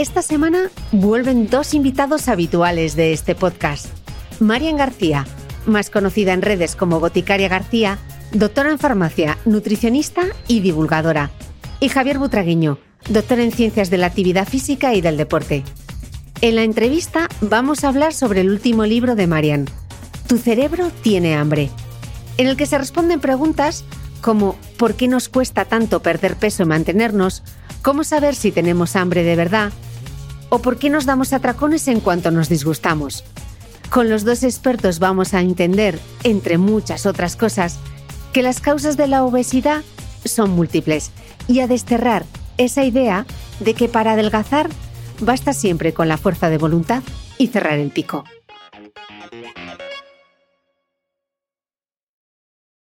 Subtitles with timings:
[0.00, 3.84] Esta semana vuelven dos invitados habituales de este podcast.
[4.40, 5.26] Marian García,
[5.66, 7.98] más conocida en redes como Boticaria García,
[8.32, 11.30] doctora en farmacia, nutricionista y divulgadora.
[11.80, 12.78] Y Javier Butragueño,
[13.10, 15.64] doctor en ciencias de la actividad física y del deporte.
[16.40, 19.66] En la entrevista vamos a hablar sobre el último libro de Marian,
[20.26, 21.68] Tu cerebro tiene hambre,
[22.38, 23.84] en el que se responden preguntas
[24.22, 27.42] como ¿por qué nos cuesta tanto perder peso y mantenernos?
[27.82, 29.72] ¿Cómo saber si tenemos hambre de verdad?
[30.50, 33.24] ¿O por qué nos damos atracones en cuanto nos disgustamos?
[33.88, 37.78] Con los dos expertos vamos a entender, entre muchas otras cosas,
[38.32, 39.82] que las causas de la obesidad
[40.24, 41.12] son múltiples
[41.46, 42.24] y a desterrar
[42.58, 43.26] esa idea
[43.60, 44.68] de que para adelgazar
[45.20, 47.02] basta siempre con la fuerza de voluntad
[47.38, 48.24] y cerrar el pico.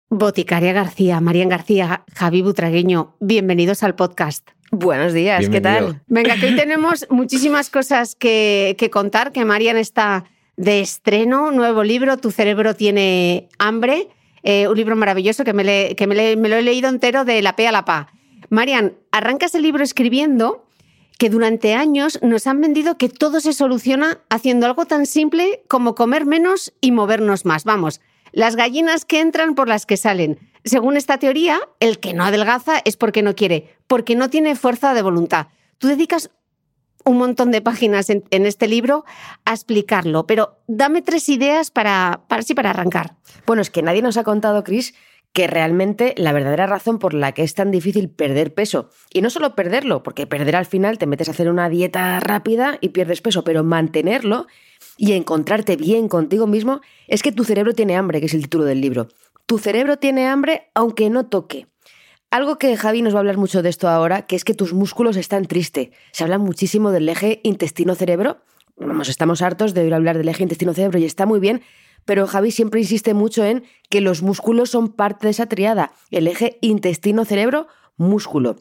[0.08, 4.48] Boticaria García, Marian García, Javi Butragueño, bienvenidos al podcast.
[4.70, 6.00] Buenos días, ¿qué tal?
[6.06, 10.24] Venga, que hoy tenemos muchísimas cosas que, que contar, que Marian está
[10.56, 14.08] de estreno, nuevo libro, Tu cerebro tiene hambre,
[14.42, 17.24] eh, un libro maravilloso que, me, le- que me, le- me lo he leído entero
[17.24, 18.12] de la P a la PA.
[18.48, 20.64] Marian, arrancas el libro escribiendo
[21.18, 25.94] que durante años nos han vendido que todo se soluciona haciendo algo tan simple como
[25.94, 27.64] comer menos y movernos más.
[27.64, 28.00] Vamos,
[28.32, 30.38] las gallinas que entran por las que salen.
[30.64, 34.94] Según esta teoría, el que no adelgaza es porque no quiere, porque no tiene fuerza
[34.94, 35.48] de voluntad.
[35.78, 36.30] Tú dedicas
[37.04, 39.04] un montón de páginas en, este libro
[39.44, 43.16] a explicarlo, pero dame tres ideas para, para, sí, para arrancar.
[43.46, 44.94] Bueno, es que nadie nos ha contado, Chris,
[45.32, 49.30] que realmente la verdadera razón por la que es tan difícil perder peso, y no
[49.30, 53.20] solo perderlo, porque perder al final te metes a hacer una dieta rápida y pierdes
[53.20, 54.46] peso, pero mantenerlo
[54.96, 58.64] y encontrarte bien contigo mismo, es que tu cerebro tiene hambre, que es el título
[58.64, 59.08] del libro.
[59.46, 61.66] Tu cerebro tiene hambre aunque no toque.
[62.30, 64.72] Algo que Javi nos va a hablar mucho de esto ahora, que es que tus
[64.72, 65.88] músculos están tristes.
[66.12, 68.38] Se habla muchísimo del eje intestino-cerebro.
[68.76, 71.62] Vamos, estamos hartos de oír hablar del eje intestino-cerebro y está muy bien,
[72.04, 75.92] pero Javi siempre insiste mucho en que los músculos son parte de esa triada.
[76.12, 78.56] El eje intestino-cerebro-músculo.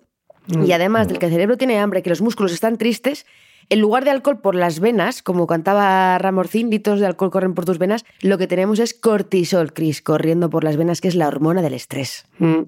[0.66, 3.28] Y además del que el cerebro tiene hambre, que los músculos están tristes,
[3.69, 7.66] en lugar de alcohol por las venas, como cantaba Ramorcín, litros de alcohol corren por
[7.66, 11.28] tus venas, lo que tenemos es cortisol, Cris, corriendo por las venas, que es la
[11.28, 12.25] hormona del estrés.
[12.40, 12.63] Mm.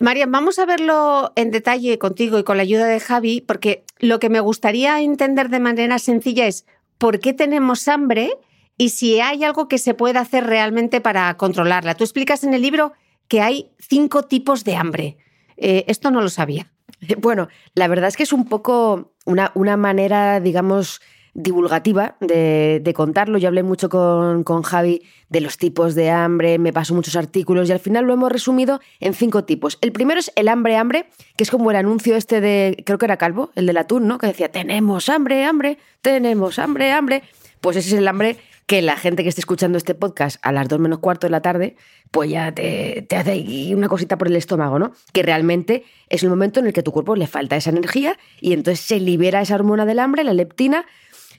[0.00, 4.18] Marian, vamos a verlo en detalle contigo y con la ayuda de Javi, porque lo
[4.18, 6.66] que me gustaría entender de manera sencilla es
[6.98, 8.32] por qué tenemos hambre
[8.76, 11.94] y si hay algo que se puede hacer realmente para controlarla.
[11.94, 12.92] Tú explicas en el libro
[13.28, 15.16] que hay cinco tipos de hambre.
[15.56, 16.72] Eh, esto no lo sabía.
[17.18, 21.00] Bueno, la verdad es que es un poco una, una manera, digamos,
[21.34, 23.38] divulgativa de, de contarlo.
[23.38, 27.68] Yo hablé mucho con, con Javi de los tipos de hambre, me pasó muchos artículos
[27.68, 29.78] y al final lo hemos resumido en cinco tipos.
[29.80, 31.06] El primero es el hambre-hambre,
[31.36, 34.18] que es como el anuncio este de, creo que era Calvo, el del atún, ¿no?
[34.18, 37.24] Que decía, tenemos hambre, hambre, tenemos hambre, hambre.
[37.60, 38.36] Pues ese es el hambre
[38.66, 41.42] que la gente que esté escuchando este podcast a las 2 menos cuarto de la
[41.42, 41.76] tarde,
[42.10, 44.92] pues ya te, te hace una cosita por el estómago, ¿no?
[45.12, 48.52] Que realmente es el momento en el que tu cuerpo le falta esa energía y
[48.52, 50.86] entonces se libera esa hormona del hambre, la leptina,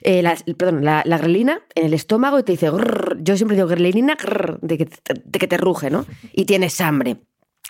[0.02, 0.24] eh,
[0.58, 4.16] perdón, la, la grelina en el estómago y te dice, "Grrr", yo siempre digo grelina,
[4.16, 4.90] grrr, de, que,
[5.24, 6.06] de que te ruge, ¿no?
[6.32, 7.18] Y tienes hambre.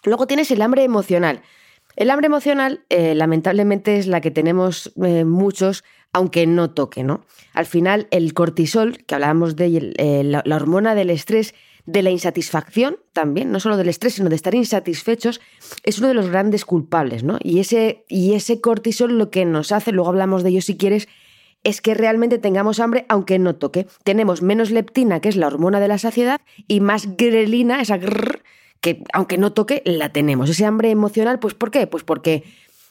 [0.03, 1.41] Luego tienes el hambre emocional.
[1.95, 5.83] El hambre emocional, eh, lamentablemente, es la que tenemos eh, muchos,
[6.15, 7.25] aunque no toque, ¿no?
[7.53, 11.53] Al final, el cortisol, que hablábamos de eh, la, la hormona del estrés,
[11.85, 15.41] de la insatisfacción también, no solo del estrés, sino de estar insatisfechos,
[15.83, 17.37] es uno de los grandes culpables, ¿no?
[17.43, 21.09] Y ese, y ese cortisol lo que nos hace, luego hablamos de ello si quieres,
[21.65, 23.85] es que realmente tengamos hambre aunque no toque.
[24.05, 28.41] Tenemos menos leptina, que es la hormona de la saciedad, y más grelina, esa grrr,
[28.79, 30.49] que aunque no toque, la tenemos.
[30.49, 31.87] Ese hambre emocional, pues ¿por qué?
[31.87, 32.45] Pues porque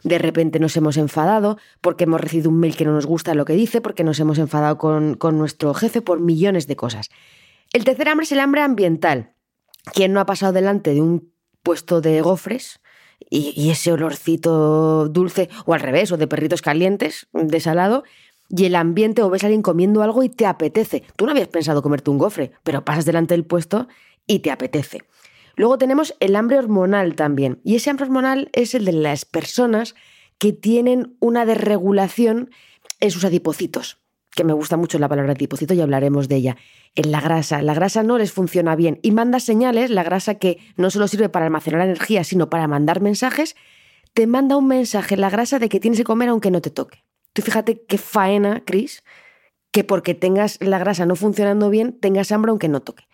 [0.04, 3.44] de repente nos hemos enfadado, porque hemos recibido un mail que no nos gusta lo
[3.44, 7.10] que dice, porque nos hemos enfadado con, con nuestro jefe por millones de cosas.
[7.72, 9.34] El tercer hambre es el hambre ambiental.
[9.92, 12.80] ¿Quién no ha pasado delante de un puesto de gofres
[13.30, 18.04] y, ese olorcito dulce, o al revés, o de perritos calientes, de salado,
[18.48, 21.02] y el ambiente o ves a alguien comiendo algo y te apetece.
[21.16, 23.88] Tú no habías pensado comerte un gofre, pero pasas delante del puesto
[24.26, 25.02] y te apetece.
[25.56, 29.94] Luego tenemos el hambre hormonal también, y ese hambre hormonal es el de las personas
[30.38, 32.50] que tienen una desregulación
[33.00, 33.98] en sus adipocitos
[34.34, 36.56] que me gusta mucho la palabra tipocito y hablaremos de ella.
[36.94, 40.58] En la grasa, la grasa no les funciona bien y manda señales, la grasa que
[40.76, 43.56] no solo sirve para almacenar energía, sino para mandar mensajes,
[44.12, 47.04] te manda un mensaje la grasa de que tienes que comer aunque no te toque.
[47.32, 49.02] Tú fíjate qué faena, Chris,
[49.70, 53.04] que porque tengas la grasa no funcionando bien, tengas hambre aunque no toque.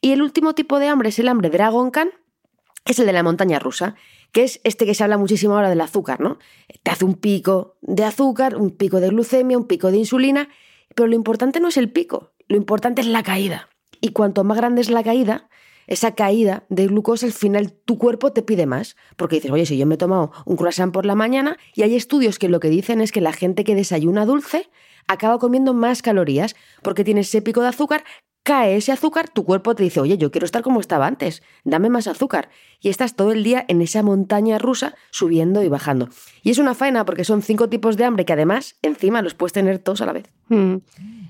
[0.00, 2.10] Y el último tipo de hambre es el hambre Dragon Khan,
[2.84, 3.94] que es el de la montaña rusa,
[4.32, 6.38] que es este que se habla muchísimo ahora del azúcar, ¿no?
[6.82, 10.48] Te hace un pico de azúcar, un pico de glucemia, un pico de insulina,
[10.94, 13.68] pero lo importante no es el pico, lo importante es la caída.
[14.00, 15.48] Y cuanto más grande es la caída,
[15.88, 18.94] esa caída de glucosa, al final tu cuerpo te pide más.
[19.16, 21.96] Porque dices, oye, si yo me he tomado un croissant por la mañana, y hay
[21.96, 24.68] estudios que lo que dicen es que la gente que desayuna dulce
[25.08, 28.04] acaba comiendo más calorías, porque tiene ese pico de azúcar,
[28.48, 31.90] cae ese azúcar, tu cuerpo te dice, oye, yo quiero estar como estaba antes, dame
[31.90, 32.48] más azúcar.
[32.80, 36.08] Y estás todo el día en esa montaña rusa subiendo y bajando.
[36.42, 39.52] Y es una faena porque son cinco tipos de hambre que además encima los puedes
[39.52, 40.30] tener todos a la vez.
[40.48, 40.76] Mm.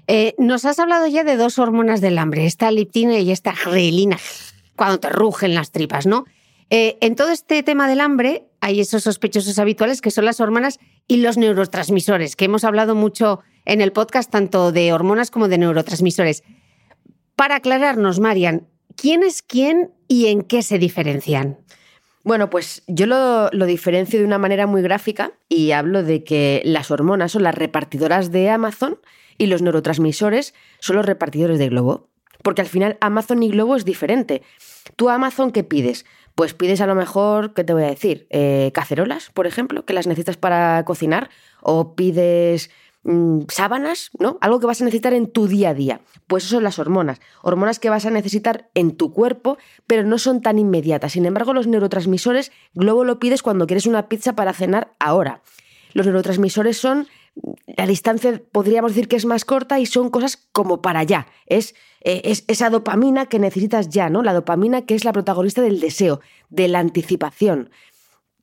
[0.06, 4.16] Eh, nos has hablado ya de dos hormonas del hambre, esta leptina y esta grelina,
[4.76, 6.24] cuando te rugen las tripas, ¿no?
[6.70, 10.78] Eh, en todo este tema del hambre hay esos sospechosos habituales que son las hormonas
[11.08, 15.58] y los neurotransmisores, que hemos hablado mucho en el podcast tanto de hormonas como de
[15.58, 16.44] neurotransmisores.
[17.38, 21.56] Para aclararnos, Marian, ¿quién es quién y en qué se diferencian?
[22.24, 26.90] Bueno, pues yo lo, diferencio de una manera muy gráfica y hablo de que las
[26.90, 28.98] hormonas son las repartidoras de Amazon
[29.38, 32.08] y los neurotransmisores son los repartidores de Globo.
[32.42, 34.42] Porque al final Amazon y Globo es diferente.
[34.96, 36.06] ¿Tú Amazon qué pides?
[36.34, 38.26] Pues pides a lo mejor, ¿qué te voy a decir?
[38.30, 41.30] Eh, cacerolas, por ejemplo, que las necesitas para cocinar.
[41.60, 42.70] O pides
[43.10, 44.36] Mm, sábanas, ¿no?
[44.42, 46.02] Algo que vas a necesitar en tu día a día.
[46.26, 47.22] Pues eso son las hormonas.
[47.40, 49.56] Hormonas que vas a necesitar en tu cuerpo,
[49.86, 51.12] pero no son tan inmediatas.
[51.12, 55.40] Sin embargo, los neurotransmisores, Globo lo pides cuando quieres una pizza para cenar ahora.
[55.94, 57.06] Los neurotransmisores son,
[57.78, 61.28] la distancia podríamos decir que es más corta y son cosas como para allá.
[61.46, 64.22] Es, eh, es esa dopamina que necesitas ya, ¿no?
[64.22, 66.20] La dopamina que es la protagonista del deseo,
[66.50, 67.70] de la anticipación.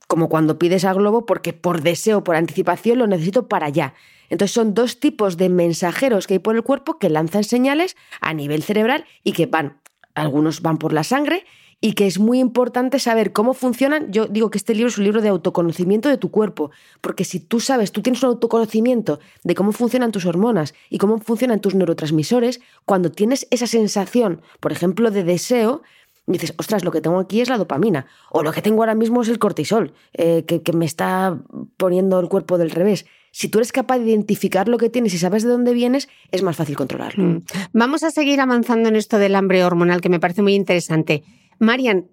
[0.08, 3.94] Como cuando pides a Globo porque por deseo, por anticipación lo necesito para allá.
[4.30, 8.34] Entonces son dos tipos de mensajeros que hay por el cuerpo que lanzan señales a
[8.34, 9.80] nivel cerebral y que van,
[10.14, 11.46] algunos van por la sangre
[11.82, 14.12] y que es muy importante saber cómo funcionan.
[14.12, 17.40] Yo digo que este libro es un libro de autoconocimiento de tu cuerpo, porque si
[17.40, 21.76] tú sabes, tú tienes un autoconocimiento de cómo funcionan tus hormonas y cómo funcionan tus
[21.76, 25.84] neurotransmisores, cuando tienes esa sensación, por ejemplo, de deseo,
[26.28, 29.22] dices, ostras, lo que tengo aquí es la dopamina, o lo que tengo ahora mismo
[29.22, 31.40] es el cortisol, eh, que, que me está
[31.78, 33.06] poniendo el cuerpo del revés
[33.36, 36.42] si tú eres capaz de identificar lo que tienes y sabes de dónde vienes, es
[36.42, 37.22] más fácil controlarlo.
[37.22, 37.44] Mm.
[37.74, 41.22] Vamos a seguir avanzando en esto del hambre hormonal, que me parece muy interesante.
[41.60, 42.08] Marian,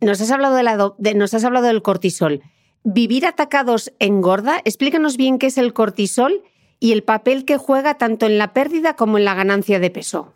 [0.00, 2.42] nos has hablado, de nos has hablado del cortisol.
[2.82, 4.60] ¿Vivir atacados engorda?
[4.64, 6.42] Explícanos bien qué es el cortisol
[6.80, 10.32] y el papel que juega tanto en la pérdida como en la ganancia de peso.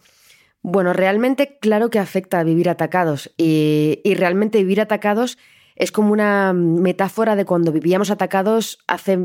[0.62, 5.38] Bueno, realmente claro que afecta a vivir atacados y, y realmente vivir atacados
[5.76, 9.19] es como una metáfora de cuando vivíamos atacados hace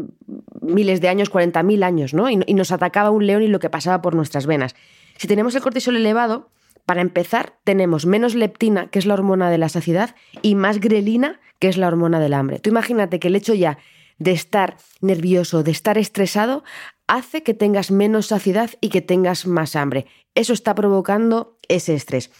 [0.61, 2.29] miles de años, 40.000 años, ¿no?
[2.29, 4.75] Y, nos atacaba un león y lo que pasaba por nuestras venas.
[5.17, 6.49] Si tenemos el cortisol elevado,
[6.85, 11.39] para empezar, tenemos menos leptina, que es la hormona de la saciedad, y más grelina,
[11.59, 12.59] que es la hormona del hambre.
[12.59, 13.77] Tú imagínate que el hecho ya
[14.19, 16.63] de estar nervioso, de estar estresado,
[17.07, 20.05] hace que tengas menos saciedad y que tengas más hambre.
[20.35, 22.31] Eso está provocando ese estrés.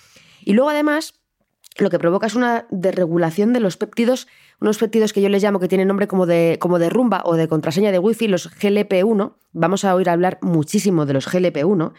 [0.44, 1.14] Y luego además,
[1.78, 4.28] lo que provoca es una desregulación de los péptidos,
[4.60, 7.36] unos péptidos que yo les llamo que tienen nombre como de, como de rumba o
[7.36, 9.36] de contraseña de wifi, los GLP1.
[9.52, 11.94] Vamos a oír hablar muchísimo de los GLP1.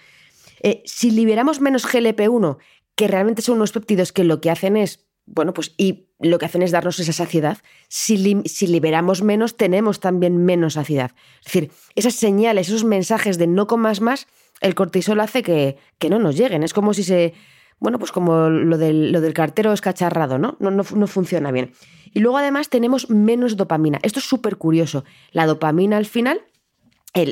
[0.63, 2.59] Eh, si liberamos menos GLP1,
[2.97, 6.47] que realmente son unos péptidos que lo que hacen es, bueno, pues y lo que
[6.47, 7.58] hacen es darnos esa saciedad,
[7.88, 11.12] si, si liberamos menos, tenemos también menos saciedad.
[11.40, 14.26] Es decir, esas señales, esos mensajes de no comas más,
[14.61, 16.62] el cortisol hace que, que no nos lleguen.
[16.62, 17.35] Es como si se
[17.80, 20.56] bueno, pues como lo del, lo del cartero escacharrado, ¿no?
[20.58, 20.82] No, ¿no?
[20.92, 21.70] no funciona bien.
[22.12, 24.00] Y luego además tenemos menos dopamina.
[24.02, 25.04] Esto es súper curioso.
[25.30, 26.42] La dopamina al final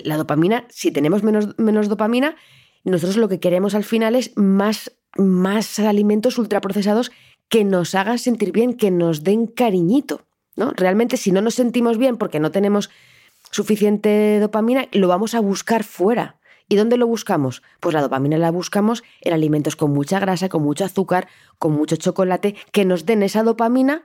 [0.04, 2.36] la dopamina, si tenemos menos, menos dopamina,
[2.84, 7.10] nosotros lo que queremos al final es más, más alimentos ultraprocesados
[7.48, 10.22] que nos hagan sentir bien, que nos den cariñito.
[10.56, 10.72] ¿no?
[10.72, 12.90] Realmente, si no nos sentimos bien porque no tenemos
[13.50, 16.36] suficiente dopamina, lo vamos a buscar fuera.
[16.68, 17.62] ¿Y dónde lo buscamos?
[17.78, 21.94] Pues la dopamina la buscamos en alimentos con mucha grasa, con mucho azúcar, con mucho
[21.96, 24.02] chocolate, que nos den esa dopamina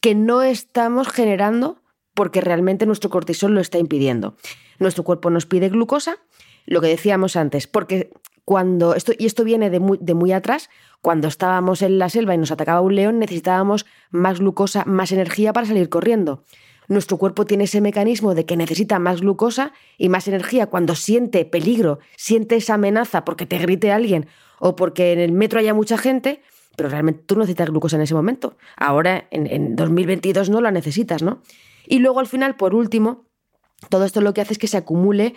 [0.00, 1.82] que no estamos generando
[2.14, 4.36] porque realmente nuestro cortisol lo está impidiendo.
[4.78, 6.18] Nuestro cuerpo nos pide glucosa,
[6.64, 8.10] lo que decíamos antes, porque
[8.44, 12.34] cuando esto y esto viene de muy, de muy atrás, cuando estábamos en la selva
[12.34, 16.44] y nos atacaba un león, necesitábamos más glucosa, más energía para salir corriendo.
[16.88, 21.44] Nuestro cuerpo tiene ese mecanismo de que necesita más glucosa y más energía cuando siente
[21.44, 24.26] peligro, siente esa amenaza porque te grite alguien
[24.58, 26.42] o porque en el metro haya mucha gente,
[26.76, 28.56] pero realmente tú no necesitas glucosa en ese momento.
[28.76, 31.42] Ahora, en, en 2022, no la necesitas, ¿no?
[31.86, 33.26] Y luego, al final, por último,
[33.90, 35.34] todo esto lo que hace es que se acumule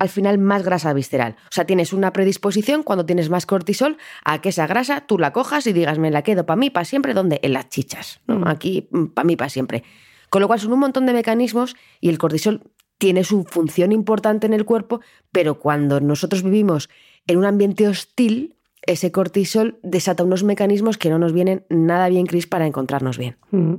[0.00, 1.36] al final más grasa visceral.
[1.44, 5.32] O sea, tienes una predisposición cuando tienes más cortisol a que esa grasa tú la
[5.32, 7.38] cojas y digas, me la quedo para mí, para siempre, ¿dónde?
[7.42, 8.40] En las chichas, ¿no?
[8.40, 8.48] Mm.
[8.48, 9.84] Aquí, mm, para mí, para siempre.
[10.30, 12.62] Con lo cual son un montón de mecanismos y el cortisol
[12.96, 15.00] tiene su función importante en el cuerpo,
[15.32, 16.88] pero cuando nosotros vivimos
[17.26, 22.24] en un ambiente hostil, ese cortisol desata unos mecanismos que no nos vienen nada bien,
[22.24, 23.36] Cris, para encontrarnos bien.
[23.50, 23.74] Mm.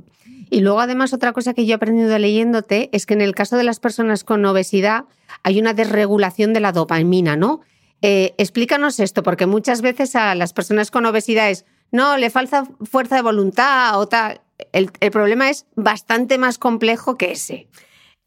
[0.52, 3.56] Y luego, además, otra cosa que yo he aprendido leyéndote es que en el caso
[3.56, 5.06] de las personas con obesidad
[5.42, 7.62] hay una desregulación de la dopamina, ¿no?
[8.02, 12.68] Eh, explícanos esto, porque muchas veces a las personas con obesidad es, no, le falta
[12.82, 14.42] fuerza de voluntad o tal.
[14.72, 17.66] El, el problema es bastante más complejo que ese.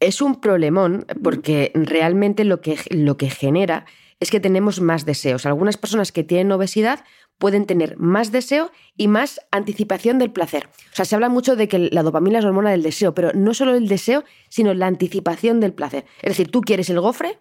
[0.00, 3.86] Es un problemón porque realmente lo que, lo que genera
[4.18, 5.46] es que tenemos más deseos.
[5.46, 7.04] Algunas personas que tienen obesidad
[7.38, 10.68] pueden tener más deseo y más anticipación del placer.
[10.92, 13.32] O sea, se habla mucho de que la dopamina es la hormona del deseo, pero
[13.34, 16.06] no solo el deseo, sino la anticipación del placer.
[16.22, 17.38] Es decir, tú quieres el gofre,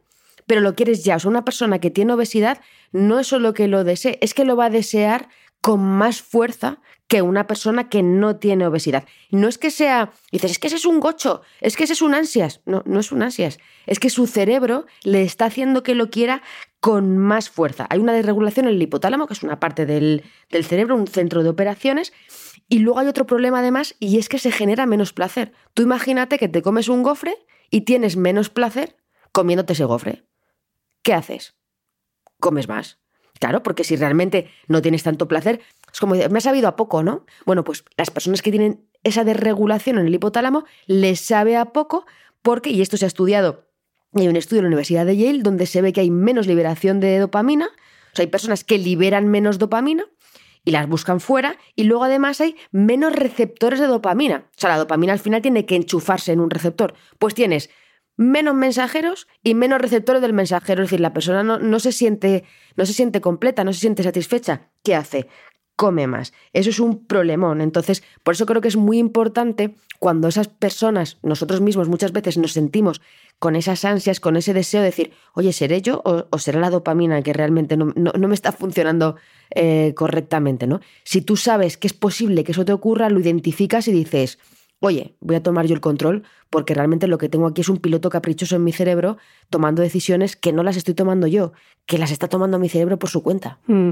[0.48, 1.16] pero lo quieres ya.
[1.16, 2.60] O sea, una persona que tiene obesidad
[2.92, 5.30] no es solo que lo desee, es que lo va a desear
[5.62, 9.06] con más fuerza que una persona que no tiene obesidad.
[9.30, 12.02] No es que sea, dices, es que ese es un gocho, es que ese es
[12.02, 12.62] un ansias.
[12.66, 13.60] No, no es un ansias.
[13.86, 16.42] Es que su cerebro le está haciendo que lo quiera
[16.80, 17.86] con más fuerza.
[17.90, 21.44] Hay una desregulación en el hipotálamo, que es una parte del, del cerebro, un centro
[21.44, 22.12] de operaciones.
[22.68, 25.52] Y luego hay otro problema además, y es que se genera menos placer.
[25.76, 27.38] Tú imagínate que te comes un gofre
[27.70, 28.98] y tienes menos placer
[29.32, 30.24] comiéndote ese gofre.
[31.04, 31.56] ¿Qué haces?
[32.40, 33.00] Comes más.
[33.40, 35.62] Claro, porque si realmente no tienes tanto placer,
[35.96, 37.26] es como, me ha sabido a poco, ¿no?
[37.46, 42.06] Bueno, pues las personas que tienen esa desregulación en el hipotálamo les sabe a poco
[42.42, 43.64] porque, y esto se ha estudiado,
[44.14, 47.00] hay un estudio en la Universidad de Yale donde se ve que hay menos liberación
[47.00, 50.06] de dopamina, o sea, hay personas que liberan menos dopamina
[50.66, 54.48] y las buscan fuera, y luego además hay menos receptores de dopamina.
[54.50, 56.94] O sea, la dopamina al final tiene que enchufarse en un receptor.
[57.20, 57.70] Pues tienes
[58.18, 60.84] menos mensajeros y menos receptores del mensajero.
[60.84, 62.44] Es decir, la persona no, se siente,
[62.76, 64.70] no se siente completa, no se siente satisfecha.
[64.84, 65.28] ¿Qué hace?
[65.76, 66.34] Come más.
[66.54, 67.60] Eso es un problemón.
[67.60, 72.38] Entonces, por eso creo que es muy importante cuando esas personas, nosotros mismos muchas veces
[72.38, 73.02] nos sentimos
[73.40, 77.22] con esas ansias, con ese deseo de decir, oye, ¿seré yo o, será la dopamina
[77.22, 79.16] que realmente no, me está funcionando
[79.54, 80.68] eh, correctamente?
[80.68, 80.80] ¿no?
[81.04, 84.40] Si tú sabes que es posible que eso te ocurra, lo identificas y dices,
[84.86, 87.78] oye, voy a tomar yo el control porque realmente lo que tengo aquí es un
[87.78, 89.18] piloto caprichoso en mi cerebro
[89.50, 91.54] tomando decisiones que no las estoy tomando yo,
[91.86, 93.60] que las está tomando mi cerebro por su cuenta.
[93.68, 93.92] Mm.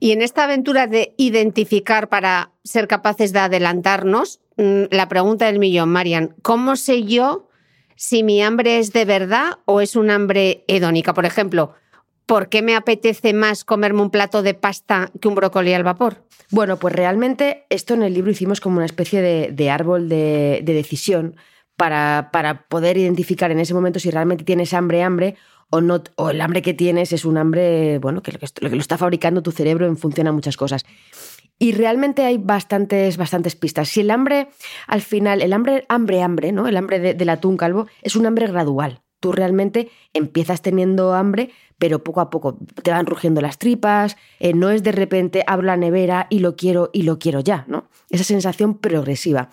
[0.00, 5.58] Y en esta aventura de identificar para ser capaces de adelantarnos, mm, la pregunta del
[5.58, 7.48] millón, Marian, ¿cómo sé yo
[7.96, 11.14] si mi hambre es de verdad o es un hambre hedónica?
[11.14, 11.74] Por ejemplo,
[12.26, 16.24] ¿por qué me apetece más comerme un plato de pasta que un brócoli al vapor?
[16.50, 21.36] Bueno, pues realmente esto en el libro hicimos como una especie de, árbol de, decisión
[21.76, 25.36] para, para, poder identificar en ese momento si realmente tienes hambre, hambre
[25.70, 28.80] o no, o el hambre que tienes es un hambre, bueno, que lo que, lo,
[28.80, 30.84] está fabricando tu cerebro en función a muchas cosas.
[31.58, 33.88] Y realmente hay bastantes, bastantes pistas.
[33.88, 34.48] Si el hambre,
[34.86, 36.66] al final, el hambre, hambre, hambre, ¿no?
[36.66, 39.02] El hambre del atún calvo es un hambre gradual.
[39.20, 44.54] Tú realmente empiezas teniendo hambre, pero poco a poco te van rugiendo las tripas, eh,
[44.54, 47.88] no es de repente abro la nevera y lo quiero y lo quiero ya, ¿no?
[48.10, 49.50] Esa sensación progresiva.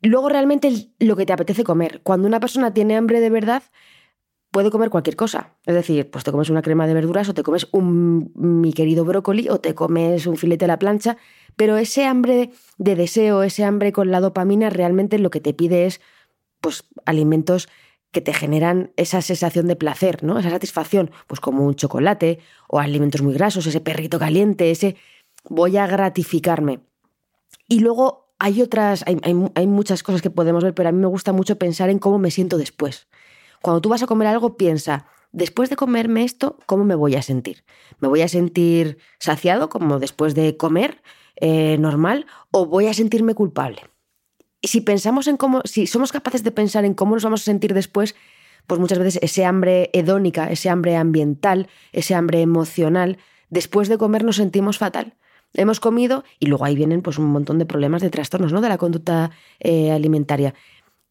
[0.00, 2.00] Luego realmente lo que te apetece comer.
[2.02, 3.62] Cuando una persona tiene hambre de verdad,
[4.50, 5.54] puede comer cualquier cosa.
[5.66, 9.04] Es decir, pues te comes una crema de verduras o te comes un mi querido
[9.04, 11.16] brócoli o te comes un filete a la plancha,
[11.56, 15.86] pero ese hambre de deseo, ese hambre con la dopamina realmente lo que te pide
[15.86, 16.00] es
[16.60, 17.68] pues alimentos
[18.10, 20.38] que te generan esa sensación de placer, ¿no?
[20.38, 24.96] Esa satisfacción, pues como un chocolate o alimentos muy grasos, ese perrito caliente, ese
[25.44, 26.80] voy a gratificarme.
[27.68, 31.32] Y luego hay otras, hay, muchas cosas que podemos ver, pero a mí me gusta
[31.32, 33.08] mucho pensar en cómo me siento después.
[33.60, 37.22] Cuando tú vas a comer algo, piensa, después de comerme esto, ¿cómo me voy a
[37.22, 37.64] sentir?
[37.98, 41.02] ¿Me voy a sentir saciado como después de comer
[41.36, 43.82] eh, normal o voy a sentirme culpable?
[44.62, 47.74] Si pensamos en cómo, si somos capaces de pensar en cómo nos vamos a sentir
[47.74, 48.14] después,
[48.66, 53.18] pues muchas veces ese hambre hedónica, ese hambre ambiental, ese hambre emocional,
[53.50, 55.14] después de comer nos sentimos fatal.
[55.54, 58.60] Hemos comido y luego ahí vienen pues un montón de problemas de trastornos ¿no?
[58.60, 60.54] de la conducta eh, alimentaria.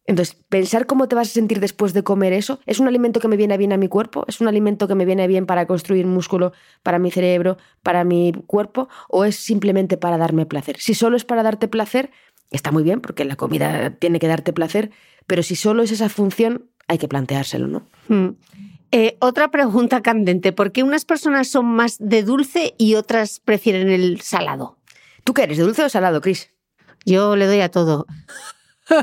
[0.08, 3.28] Entonces, pensar cómo te vas a sentir después de comer eso, ¿es un alimento que
[3.28, 4.24] me viene bien a mi cuerpo?
[4.26, 6.52] ¿Es un alimento que me viene bien para construir músculo
[6.82, 8.88] para mi cerebro, para mi cuerpo?
[9.10, 10.78] ¿O es simplemente para darme placer?
[10.78, 12.10] Si solo es para darte placer,
[12.50, 14.90] está muy bien, porque la comida tiene que darte placer,
[15.26, 17.86] pero si solo es esa función, hay que planteárselo, ¿no?
[18.08, 18.36] Hmm.
[18.90, 23.90] Eh, otra pregunta candente, ¿por qué unas personas son más de dulce y otras prefieren
[23.90, 24.78] el salado?
[25.24, 26.50] ¿Tú qué eres, de dulce o salado, Cris?
[27.04, 28.06] Yo le doy a todo.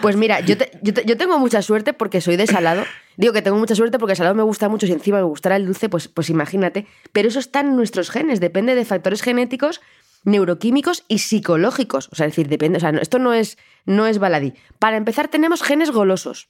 [0.00, 2.84] Pues mira, yo, yo, tengo mucha suerte porque soy de salado.
[3.16, 5.56] Digo que tengo mucha suerte porque el salado me gusta mucho y encima me gustará
[5.56, 6.86] el dulce, pues, pues imagínate.
[7.12, 9.80] Pero eso está en nuestros genes, depende de factores genéticos,
[10.24, 12.08] neuroquímicos y psicológicos.
[12.12, 12.78] O sea, es decir, depende.
[12.78, 14.54] O sea, esto no es, no es baladí.
[14.78, 16.48] Para empezar, tenemos genes golosos.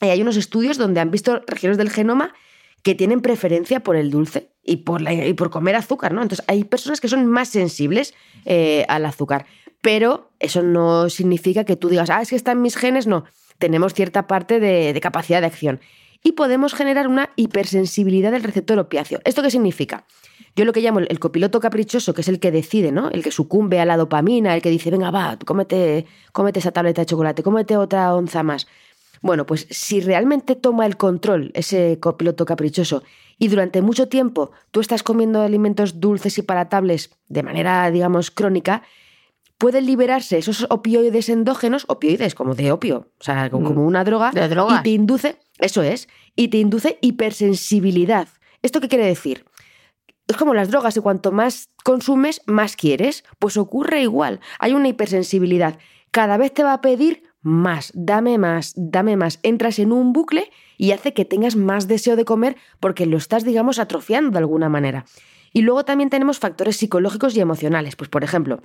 [0.00, 2.34] Y hay unos estudios donde han visto regiones del genoma
[2.82, 6.22] que tienen preferencia por el dulce y por, y por comer azúcar, ¿no?
[6.22, 9.46] Entonces hay personas que son más sensibles eh, al azúcar,
[9.80, 13.24] pero eso no significa que tú digas, ah, es que está en mis genes, no,
[13.58, 15.80] tenemos cierta parte de, capacidad de acción
[16.24, 19.20] y podemos generar una hipersensibilidad del receptor opiáceo.
[19.24, 20.06] ¿Esto qué significa?
[20.56, 23.10] Yo lo que llamo el copiloto caprichoso, que es el que decide, ¿no?
[23.10, 27.02] El que sucumbe a la dopamina, el que dice, venga, va, cómete, cómete esa tableta
[27.02, 28.66] de chocolate, cómete otra onza más.
[29.20, 33.02] Bueno, pues si realmente toma el control ese copiloto caprichoso
[33.38, 38.82] y durante mucho tiempo tú estás comiendo alimentos dulces y palatables de manera, digamos, crónica,
[39.58, 43.78] pueden liberarse esos opioides endógenos, opioides como de opio, o sea, como, mm.
[43.78, 48.28] una droga, de droga, y te induce, eso es, y te induce hipersensibilidad.
[48.62, 49.44] ¿Esto qué quiere decir?
[50.26, 53.24] Es como las drogas y cuanto más consumes, más quieres.
[53.38, 54.40] Pues ocurre igual.
[54.58, 55.78] Hay una hipersensibilidad.
[56.10, 59.38] Cada vez te va a pedir más, dame más, dame más.
[59.42, 63.44] Entras en un bucle y hace que tengas más deseo de comer porque lo estás,
[63.44, 65.04] digamos, atrofiando de alguna manera.
[65.52, 67.96] Y luego también tenemos factores psicológicos y emocionales.
[67.96, 68.62] Pues, por ejemplo,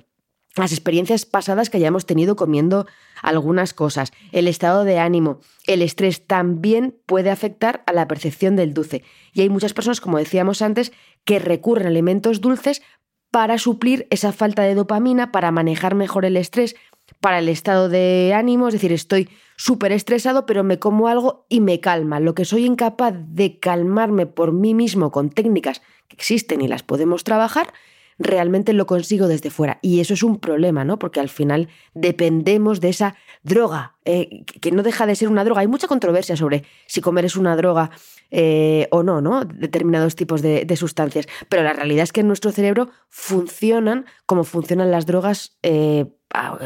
[0.56, 2.86] las experiencias pasadas que hayamos tenido comiendo
[3.22, 8.74] algunas cosas, el estado de ánimo, el estrés también puede afectar a la percepción del
[8.74, 9.04] dulce.
[9.32, 10.92] Y hay muchas personas, como decíamos antes,
[11.24, 12.82] que recurren a alimentos dulces
[13.30, 16.74] para suplir esa falta de dopamina, para manejar mejor el estrés,
[17.20, 21.60] para el estado de ánimo, es decir, estoy súper estresado, pero me como algo y
[21.60, 22.18] me calma.
[22.18, 26.82] Lo que soy incapaz de calmarme por mí mismo con técnicas que existen y las
[26.82, 27.72] podemos trabajar,
[28.20, 29.78] realmente lo consigo desde fuera.
[29.82, 30.98] Y eso es un problema, ¿no?
[30.98, 35.62] Porque al final dependemos de esa droga, eh, que no deja de ser una droga.
[35.62, 37.90] Hay mucha controversia sobre si comer es una droga
[38.30, 39.44] eh, o no, ¿no?
[39.46, 41.26] Determinados tipos de, sustancias.
[41.48, 46.04] Pero la realidad es que en nuestro cerebro funcionan como funcionan las drogas, eh,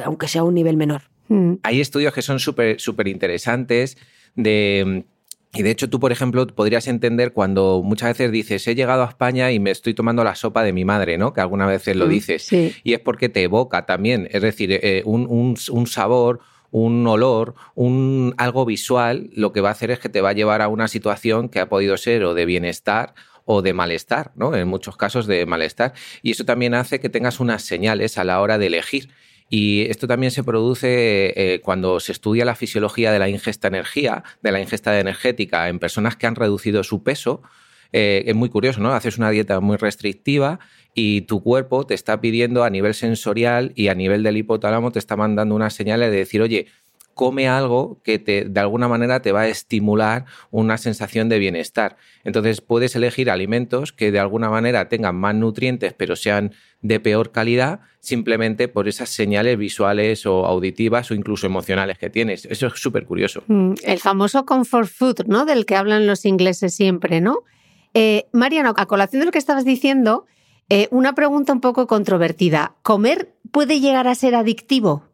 [0.05, 1.03] aunque sea a un nivel menor.
[1.29, 1.55] Mm.
[1.63, 3.97] Hay estudios que son súper súper interesantes
[4.35, 5.05] de
[5.55, 9.09] y de hecho, tú, por ejemplo, podrías entender cuando muchas veces dices, he llegado a
[9.09, 11.33] España y me estoy tomando la sopa de mi madre, ¿no?
[11.33, 12.53] Que algunas veces lo mm, dices.
[12.53, 16.41] Y es porque te evoca también, es decir, eh, un, un, sabor,
[16.71, 20.33] un olor, un algo visual, lo que va a hacer es que te va a
[20.35, 23.15] llevar a una situación que ha podido ser o de bienestar
[23.45, 24.57] o de malestar, ¿no?
[24.57, 25.93] En muchos casos de malestar.
[26.23, 29.11] Y eso también hace que tengas unas señales a la hora de elegir.
[29.51, 33.77] Y esto también se produce eh, cuando se estudia la fisiología de la ingesta de
[33.77, 37.43] energía, de la ingesta energética en personas que han reducido su peso.
[37.93, 38.93] Eh, es muy curioso, ¿no?
[38.93, 40.59] Haces una dieta muy restrictiva
[40.95, 44.99] y tu cuerpo te está pidiendo a nivel sensorial y a nivel del hipotálamo te
[44.99, 46.67] está mandando una señal de decir, oye,
[47.15, 51.97] come algo que te, de alguna manera te va a estimular una sensación de bienestar.
[52.25, 57.33] Entonces puedes elegir alimentos que de alguna manera tengan más nutrientes pero sean de peor
[57.33, 62.45] calidad simplemente por esas señales visuales o auditivas o incluso emocionales que tienes.
[62.45, 63.43] Eso es súper curioso.
[63.47, 65.47] Mm, el famoso comfort food, ¿no?
[65.47, 67.45] Del que hablan los ingleses siempre, ¿no?
[67.95, 70.27] Eh, Mariano, a colación de lo que estabas diciendo,
[70.69, 72.75] eh, una pregunta un poco controvertida.
[72.83, 75.05] ¿Comer puede llegar a ser adictivo?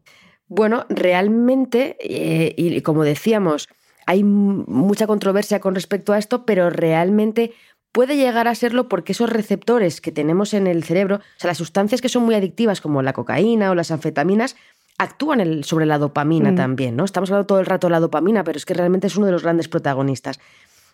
[0.51, 3.69] Bueno, realmente, eh, y como decíamos,
[4.05, 7.53] hay mucha controversia con respecto a esto, pero realmente
[7.93, 11.59] puede llegar a serlo porque esos receptores que tenemos en el cerebro, o sea, las
[11.59, 14.57] sustancias que son muy adictivas como la cocaína o las anfetaminas,
[14.99, 16.57] actúan sobre la dopamina mm.
[16.57, 17.05] también, ¿no?
[17.05, 19.33] Estamos hablando todo el rato de la dopamina, pero es que realmente es uno de
[19.33, 20.41] los grandes protagonistas.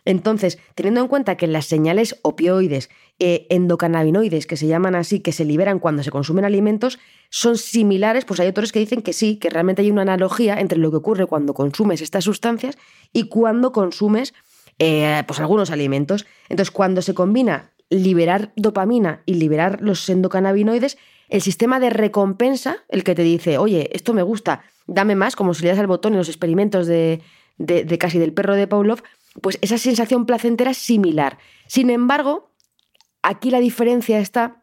[0.07, 2.89] Entonces, teniendo en cuenta que las señales opioides,
[3.19, 8.25] eh, endocannabinoides, que se llaman así, que se liberan cuando se consumen alimentos, son similares,
[8.25, 10.97] pues hay autores que dicen que sí, que realmente hay una analogía entre lo que
[10.97, 12.79] ocurre cuando consumes estas sustancias
[13.13, 14.33] y cuando consumes
[14.79, 16.25] eh, pues algunos alimentos.
[16.49, 23.03] Entonces, cuando se combina liberar dopamina y liberar los endocannabinoides, el sistema de recompensa, el
[23.03, 26.13] que te dice, oye, esto me gusta, dame más, como si le das al botón
[26.13, 27.21] en los experimentos de,
[27.59, 29.03] de, casi del perro de Pavlov,
[29.43, 31.39] pues esa sensación placentera es similar.
[31.67, 32.51] Sin embargo,
[33.23, 34.63] aquí la diferencia está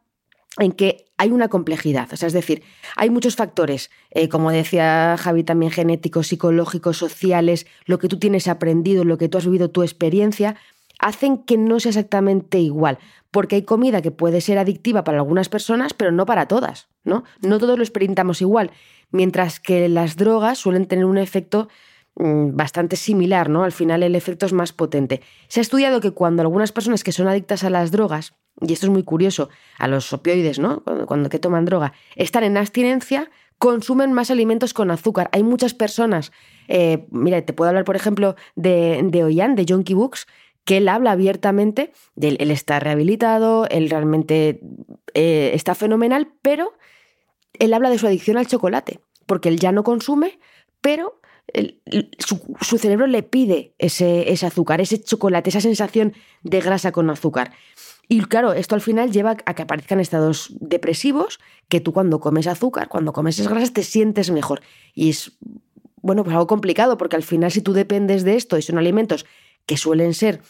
[0.58, 2.64] en que hay una complejidad, o sea, es decir,
[2.96, 8.48] hay muchos factores, eh, como decía Javi, también genéticos, psicológicos, sociales, lo que tú tienes
[8.48, 10.56] aprendido, lo que tú has vivido, tu experiencia,
[11.00, 13.00] hacen que no sea exactamente igual,
[13.32, 17.24] porque hay comida que puede ser adictiva para algunas personas, pero no para todas, ¿no?
[17.42, 18.72] No todos lo experimentamos igual,
[19.10, 21.68] mientras que las drogas suelen tener un efecto
[22.16, 23.64] bastante similar, ¿no?
[23.64, 25.22] Al final el efecto es más potente.
[25.48, 28.86] Se ha estudiado que cuando algunas personas que son adictas a las drogas, y esto
[28.86, 29.50] es muy curioso,
[29.80, 30.84] a los opioides, ¿no?
[31.08, 35.30] Cuando, que toman droga, están en abstinencia, consumen más alimentos con azúcar.
[35.32, 36.32] Hay muchas personas,
[36.68, 40.28] eh, mira, te puedo hablar, por ejemplo, de, de Oyan, de Jonky Books,
[40.66, 44.62] que él habla abiertamente de él, está rehabilitado, él realmente
[45.14, 46.74] eh, está fenomenal, pero
[47.60, 50.40] él habla de su adicción al chocolate, porque él ya no consume,
[50.80, 51.20] pero
[52.20, 57.52] su, cerebro le pide ese, azúcar, ese chocolate, esa sensación de grasa con azúcar.
[58.08, 62.48] Y claro, esto al final lleva a que aparezcan estados depresivos, que tú cuando comes
[62.48, 64.62] azúcar, cuando comes esas grasas, te sientes mejor.
[64.94, 65.38] Y es,
[66.02, 69.26] bueno, pues algo complicado, porque al final si tú dependes de esto y son alimentos
[69.66, 70.42] que suelen ser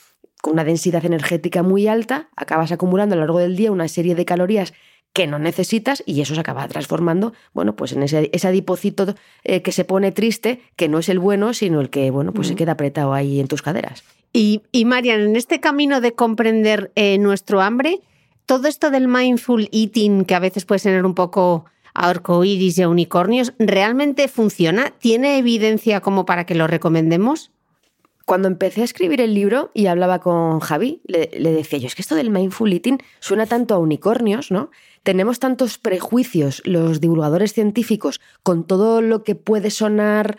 [0.42, 4.16] con una densidad energética muy alta, acabas acumulando a lo largo del día una serie
[4.16, 4.74] de calorías
[5.14, 9.72] que no necesitas y eso se acaba transformando, bueno, pues en ese, adipocito eh, que
[9.72, 12.74] se pone triste, que no es el bueno, sino el que, bueno, pues se queda
[12.74, 14.04] apretado ahí en tus caderas.
[14.34, 18.02] Y, y Marian, en este camino de comprender eh, nuestro hambre,
[18.48, 23.54] todo esto del mindful eating, que a veces puede tener un poco arcoíris y unicornios,
[23.60, 24.92] ¿realmente funciona?
[24.98, 27.52] ¿Tiene evidencia como para que lo recomendemos?
[28.26, 32.02] Cuando empecé a escribir el libro y hablaba con Javi, le, decía yo, es que
[32.02, 34.72] esto del mindful eating suena tanto a unicornios, ¿no?
[35.04, 40.38] Tenemos tantos prejuicios los divulgadores científicos con todo lo que puede sonar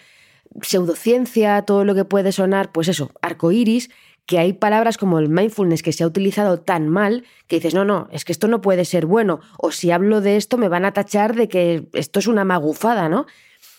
[0.62, 3.90] pseudociencia, todo lo que puede sonar, pues eso, arcoíris,
[4.26, 7.84] que hay palabras como el mindfulness que se ha utilizado tan mal que dices, no,
[7.84, 10.84] no, es que esto no puede ser bueno, o si hablo de esto me van
[10.84, 13.26] a tachar de que esto es una magufada, ¿no?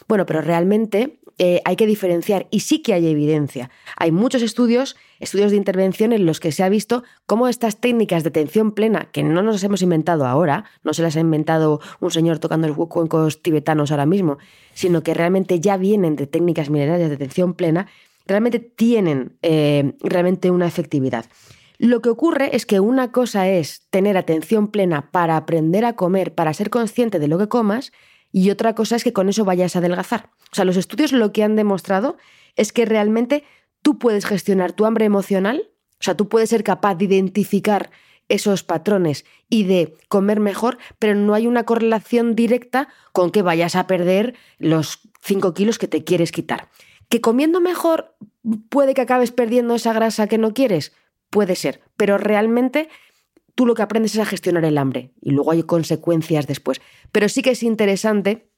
[0.08, 3.70] Bueno, pero realmente eh, hay que diferenciar y sí que hay evidencia.
[3.98, 8.24] Hay muchos estudios, estudios de intervención en los que se ha visto cómo estas técnicas
[8.24, 12.12] de atención plena, que no nos hemos inventado ahora, no se las ha inventado un
[12.12, 14.38] señor tocando los cuencos tibetanos ahora mismo,
[14.74, 17.88] sino que realmente ya vienen de técnicas milenarias de atención plena,
[18.26, 21.26] realmente tienen eh, realmente una efectividad.
[21.78, 26.34] Lo que ocurre es que una cosa es tener atención plena para aprender a comer,
[26.34, 27.92] para ser consciente de lo que comas,
[28.38, 30.30] y otra cosa es que con eso vayas a adelgazar.
[30.52, 32.18] O sea, los estudios lo que han demostrado
[32.58, 33.46] es que realmente
[33.82, 37.92] tú puedes gestionar tu hambre emocional, o sea, tú puedes ser capaz de identificar
[38.28, 43.78] esos patrones y de comer mejor, pero no hay una correlación directa con que vayas
[43.78, 46.68] a perder los 5 kilos que te quieres quitar.
[47.08, 48.18] ¿Que comiendo mejor
[48.68, 50.92] puede que acabes perdiendo esa grasa que no quieres?
[51.30, 52.90] Puede ser, pero realmente
[53.56, 56.82] tú lo que aprendes es a gestionar el hambre y luego hay consecuencias después.
[57.12, 58.50] Pero sí que es interesante,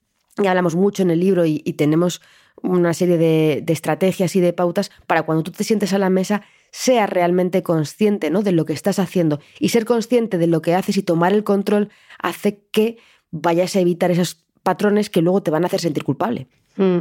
[0.41, 2.21] y hablamos mucho en el libro y, tenemos
[2.61, 6.41] una serie de, estrategias y de pautas para cuando tú te sientes a la mesa,
[6.71, 8.41] seas realmente consciente ¿no?
[8.41, 9.39] de lo que estás haciendo.
[9.59, 12.97] Y ser consciente de lo que haces y tomar el control hace que
[13.31, 16.47] vayas a evitar esos patrones que luego te van a hacer sentir culpable.
[16.75, 16.99] Mm.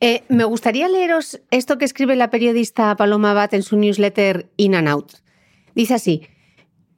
[0.00, 4.74] Eh, me gustaría leeros esto que escribe la periodista Paloma Bat en su newsletter In
[4.74, 5.12] and Out.
[5.74, 6.22] Dice así,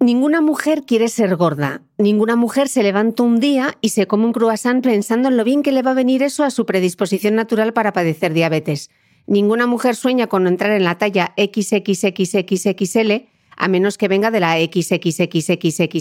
[0.00, 1.82] Ninguna mujer quiere ser gorda.
[1.98, 5.64] Ninguna mujer se levanta un día y se come un croissant pensando en lo bien
[5.64, 8.90] que le va a venir eso a su predisposición natural para padecer diabetes.
[9.26, 13.26] Ninguna mujer sueña con entrar en la talla XXXXXL
[13.58, 15.98] a menos que venga de la XXXXXL.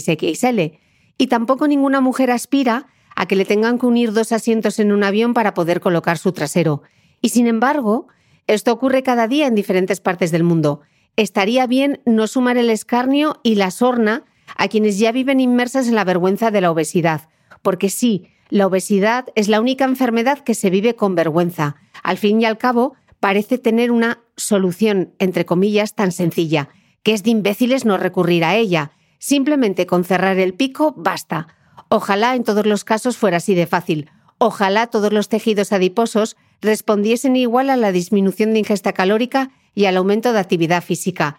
[1.18, 5.02] Y tampoco ninguna mujer aspira a que le tengan que unir dos asientos en un
[5.02, 6.82] avión para poder colocar su trasero.
[7.20, 8.06] Y sin embargo,
[8.46, 10.82] esto ocurre cada día en diferentes partes del mundo
[11.18, 14.24] estaría bien no sumar el escarnio y la sorna
[14.56, 17.28] a quienes ya viven inmersas en la vergüenza de la obesidad,
[17.60, 21.74] porque sí, la obesidad es la única enfermedad que se vive con vergüenza.
[22.04, 26.68] Al fin y al cabo, parece tener una solución, entre comillas, tan sencilla,
[27.02, 28.92] que es de imbéciles no recurrir a ella.
[29.18, 31.48] Simplemente con cerrar el pico basta.
[31.88, 34.08] Ojalá en todos los casos fuera así de fácil.
[34.38, 39.96] Ojalá todos los tejidos adiposos respondiesen igual a la disminución de ingesta calórica y al
[39.96, 41.38] aumento de actividad física.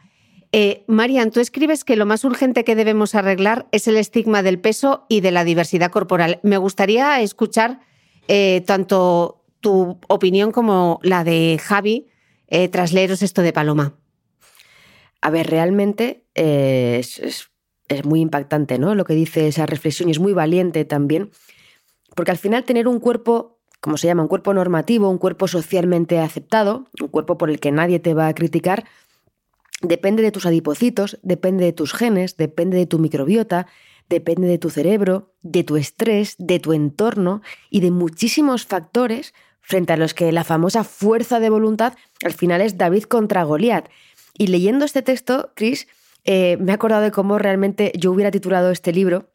[0.53, 4.59] Eh, Marian, tú escribes que lo más urgente que debemos arreglar es el estigma del
[4.59, 6.39] peso y de la diversidad corporal.
[6.41, 7.81] Me gustaría escuchar
[8.29, 12.07] eh, tanto tu opinión como la de Javi
[12.47, 13.95] eh, tras leeros esto de Paloma.
[15.19, 18.95] A ver, realmente es, es, muy impactante ¿no?
[18.95, 21.29] lo que dice esa reflexión y es muy valiente también,
[22.15, 26.19] porque al final tener un cuerpo, como se llama, un cuerpo normativo, un cuerpo socialmente
[26.19, 28.85] aceptado, un cuerpo por el que nadie te va a criticar,
[29.81, 33.67] depende de tus adipocitos, depende de tus genes, depende de tu microbiota,
[34.09, 39.93] depende de tu cerebro, de tu estrés, de tu entorno y de muchísimos factores frente
[39.93, 41.93] a los que la famosa fuerza de voluntad
[42.25, 43.87] al final es David contra Goliat.
[44.37, 45.87] Y leyendo este texto, Chris,
[46.25, 49.29] eh, me he acordado de cómo realmente yo hubiera titulado este libro,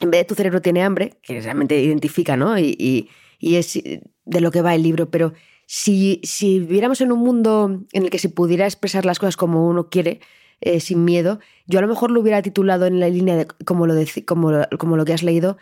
[0.00, 2.58] en vez de Tu cerebro tiene hambre, que realmente identifica, ¿no?
[2.58, 3.08] Y,
[3.40, 3.80] es
[4.24, 5.32] de lo que va el libro, pero
[5.66, 9.68] si, si, viviéramos en un mundo en el que se pudiera expresar las cosas como
[9.68, 10.20] uno quiere,
[10.60, 13.86] eh, sin miedo, yo a lo mejor lo hubiera titulado en la línea de, como
[13.86, 13.94] lo,
[14.26, 15.56] como, como lo que has leído,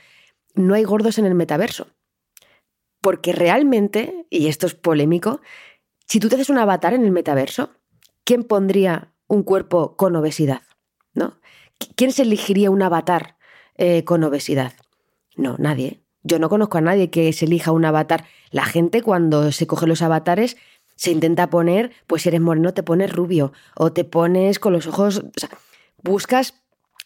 [0.54, 1.88] No hay gordos en el metaverso.
[3.02, 5.40] Porque realmente, y esto es polémico,
[6.06, 7.70] si tú te haces un avatar en el metaverso,
[8.24, 10.62] ¿quién pondría un cuerpo con obesidad?
[11.14, 11.38] ¿No?
[11.96, 13.36] ¿Quién se elegiría un avatar
[13.76, 14.72] eh, con obesidad?
[15.36, 16.05] No, nadie.
[16.26, 18.24] Yo no conozco a nadie que se elija un avatar.
[18.50, 20.56] La gente cuando se coge los avatares
[20.96, 24.88] se intenta poner, pues si eres moreno te pones rubio o te pones con los
[24.88, 25.50] ojos, o sea,
[26.02, 26.54] buscas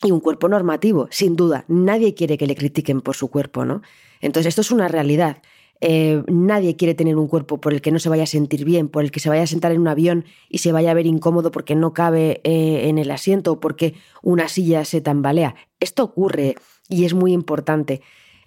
[0.02, 1.66] y un cuerpo normativo, sin duda.
[1.68, 3.82] Nadie quiere que le critiquen por su cuerpo, ¿no?
[4.22, 5.42] Entonces esto es una realidad.
[5.82, 8.88] Eh, nadie quiere tener un cuerpo por el que no se vaya a sentir bien,
[8.88, 11.06] por el que se vaya a sentar en un avión y se vaya a ver
[11.06, 15.56] incómodo porque no cabe eh, en el asiento o porque una silla se tambalea.
[15.78, 16.54] Esto ocurre
[16.88, 18.00] y es muy importante.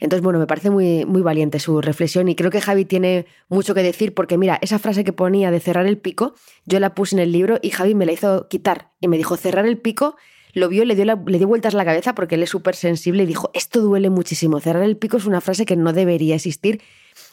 [0.03, 3.73] Entonces, bueno, me parece muy, muy valiente su reflexión y creo que Javi tiene mucho
[3.73, 6.35] que decir porque, mira, esa frase que ponía de cerrar el pico,
[6.65, 9.37] yo la puse en el libro y Javi me la hizo quitar y me dijo
[9.37, 10.15] cerrar el pico
[10.55, 13.25] lo vio, le dio, le dio vueltas la cabeza porque él es súper sensible y
[13.25, 14.59] dijo, esto duele muchísimo.
[14.59, 16.79] Cerrar el pico es una frase que no debería existir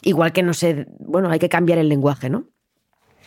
[0.01, 2.47] Igual que no sé, bueno, hay que cambiar el lenguaje, ¿no?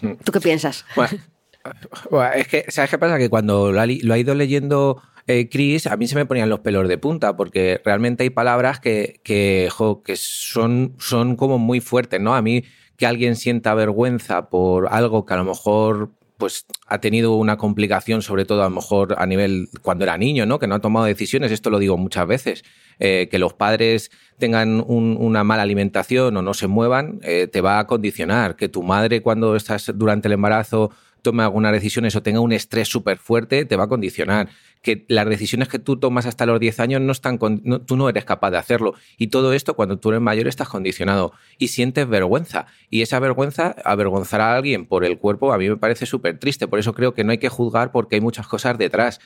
[0.01, 0.15] Hmm.
[0.25, 0.85] ¿Tú qué piensas?
[0.97, 1.19] Bueno,
[2.35, 3.19] es que, ¿sabes qué pasa?
[3.19, 6.89] Que cuando lo ha, ido leyendo eh, Chris, a mí se me ponían los pelos
[6.89, 9.69] de punta, porque realmente hay palabras que, que,
[10.17, 12.35] son, son como muy fuertes, ¿no?
[12.35, 12.65] A mí
[12.97, 18.21] que alguien sienta vergüenza por algo que a lo mejor pues ha tenido una complicación,
[18.21, 20.59] sobre todo a lo mejor a nivel cuando era niño, ¿no?
[20.59, 22.65] Que no ha tomado decisiones, esto lo digo muchas veces,
[22.99, 27.79] eh, que los padres tengan una mala alimentación o no se muevan, eh, te va
[27.79, 28.57] a condicionar.
[28.57, 30.91] Que tu madre cuando estás durante el embarazo
[31.25, 34.49] tome algunas decisiones o tenga un estrés súper fuerte, te va a condicionar.
[34.83, 38.25] Que las decisiones que tú tomas hasta los 10 años no están, tú no eres
[38.25, 38.95] capaz de hacerlo.
[39.17, 42.67] Y todo esto, cuando tú eres mayor, estás condicionado y sientes vergüenza.
[42.91, 46.69] Y esa vergüenza, avergonzar a alguien por el cuerpo, a mí me parece súper triste.
[46.69, 49.21] Por eso creo que no hay que juzgar porque hay muchas cosas detrás.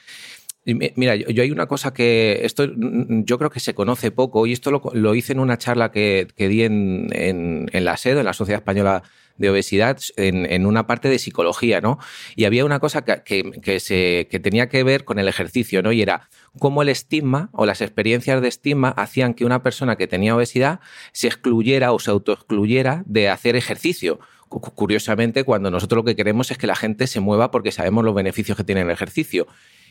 [0.74, 4.70] Mira, yo, hay una cosa que esto yo creo que se conoce poco y esto
[4.70, 9.02] lo, hice en una charla que, di en, en, la SED, en la Sociedad Española
[9.38, 11.98] de Obesidad, en, una parte de psicología, ¿no?
[12.36, 15.92] Y había una cosa que, se, que tenía que ver con el ejercicio, ¿no?
[15.92, 16.28] Y era
[16.58, 20.80] cómo el estigma o las experiencias de estigma hacían que una persona que tenía obesidad
[21.12, 26.58] se excluyera o se autoexcluyera de hacer ejercicio curiosamente, cuando nosotros lo que queremos es
[26.58, 29.46] que la gente se mueva porque sabemos los beneficios que tiene el ejercicio.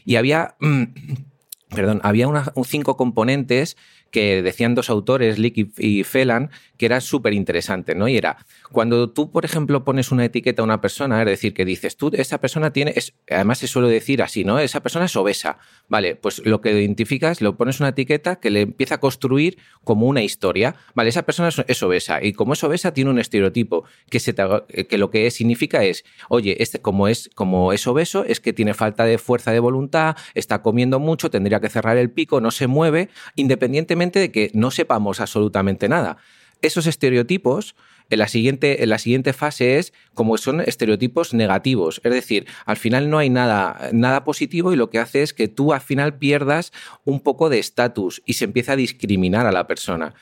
[0.06, 0.56] Y había,
[1.70, 2.28] perdón, había
[2.66, 3.78] cinco componentes
[4.12, 8.08] que decían dos autores, Lick y, Felan, que eran súper interesantes, ¿no?
[8.08, 8.38] Y era,
[8.72, 12.12] cuando tú, por ejemplo, pones una etiqueta a una persona, es decir, que dices, tú,
[12.14, 12.94] esa persona tiene,
[13.30, 14.60] además se suele decir así, ¿no?
[14.60, 15.58] Esa persona es obesa.
[15.88, 20.08] Vale, pues lo que identificas, lo pones una etiqueta que le empieza a construir como
[20.08, 20.76] una historia.
[20.96, 24.98] Vale, esa persona es, obesa y como es obesa tiene un estereotipo que, se que
[24.98, 29.06] lo que significa es, oye, este como es, como es obeso es que tiene falta
[29.06, 33.10] de fuerza de voluntad, está comiendo mucho, tendría que cerrar el pico, no se mueve,
[33.36, 36.18] independientemente de que no sepamos absolutamente nada.
[36.62, 37.76] Esos estereotipos
[38.16, 42.00] la siguiente, en la siguiente fase es como son estereotipos negativos.
[42.04, 45.48] Es decir, al final no hay nada, nada positivo y lo que hace es que
[45.48, 46.72] tú al final pierdas
[47.04, 50.14] un poco de estatus y se empieza a discriminar a la persona.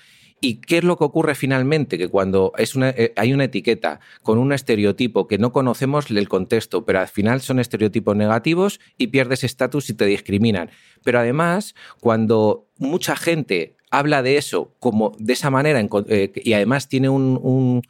[0.41, 1.97] ¿Y qué es lo que ocurre finalmente?
[1.97, 6.27] Que cuando es una, eh, hay una etiqueta con un estereotipo que no conocemos el
[6.27, 10.69] contexto, pero al final son estereotipos negativos y pierdes estatus y te discriminan.
[11.03, 16.87] Pero además, cuando mucha gente habla de eso como de esa manera eh, y además
[16.87, 17.81] tiene un,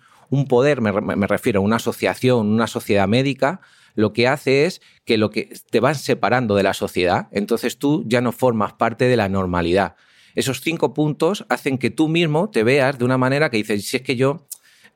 [0.47, 3.61] poder, me, refiero a una asociación, una sociedad médica,
[3.95, 8.03] lo que hace es que lo que te van separando de la sociedad, entonces tú
[8.07, 9.95] ya no formas parte de la normalidad.
[10.35, 13.97] Esos cinco puntos hacen que tú mismo te veas de una manera que dices, si
[13.97, 14.47] es que yo,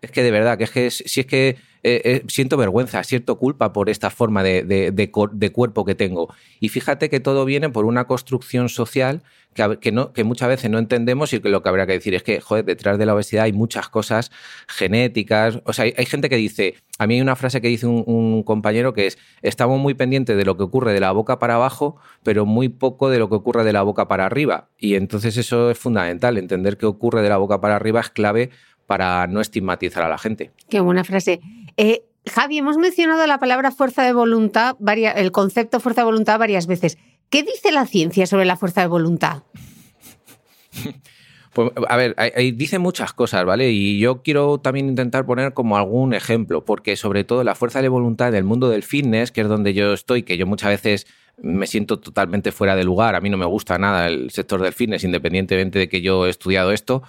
[0.01, 3.37] es que de verdad, que es que si es que eh, eh, siento vergüenza, siento
[3.37, 5.09] culpa por esta forma de,
[5.53, 6.33] cuerpo que tengo.
[6.59, 10.77] Y fíjate que todo viene por una construcción social que, no, que, muchas veces no
[10.77, 13.45] entendemos y que lo que habría que decir es que, joder, detrás de la obesidad
[13.45, 14.31] hay muchas cosas
[14.67, 15.61] genéticas.
[15.65, 18.93] O sea, hay, gente que dice, a mí hay una frase que dice un, compañero
[18.93, 22.45] que es, estamos muy pendientes de lo que ocurre de la boca para abajo, pero
[22.45, 24.69] muy poco de lo que ocurre de la boca para arriba.
[24.77, 28.51] Y entonces eso es fundamental, entender qué ocurre de la boca para arriba es clave
[28.89, 30.51] para no estigmatizar a la gente.
[30.67, 31.41] Qué buena frase.
[31.81, 34.75] Eh, Javi, hemos mencionado la palabra fuerza de voluntad,
[35.15, 36.97] el concepto fuerza de voluntad varias veces.
[37.29, 39.43] ¿Qué dice la ciencia sobre la fuerza de voluntad?
[41.51, 42.15] Pues, a ver,
[42.55, 43.71] dice muchas cosas, ¿vale?
[43.71, 47.89] Y yo quiero también intentar poner como algún ejemplo, porque sobre todo la fuerza de
[47.89, 51.07] voluntad en el mundo del fitness, que es donde yo estoy, que yo muchas veces
[51.41, 54.73] me siento totalmente fuera de lugar, a mí no me gusta nada el sector del
[54.73, 57.01] fitness, independientemente de que yo he estudiado esto,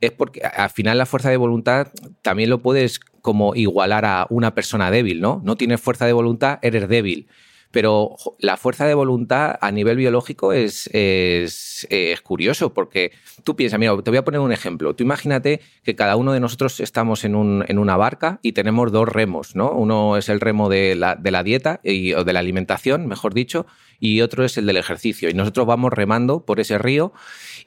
[0.00, 1.88] es porque al final la fuerza de voluntad
[2.22, 5.40] también lo puedes como igualar a una persona débil, ¿no?
[5.44, 7.28] No tienes fuerza de voluntad, eres débil.
[7.72, 11.86] Pero la fuerza de voluntad a nivel biológico es, es,
[12.22, 13.12] curioso porque
[13.44, 14.94] tú piensas, mira, te voy a poner un ejemplo.
[14.94, 18.92] Tú imagínate que cada uno de nosotros estamos en, un, en una barca y tenemos
[18.92, 19.72] dos remos, ¿no?
[19.72, 23.34] Uno es el remo de la, de la dieta y, o de la alimentación, mejor
[23.34, 23.66] dicho,
[24.00, 25.28] y otro es el del ejercicio.
[25.28, 27.12] Y nosotros vamos remando por ese río.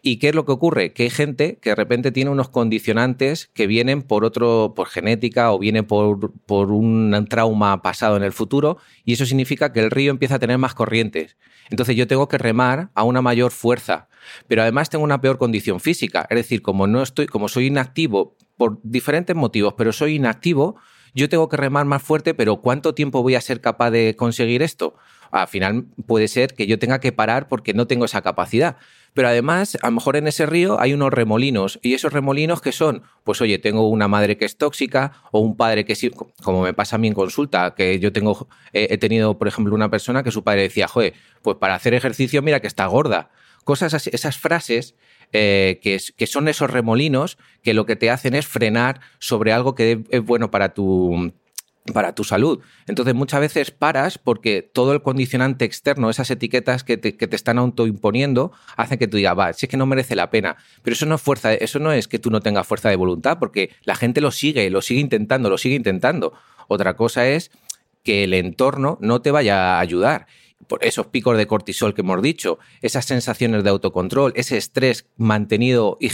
[0.01, 0.93] ¿Y qué es lo que ocurre?
[0.93, 5.51] Que hay gente que de repente tiene unos condicionantes que vienen por otro, por genética
[5.51, 9.91] o viene por, por un trauma pasado en el futuro, y eso significa que el
[9.91, 11.37] río empieza a tener más corrientes.
[11.69, 14.07] Entonces yo tengo que remar a una mayor fuerza,
[14.47, 16.25] pero además tengo una peor condición física.
[16.29, 20.77] Es decir, como no estoy, como soy inactivo por diferentes motivos, pero soy inactivo,
[21.13, 24.61] yo tengo que remar más fuerte, pero ¿cuánto tiempo voy a ser capaz de conseguir
[24.61, 24.95] esto?
[25.31, 28.77] al final puede ser que yo tenga que parar porque no tengo esa capacidad.
[29.13, 31.79] Pero además, a lo mejor en ese río hay unos remolinos.
[31.81, 33.03] ¿Y esos remolinos que son?
[33.23, 36.11] Pues oye, tengo una madre que es tóxica o un padre que sí,
[36.43, 39.73] como me pasa a mí en consulta, que yo tengo, eh, he tenido, por ejemplo,
[39.75, 43.31] una persona que su padre decía, joder, pues para hacer ejercicio mira que está gorda.
[43.63, 44.95] Cosas así, esas frases
[45.31, 49.75] eh, que, que, son esos remolinos que lo que te hacen es frenar sobre algo
[49.75, 51.31] que es bueno para tu,
[51.93, 52.59] para tu salud.
[52.87, 57.35] Entonces muchas veces paras porque todo el condicionante externo, esas etiquetas que te, que te
[57.35, 60.57] están autoimponiendo, hacen que tú digas, va, si es que no merece la pena.
[60.83, 63.39] Pero eso no es fuerza, eso no es que tú no tengas fuerza de voluntad,
[63.39, 66.33] porque la gente lo sigue, lo sigue intentando, lo sigue intentando.
[66.67, 67.51] Otra cosa es
[68.03, 70.27] que el entorno no te vaya a ayudar
[70.69, 75.97] por esos picos de cortisol que hemos dicho, esas sensaciones de autocontrol, ese estrés mantenido
[75.99, 76.09] y,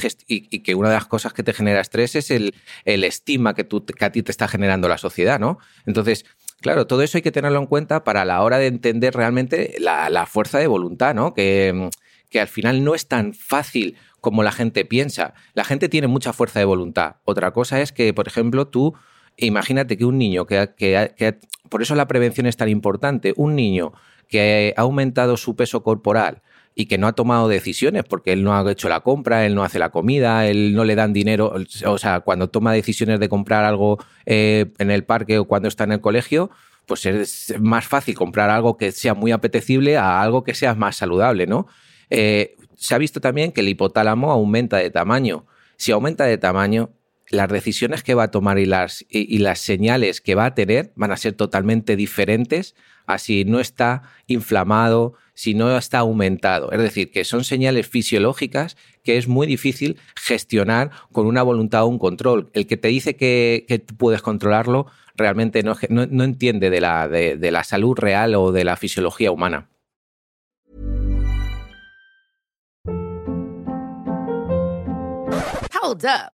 [0.62, 3.68] que una de las cosas que te genera estrés es el, estima que,
[4.00, 5.60] a ti te está generando la sociedad, ¿no?
[5.86, 6.26] Entonces,
[6.62, 10.26] claro, todo eso hay que tenerlo en cuenta para la hora de entender realmente la,
[10.26, 11.34] fuerza de voluntad, ¿no?
[11.34, 11.90] Que,
[12.30, 15.34] que al final no es tan fácil como la gente piensa.
[15.54, 17.18] La gente tiene mucha fuerza de voluntad.
[17.26, 18.96] Otra cosa es que, por ejemplo, tú
[19.38, 21.40] imagínate que un niño que, que,
[21.70, 23.94] por eso la prevención es tan importante, un niño
[24.28, 26.42] que ha aumentado su peso corporal
[26.76, 29.64] y que no ha tomado decisiones porque él no ha hecho la compra, él no
[29.64, 33.64] hace la comida, él no le dan dinero, o sea, cuando toma decisiones de comprar
[33.64, 36.52] algo eh, en el parque o cuando está en el colegio,
[36.86, 40.98] pues es más fácil comprar algo que sea muy apetecible a algo que sea más
[40.98, 41.68] saludable, ¿no?
[42.10, 45.46] Eh, se ha visto también que el hipotálamo aumenta de tamaño.
[45.78, 46.92] Si aumenta de tamaño,
[47.30, 50.92] las decisiones que va a tomar y las, y, las señales que va a tener
[50.96, 52.76] van a ser totalmente diferentes
[53.06, 56.72] a si no está inflamado, si no está aumentado.
[56.72, 61.88] Es decir, que son señales fisiológicas que es muy difícil gestionar con una voluntad o
[61.88, 62.50] un control.
[62.54, 65.76] El que te dice que, puedes controlarlo realmente no,
[66.24, 69.70] entiende de la, de la salud real o de la fisiología humana.
[75.86, 76.35] Hold up.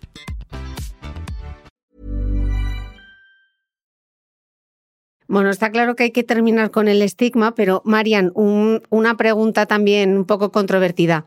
[5.31, 10.17] Bueno, está claro que hay que terminar con el estigma, pero Marian, una pregunta también
[10.17, 11.25] un poco controvertida.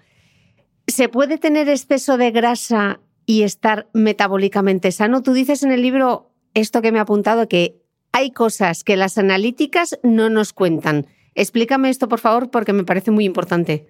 [0.87, 5.23] ¿Se puede tener exceso de grasa y estar metabólicamente sano?
[5.23, 7.81] Tú dices en el libro esto que me ha apuntado, que
[8.13, 11.07] hay cosas que las analíticas no nos cuentan.
[11.35, 13.87] Explícame esto, por favor, porque me parece muy importante.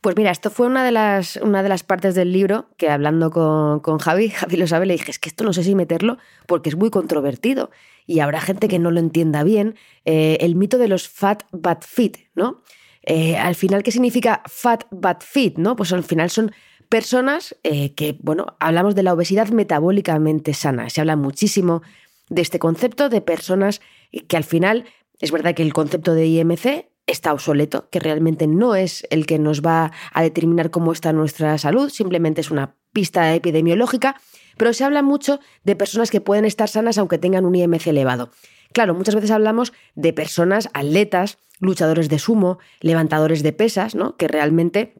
[0.00, 3.30] Pues mira, esto fue una de las, una de las partes del libro que hablando
[3.30, 6.16] con, con Javi, Javi lo sabe, le dije, es que esto no sé si meterlo
[6.46, 7.70] porque es muy controvertido
[8.08, 11.84] y habrá gente que no lo entienda bien, eh, el mito de los fat but
[11.84, 12.62] fit, ¿no?
[13.02, 15.58] Eh, al final, ¿qué significa fat but fit?
[15.58, 15.76] ¿no?
[15.76, 16.52] Pues al final son
[16.88, 20.88] personas eh, que, bueno, hablamos de la obesidad metabólicamente sana.
[20.88, 21.82] Se habla muchísimo
[22.30, 23.82] de este concepto de personas
[24.26, 24.86] que al final,
[25.20, 29.38] es verdad que el concepto de IMC está obsoleto, que realmente no es el que
[29.38, 34.20] nos va a determinar cómo está nuestra salud, simplemente es una pista epidemiológica,
[34.56, 38.30] pero se habla mucho de personas que pueden estar sanas aunque tengan un IMC elevado.
[38.72, 44.16] Claro, muchas veces hablamos de personas, atletas, luchadores de sumo, levantadores de pesas, ¿no?
[44.16, 44.94] Que realmente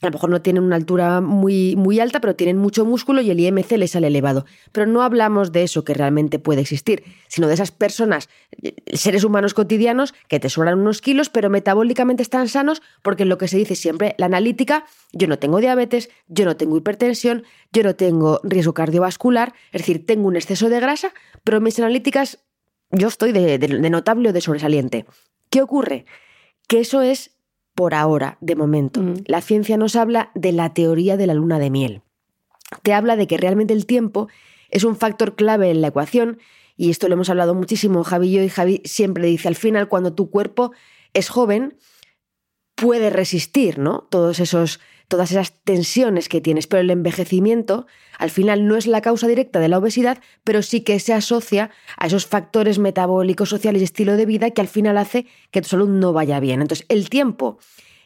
[0.00, 3.30] a lo mejor no tienen una altura muy, muy alta, pero tienen mucho músculo y
[3.30, 4.44] el IMC les sale elevado.
[4.72, 8.28] Pero no hablamos de eso que realmente puede existir, sino de esas personas,
[8.92, 13.48] seres humanos cotidianos, que te sobran unos kilos, pero metabólicamente están sanos, porque lo que
[13.48, 17.94] se dice siempre, la analítica, yo no tengo diabetes, yo no tengo hipertensión, yo no
[17.94, 21.14] tengo riesgo cardiovascular, es decir, tengo un exceso de grasa,
[21.44, 22.40] pero mis analíticas,
[22.90, 25.06] yo estoy de notable o de sobresaliente.
[25.50, 26.04] ¿Qué ocurre?
[26.68, 27.33] Que eso es
[27.74, 29.00] por ahora, de momento.
[29.00, 29.14] Mm.
[29.26, 32.02] La ciencia nos habla de la teoría de la luna de miel.
[32.82, 34.28] Te habla de que realmente el tiempo
[34.70, 36.38] es un factor clave en la ecuación
[36.76, 39.88] y esto lo hemos hablado muchísimo Javi y yo y Javi siempre dice al final
[39.88, 40.72] cuando tu cuerpo
[41.12, 41.76] es joven
[42.74, 44.06] puede resistir, ¿no?
[44.10, 47.86] Todos esos todas esas tensiones que tienes, pero el envejecimiento
[48.18, 51.70] al final no es la causa directa de la obesidad, pero sí que se asocia
[51.96, 55.68] a esos factores metabólicos, sociales y estilo de vida que al final hace que tu
[55.68, 56.62] salud no vaya bien.
[56.62, 57.58] Entonces, el tiempo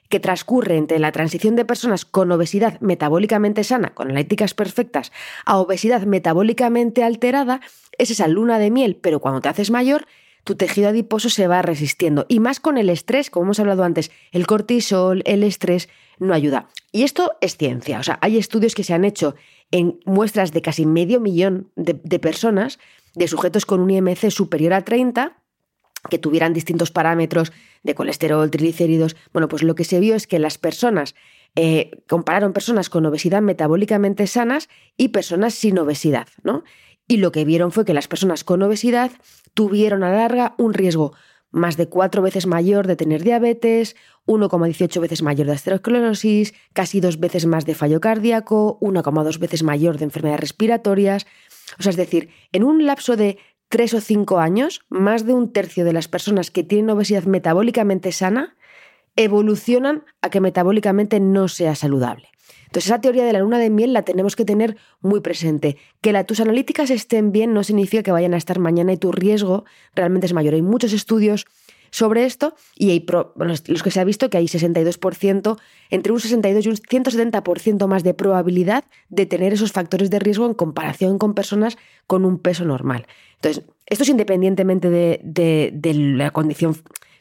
[0.09, 5.13] que transcurre entre la transición de personas con obesidad metabólicamente sana, con analíticas perfectas,
[5.45, 7.61] a obesidad metabólicamente alterada,
[7.99, 10.07] es esa luna de miel, pero cuando te haces mayor,
[10.49, 12.25] tu tejido adiposo se va resistiendo.
[12.27, 16.71] Y más con el estrés, como hemos hablado antes, el cortisol, el estrés, no ayuda.
[16.91, 18.01] Y esto es ciencia.
[18.01, 19.35] O sea, hay estudios que se han hecho
[19.71, 22.79] en muestras de casi medio millón de, personas,
[23.15, 25.37] de sujetos con un IMC superior a 30,
[26.09, 29.17] que tuvieran distintos parámetros de colesterol, triglicéridos.
[29.35, 31.15] Bueno, pues lo que se vio es que las personas
[31.57, 36.65] eh, compararon personas con obesidad metabólicamente sanas y personas sin obesidad, ¿no?
[37.07, 39.11] Y lo que vieron fue que las personas con obesidad
[39.59, 41.15] tuvieron a la larga un riesgo
[41.51, 43.97] más de cuatro veces mayor de tener diabetes,
[44.27, 49.99] 1,18 veces mayor de aterosclerosis, casi dos veces más de fallo cardíaco, 1,2 veces mayor
[49.99, 51.27] de enfermedades respiratorias.
[51.77, 53.39] O sea, es decir, en un lapso de
[53.69, 58.13] tres o cinco años, más de un tercio de las personas que tienen obesidad metabólicamente
[58.13, 58.57] sana
[59.17, 62.29] evolucionan a que metabólicamente no sea saludable.
[62.69, 65.79] Entonces, esa teoría de la luna de miel la tenemos que tener muy presente.
[66.03, 69.11] Que la, tus analíticas estén bien no significa que vayan a estar mañana y tu
[69.11, 69.65] riesgo
[69.95, 70.53] realmente es mayor.
[70.53, 71.47] Hay muchos estudios
[71.91, 73.07] sobre esto y hay
[73.39, 75.59] los que se ha visto que hay 62%,
[75.89, 80.45] entre un 62 y un 170% más de probabilidad de tener esos factores de riesgo
[80.45, 83.07] en comparación con personas con un peso normal.
[83.37, 86.77] Entonces, esto es independientemente de, de la condición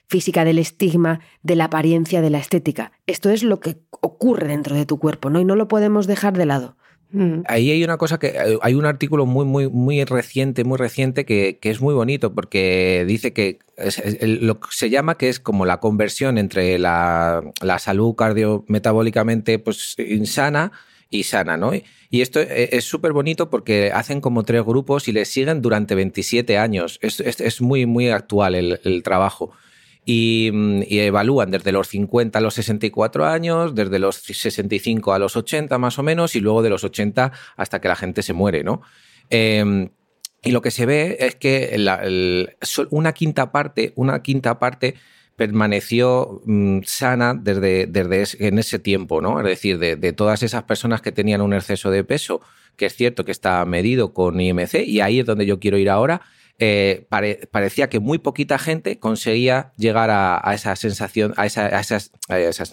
[0.08, 2.92] física, del estigma, de la apariencia, de la estética.
[3.06, 5.40] Esto es lo que ocurre dentro de tu cuerpo, ¿no?
[5.40, 6.78] Y no lo podemos dejar de lado.
[7.12, 7.44] Mm.
[7.48, 11.26] Ahí hay una cosa que eh, hay un artículo muy, muy, muy reciente, muy reciente
[11.26, 13.60] que, es muy bonito porque dice que
[14.22, 19.96] lo que se llama que es como la conversión entre la, la salud cardiometabólicamente pues,
[20.00, 20.74] insana
[21.10, 21.72] y sana, ¿no?
[22.10, 25.96] Y esto e, es súper bonito porque hacen como tres grupos y les siguen durante
[25.96, 27.00] 27 años.
[27.02, 29.54] Es, es, muy, muy actual el trabajo.
[30.08, 35.36] Mm, y, evalúan desde los 50 a los 64 años, desde los 65 a los
[35.36, 38.64] 80 más o menos, y luego de los 80 hasta que la gente se muere,
[38.64, 38.82] ¿no?
[39.30, 39.90] Em,
[40.44, 41.76] y lo que se ve es que
[42.90, 44.96] una quinta parte, una quinta parte
[45.36, 49.40] permaneció mm, sana desde, desde en ese tiempo, ¿no?
[49.42, 52.42] Es decir, de, de, todas esas personas que tenían un exceso de peso,
[52.78, 55.90] que es cierto que está medido con IMC, y ahí es donde yo quiero ir
[55.90, 56.22] ahora,
[56.60, 57.06] eh,
[57.52, 61.70] parecía que muy poquita gente conseguía llegar a, esa sensación, a esa,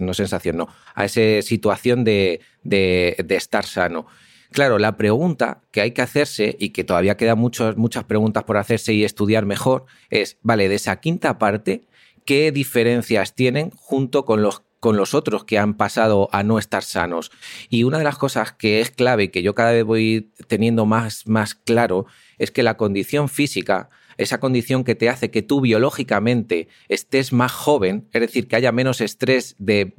[0.00, 4.06] no sensación, no, a esa situación de, estar sano.
[4.52, 8.94] Claro, la pregunta que hay que hacerse y que todavía quedan muchas preguntas por hacerse
[8.94, 11.82] y estudiar mejor es, vale, de esa quinta parte,
[12.24, 16.82] ¿qué diferencias tienen junto con los con los otros que han pasado a no estar
[16.82, 17.30] sanos.
[17.70, 21.26] Y una de las cosas que es clave, que yo cada vez voy teniendo más,
[21.26, 22.04] más claro,
[22.36, 27.50] es que la condición física, esa condición que te hace que tú biológicamente estés más
[27.50, 29.94] joven, es decir, que haya menos estrés de,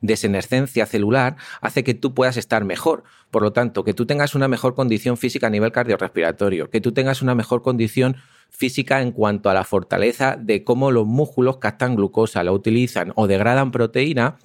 [0.00, 3.04] desenescencia celular, hace que tú puedas estar mejor.
[3.30, 6.92] Por lo tanto, que tú tengas una mejor condición física a nivel cardiorrespiratorio, que tú
[6.92, 8.16] tengas una mejor condición
[8.50, 13.26] física en cuanto a la fortaleza de cómo los músculos captan glucosa, la utilizan o
[13.26, 14.38] degradan proteína,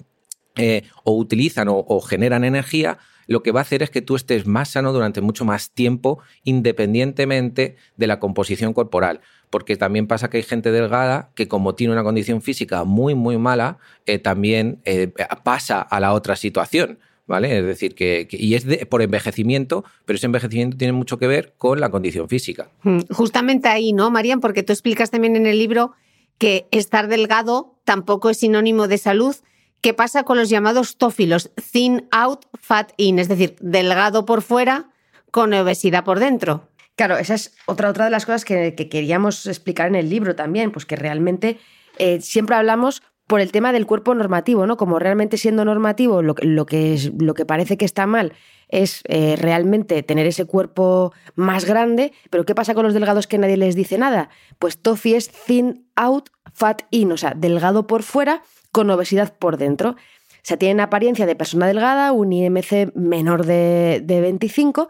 [0.56, 4.46] eh, o utilizan o, generan energía, lo que va a hacer es que tú estés
[4.46, 9.20] más sano durante mucho más tiempo, independientemente de la composición corporal.
[9.50, 13.36] Porque también pasa que hay gente delgada que como tiene una condición física muy, muy
[13.36, 15.12] mala, eh, también eh,
[15.44, 17.00] pasa a la otra situación.
[17.26, 17.58] ¿Vale?
[17.58, 21.80] Es decir, que, y es por envejecimiento, pero ese envejecimiento tiene mucho que ver con
[21.80, 22.68] la condición física.
[22.82, 24.40] Mm, justamente ahí, ¿no, Marian?
[24.40, 25.92] Porque tú explicas también en el libro
[26.38, 29.34] que estar delgado tampoco es sinónimo de salud,
[29.80, 31.52] ¿Qué pasa con los llamados tófilos?
[31.70, 34.90] Thin out, fat in, es decir, delgado por fuera
[35.30, 36.68] con obesidad por dentro.
[36.96, 40.72] Claro, esa es otra, otra de las cosas que, queríamos explicar en el libro también,
[40.72, 41.58] pues que realmente
[41.98, 44.76] eh, siempre hablamos por el tema del cuerpo normativo, ¿no?
[44.76, 48.32] Como realmente siendo normativo, lo, que, es, lo que parece que está mal
[48.68, 53.38] es eh, realmente tener ese cuerpo más grande, pero ¿qué pasa con los delgados que
[53.38, 54.28] nadie les dice nada?
[54.58, 59.56] Pues TOFI es thin out, fat in, o sea, delgado por fuera con obesidad por
[59.56, 59.90] dentro.
[59.90, 64.88] O sea, tienen apariencia de persona delgada, un IMC menor de, 25,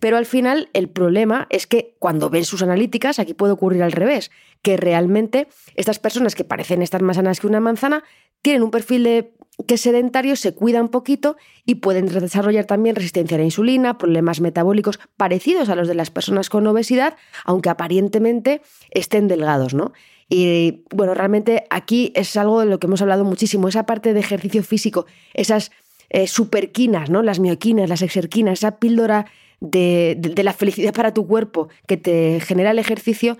[0.00, 3.92] pero al final el problema es que cuando ven sus analíticas, aquí puede ocurrir al
[3.92, 4.30] revés,
[4.62, 8.04] que realmente estas personas que parecen estar más sanas que una manzana,
[8.42, 9.32] tienen un perfil de
[9.66, 13.98] que es sedentario, se cuida un poquito y pueden desarrollar también resistencia a la insulina,
[13.98, 19.92] problemas metabólicos parecidos a los de las personas con obesidad, aunque aparentemente estén delgados, ¿no?
[20.28, 24.20] Y bueno, realmente aquí es algo de lo que hemos hablado muchísimo, esa parte de
[24.20, 25.72] ejercicio físico, esas
[26.10, 27.22] eh, superquinas, ¿no?
[27.22, 29.26] Las mioquinas, las exerquinas, esa píldora
[29.60, 33.38] de, de, la felicidad para tu cuerpo que te genera el ejercicio,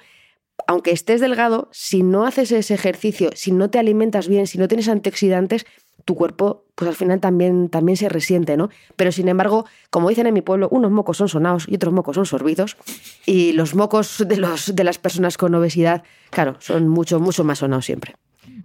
[0.66, 4.69] aunque estés delgado, si no haces ese ejercicio, si no te alimentas bien, si no
[4.69, 5.64] tienes antioxidantes,
[6.05, 8.71] tu cuerpo, pues al final también, también se resiente, ¿no?
[8.97, 12.14] Pero sin embargo, como dicen en mi pueblo, unos mocos son sonados y otros mocos
[12.14, 12.79] son sorbidos.
[13.27, 17.59] Y los mocos de, los, de las personas con obesidad, claro, son mucho, mucho más
[17.59, 18.14] sonados siempre.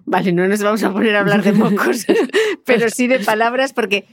[0.05, 2.05] Vale, no nos vamos a poner a hablar de mocos,
[2.65, 4.05] pero sí de palabras, porque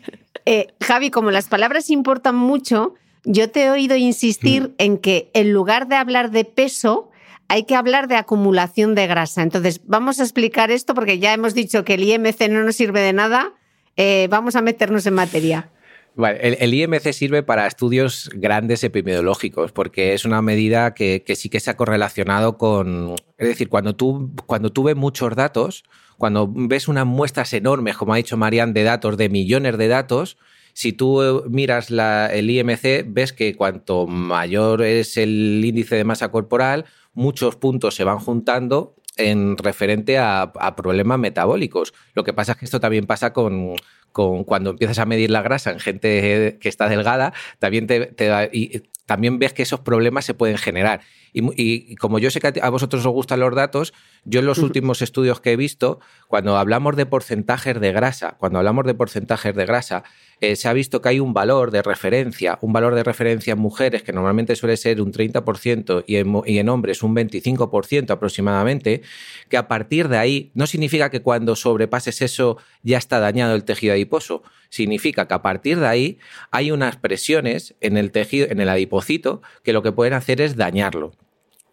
[0.44, 4.74] eh, Javi, como las palabras importan mucho, yo te he oído insistir mm.
[4.78, 7.10] en que en lugar de hablar de peso,
[7.50, 9.42] hay que hablar de acumulación de grasa.
[9.42, 13.00] Entonces, vamos a explicar esto porque ya hemos dicho que el IMC no nos sirve
[13.00, 13.54] de nada.
[13.96, 15.68] Eh, vamos a meternos en materia.
[16.16, 21.70] el, IMC sirve para estudios grandes epidemiológicos, porque es una medida que, sí que se
[21.70, 23.16] ha correlacionado con.
[23.36, 25.82] Es decir, cuando tú, cuando tú ves muchos datos,
[26.18, 30.38] cuando ves unas muestras enormes, como ha dicho Marian, de datos, de millones de datos,
[30.72, 36.84] si tú miras el IMC, ves que cuanto mayor es el índice de masa corporal,
[37.12, 41.92] muchos puntos se van juntando en referente a, problemas metabólicos.
[42.14, 43.76] Lo que pasa es que esto también pasa con,
[44.12, 48.14] cuando empiezas a medir la grasa en gente que está delgada, también te,
[48.52, 51.00] y también ves que esos problemas se pueden generar.
[51.32, 53.92] Y, como yo sé que a vosotros os gustan los datos,
[54.24, 58.58] yo en los últimos estudios que he visto, cuando hablamos de porcentajes de grasa, cuando
[58.58, 60.04] hablamos de porcentajes de grasa,
[60.40, 63.58] eh, se ha visto que hay un valor de referencia, un valor de referencia en
[63.58, 69.02] mujeres que normalmente suele ser un 30% y en, y en hombres un 25% aproximadamente,
[69.48, 73.64] que a partir de ahí no significa que cuando sobrepases eso ya está dañado el
[73.64, 76.18] tejido adiposo, significa que a partir de ahí
[76.50, 80.56] hay unas presiones en el tejido, en el adipocito, que lo que pueden hacer es
[80.56, 81.12] dañarlo.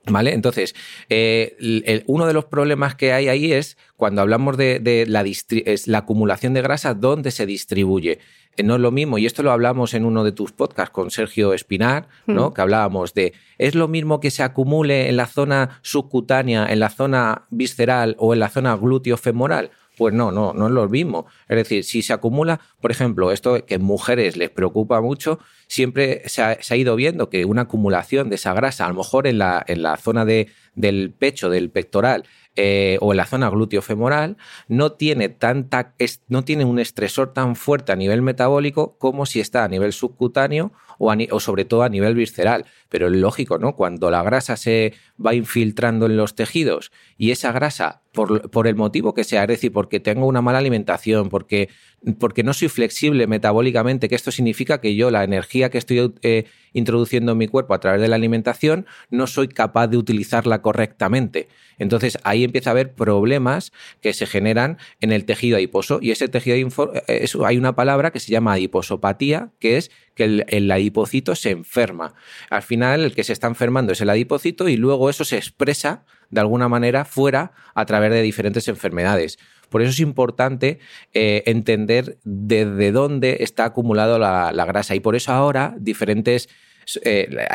[0.09, 0.33] ¿Vale?
[0.33, 0.75] Entonces,
[1.09, 5.25] eh, uno de los problemas que hay ahí es cuando hablamos de, la,
[5.85, 8.19] la, acumulación de grasa, ¿dónde se distribuye?
[8.55, 11.11] Eh, no es lo mismo, y esto lo hablamos en uno de tus podcasts con
[11.11, 12.49] Sergio Espinar, ¿no?
[12.49, 12.53] Hmm.
[12.53, 16.89] Que hablábamos de, ¿es lo mismo que se acumule en la zona subcutánea, en la
[16.89, 19.71] zona visceral o en la zona glúteo-femoral?
[19.97, 21.25] Pues no, no, no es lo mismo.
[21.47, 26.21] Es decir, si se acumula, por ejemplo, esto que en mujeres les preocupa mucho, siempre
[26.27, 29.63] se ha, ido viendo que una acumulación de esa grasa, a lo mejor en la,
[29.67, 32.25] en la zona de, del pecho, del pectoral,
[32.55, 34.37] eh, o en la zona glúteo-femoral,
[34.67, 35.93] no tiene tanta,
[36.27, 40.71] no tiene un estresor tan fuerte a nivel metabólico como si está a nivel subcutáneo
[40.99, 42.65] o, sobre todo a nivel visceral.
[42.89, 43.75] Pero es lógico, ¿no?
[43.75, 44.93] Cuando la grasa se
[45.23, 49.47] va infiltrando en los tejidos y esa grasa, por, por el motivo que sea, es
[49.47, 51.69] decir, porque tengo una mala alimentación, porque,
[52.19, 56.45] porque no soy flexible metabólicamente, que esto significa que yo la energía que estoy eh,
[56.73, 61.47] introduciendo en mi cuerpo a través de la alimentación no soy capaz de utilizarla correctamente.
[61.79, 63.71] Entonces ahí empieza a haber problemas
[64.01, 66.55] que se generan en el tejido adiposo y ese tejido
[67.07, 71.51] eh, hay una palabra que se llama adiposopatía, que es que el, el, adipocito se
[71.51, 72.13] enferma.
[72.49, 76.03] Al final el que se está enfermando es el adipocito y luego eso se expresa
[76.29, 79.37] de alguna manera fuera a través de diferentes enfermedades.
[79.69, 80.79] Por eso es importante
[81.13, 86.49] eh, entender desde dónde está acumulado la, grasa y por eso ahora diferentes,
[87.03, 87.47] eh,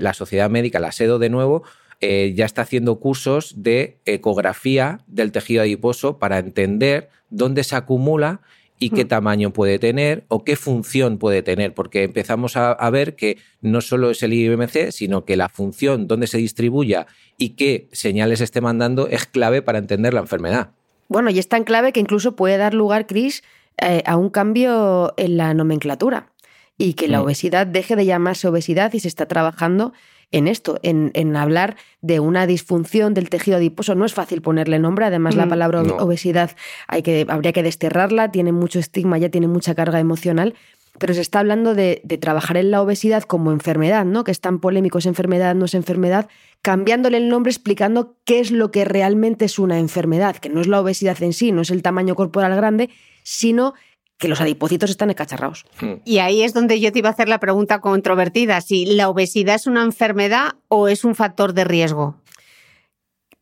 [0.00, 1.62] la sociedad médica, la SEDO de nuevo,
[2.00, 8.40] eh, ya está haciendo cursos de ecografía del tejido adiposo para entender dónde se acumula
[8.78, 9.08] y qué Mm.
[9.08, 13.80] tamaño puede tener o qué función puede tener, porque empezamos a, a ver que no
[13.80, 17.06] solo es el IMC, sino que la función, dónde se distribuya
[17.36, 20.70] y qué señales esté mandando es clave para entender la enfermedad.
[21.08, 23.42] Bueno, y es tan clave que incluso puede dar lugar, Chris,
[23.80, 26.32] eh, a un cambio en la nomenclatura
[26.76, 27.24] y que la Mm.
[27.24, 29.92] obesidad deje de llamarse obesidad y se está trabajando
[30.30, 33.94] en esto, en, en hablar de una disfunción del tejido adiposo.
[33.94, 35.48] No es fácil ponerle nombre, además la Mm.
[35.48, 35.96] palabra No.
[35.96, 36.50] obesidad
[36.86, 40.54] hay que, habría que desterrarla, tiene mucho estigma, ya tiene mucha carga emocional,
[40.98, 44.24] pero se está hablando de, de trabajar en la obesidad como enfermedad, ¿no?
[44.24, 46.28] Que es tan polémico, es enfermedad, no es enfermedad,
[46.60, 50.66] cambiándole el nombre, explicando qué es lo que realmente es una enfermedad, que no es
[50.66, 52.90] la obesidad en sí, no es el tamaño corporal grande,
[53.22, 53.74] sino
[54.18, 55.64] que los adipocitos están escacharrados.
[56.04, 59.54] Y ahí es donde yo te iba a hacer la pregunta controvertida, si la obesidad
[59.54, 62.16] es una enfermedad o es un factor de riesgo.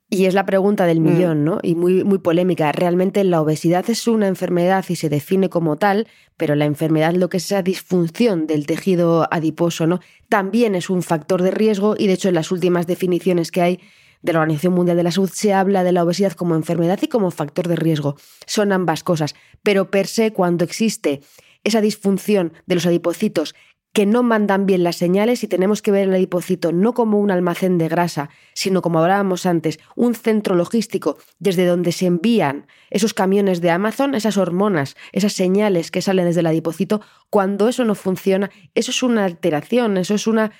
[0.08, 1.04] Y es la pregunta del Mm.
[1.04, 1.58] millón, ¿no?
[1.62, 2.70] Y muy, muy polémica.
[2.70, 6.06] Realmente la obesidad es una enfermedad y se define como tal,
[6.36, 9.98] pero la enfermedad, lo que es esa disfunción del tejido adiposo, ¿no?
[10.28, 13.80] También es un factor de riesgo y de hecho en las últimas definiciones que hay
[14.26, 17.08] de la Organización Mundial de la Salud se habla de la obesidad como enfermedad y
[17.08, 18.16] como factor de riesgo.
[18.44, 21.22] Son ambas cosas, pero per se cuando existe
[21.64, 23.54] esa disfunción de los adipocitos
[23.96, 27.30] que no mandan bien las señales y tenemos que ver el adipocito no como un
[27.30, 33.14] almacén de grasa, sino como hablábamos antes, un centro logístico desde donde se envían esos
[33.14, 37.00] camiones de Amazon, esas hormonas, esas señales que salen desde el adipocito,
[37.30, 40.52] cuando eso no funciona, eso es una alteración, eso es una...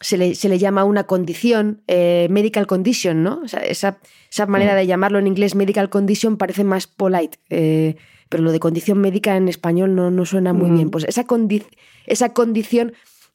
[0.00, 3.40] Se le, se le llama una condición, eh, medical condition, ¿no?
[3.44, 3.98] O sea, esa,
[4.30, 7.96] esa manera de llamarlo en inglés medical condition parece más polite, eh,
[8.28, 10.74] pero lo de condición médica en español no, no suena muy Mm.
[10.74, 10.90] bien.
[10.90, 11.64] Pues esa, condi-
[12.06, 12.92] esa condición,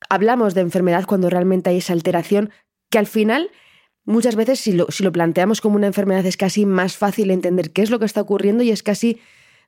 [0.09, 2.49] hablamos de enfermedad cuando realmente hay esa alteración
[2.89, 3.49] que al final,
[4.03, 7.71] muchas veces si lo, si lo planteamos como una enfermedad es casi más fácil entender
[7.71, 9.19] qué es lo que está ocurriendo y es casi,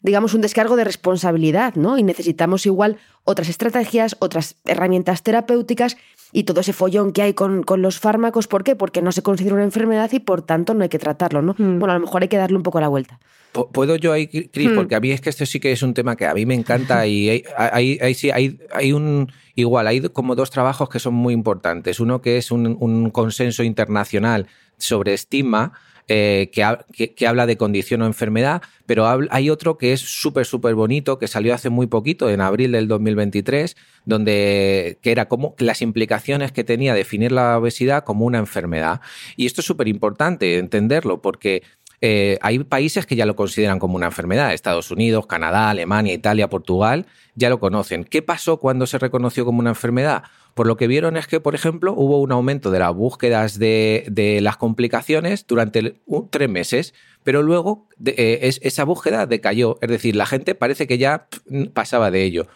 [0.01, 1.97] digamos, un descargo de responsabilidad, ¿no?
[1.97, 5.95] Y necesitamos igual otras estrategias, otras herramientas terapéuticas
[6.31, 8.47] y todo ese follón que hay con, con los fármacos.
[8.47, 8.75] ¿Por qué?
[8.75, 11.53] Porque no se considera una enfermedad y por tanto no hay que tratarlo, ¿no?
[11.57, 11.79] Mm.
[11.79, 13.19] Bueno, a lo mejor hay que darle un poco la vuelta.
[13.53, 14.69] Pu- ¿Puedo yo ahí, Cris?
[14.71, 14.75] Hmm.
[14.75, 16.53] Porque a mí es que esto sí que es un tema que a mí me
[16.55, 19.29] encanta y hay, hay- hay- sí, hay, hay un...
[19.55, 21.99] Igual, hay como dos trabajos que son muy importantes.
[21.99, 25.73] Uno que es un, un consenso internacional sobre estigma,
[26.13, 30.01] eh, que, ha- que- que habla de condición o enfermedad, pero hay otro que es
[30.01, 35.27] súper, súper bonito, que salió hace muy poquito, en abril del 2023, donde que era
[35.29, 38.99] como las implicaciones que tenía definir la obesidad como una enfermedad.
[39.37, 41.63] Y esto es súper importante entenderlo, porque
[42.01, 44.53] eh, hay países que ya lo consideran como una enfermedad.
[44.53, 47.05] Estados Unidos, Canadá, Alemania, Italia, Portugal
[47.35, 48.03] ya lo conocen.
[48.03, 50.23] ¿Qué pasó cuando se reconoció como una enfermedad?
[50.53, 54.39] Por lo que vieron es que, por ejemplo, hubo un aumento de las búsquedas de,
[54.41, 55.95] las complicaciones durante
[56.29, 56.93] tres meses,
[57.23, 59.77] pero luego eh, es- esa búsqueda decayó.
[59.81, 62.47] Es decir, la gente parece que ya pff, pasaba de ello.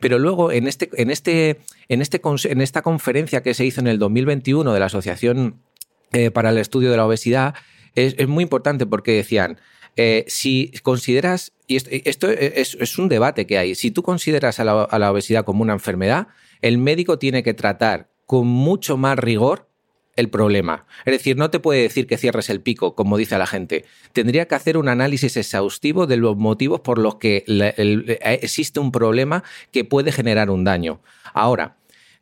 [0.00, 3.98] Pero luego, en, este, en, este, este, en esta conferencia que se hizo en el
[3.98, 5.60] 2021 de la Asociación
[6.12, 7.54] eh, para el Estudio de la Obesidad,
[7.94, 9.58] es, muy importante porque decían,
[9.96, 14.64] eh, si consideras, y esto, es, un debate que hay, si tú consideras a
[14.98, 16.26] la obesidad como una enfermedad,
[16.64, 19.68] el médico tiene que tratar con mucho más rigor
[20.16, 20.86] el problema.
[21.04, 23.84] Es decir, no te puede decir que cierres el pico, como dice la gente.
[24.14, 28.92] Tendría que hacer un análisis exhaustivo de los motivos por los que eh, existe un
[28.92, 31.02] problema que puede generar un daño.
[31.34, 31.76] Ahora,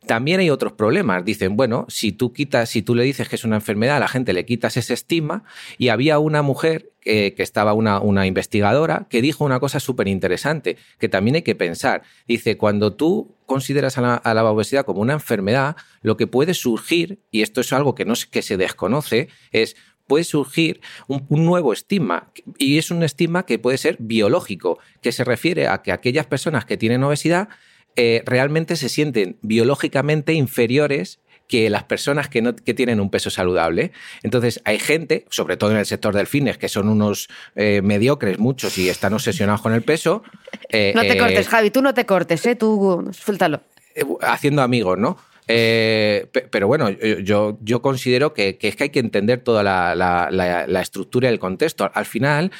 [0.05, 1.23] también hay otros problemas.
[1.23, 4.09] Dicen, bueno, si tú quitas, si tú le dices que es una enfermedad, a la
[4.09, 5.45] gente le quitas ese estigma.
[5.77, 10.07] Y había una mujer eh, que estaba una, una investigadora que dijo una cosa súper
[10.07, 12.03] interesante, que también hay que pensar.
[12.27, 17.41] Dice, cuando tú consideras a la, obesidad como una enfermedad, lo que puede surgir, y
[17.41, 19.75] esto es algo que no que se desconoce, es
[20.07, 22.31] puede surgir un, un nuevo estigma.
[22.57, 26.65] Y es un estigma que puede ser biológico, que se refiere a que aquellas personas
[26.65, 27.49] que tienen obesidad
[27.95, 33.29] eh, realmente se sienten biológicamente inferiores que las personas que, no, que tienen un peso
[33.29, 33.91] saludable.
[34.23, 38.39] Entonces hay gente, sobre todo en el sector del fitness, que son unos eh, mediocres
[38.39, 40.23] muchos y están obsesionados con el peso.
[40.69, 42.55] eh, No te eh, cortes, Javi, tú no te cortes, ¿eh?
[42.55, 43.61] Tú suéltalo.
[43.95, 45.17] eh, haciendo amigos, ¿no?
[45.47, 49.61] Eh, pe- pero bueno, yo, yo, considero que, que es que hay que entender toda
[49.61, 51.91] la, la- la- la estructura y el contexto.
[51.93, 52.51] Al final,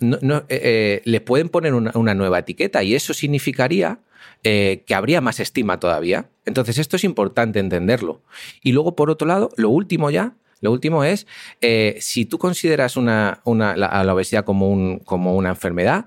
[0.00, 3.98] no, no, eh, eh, le pueden poner una, una nueva etiqueta y eso significaría
[4.44, 6.30] eh, que habría más estima todavía.
[6.46, 8.22] Entonces, esto es importante entenderlo.
[8.62, 11.26] Y luego, por otro lado, lo último ya, lo último es,
[11.60, 16.06] eh, si tú consideras una, la, obesidad como una enfermedad,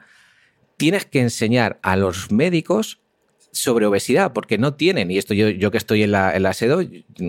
[0.78, 3.03] tienes que enseñar a los médicos
[3.54, 6.82] sobre obesidad, porque no tienen, y esto yo, yo que estoy en la, en SEDO,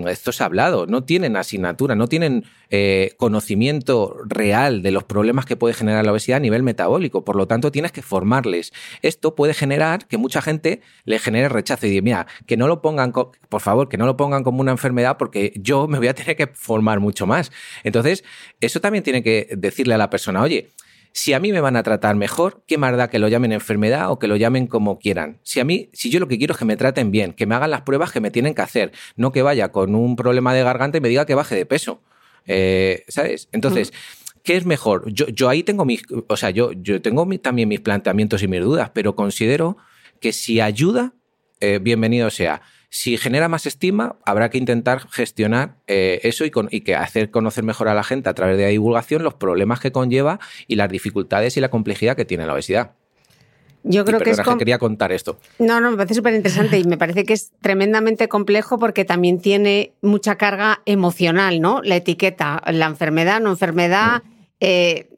[0.07, 5.45] esto se ha hablado, no tienen asignatura, no tienen eh, conocimiento real de los problemas
[5.45, 8.73] que puede generar la obesidad a nivel metabólico, por lo tanto tienes que formarles.
[9.03, 12.81] Esto puede generar que mucha gente le genere rechazo y diga, mira, que no lo
[12.81, 16.15] pongan, por favor, que no lo pongan como una enfermedad porque yo me voy a
[16.15, 17.51] tener que formar mucho más.
[17.83, 18.23] Entonces,
[18.59, 20.73] eso también tiene que decirle a la persona, oye,
[21.15, 24.11] si a mí me van a tratar mejor, qué más da que lo llamen enfermedad
[24.11, 25.39] o que lo llamen como quieran.
[25.43, 27.55] Si a mí, si yo lo que quiero es que me traten bien, que me
[27.55, 30.61] hagan las pruebas que me tienen que hacer, no que vaya con un problema de
[30.61, 32.01] garganta y me diga que baje de peso.
[32.45, 33.47] Eh, ¿Sabes?
[33.53, 33.93] Entonces,
[34.43, 35.09] ¿qué es mejor?
[35.09, 38.59] Yo, yo ahí tengo mis, o sea, yo, yo tengo también mis planteamientos y mis
[38.59, 39.77] dudas, pero considero
[40.19, 41.13] que si ayuda,
[41.61, 42.61] eh, bienvenido sea
[42.95, 47.65] si genera más estima, habrá que intentar gestionar eh, eso y, y, que hacer conocer
[47.65, 50.89] mejor a la gente a través de la divulgación los problemas que conlleva y las
[50.89, 52.91] dificultades y la complejidad que tiene la obesidad.
[53.83, 54.39] Yo creo que es.
[54.39, 55.37] que quería contar esto.
[55.59, 59.41] No, no, me parece súper interesante y me parece que es tremendamente complejo porque también
[59.41, 61.81] tiene mucha carga emocional, ¿no?
[61.83, 64.23] La etiqueta, la enfermedad, no enfermedad.
[64.23, 64.29] Mm.
[64.61, 65.09] Eh,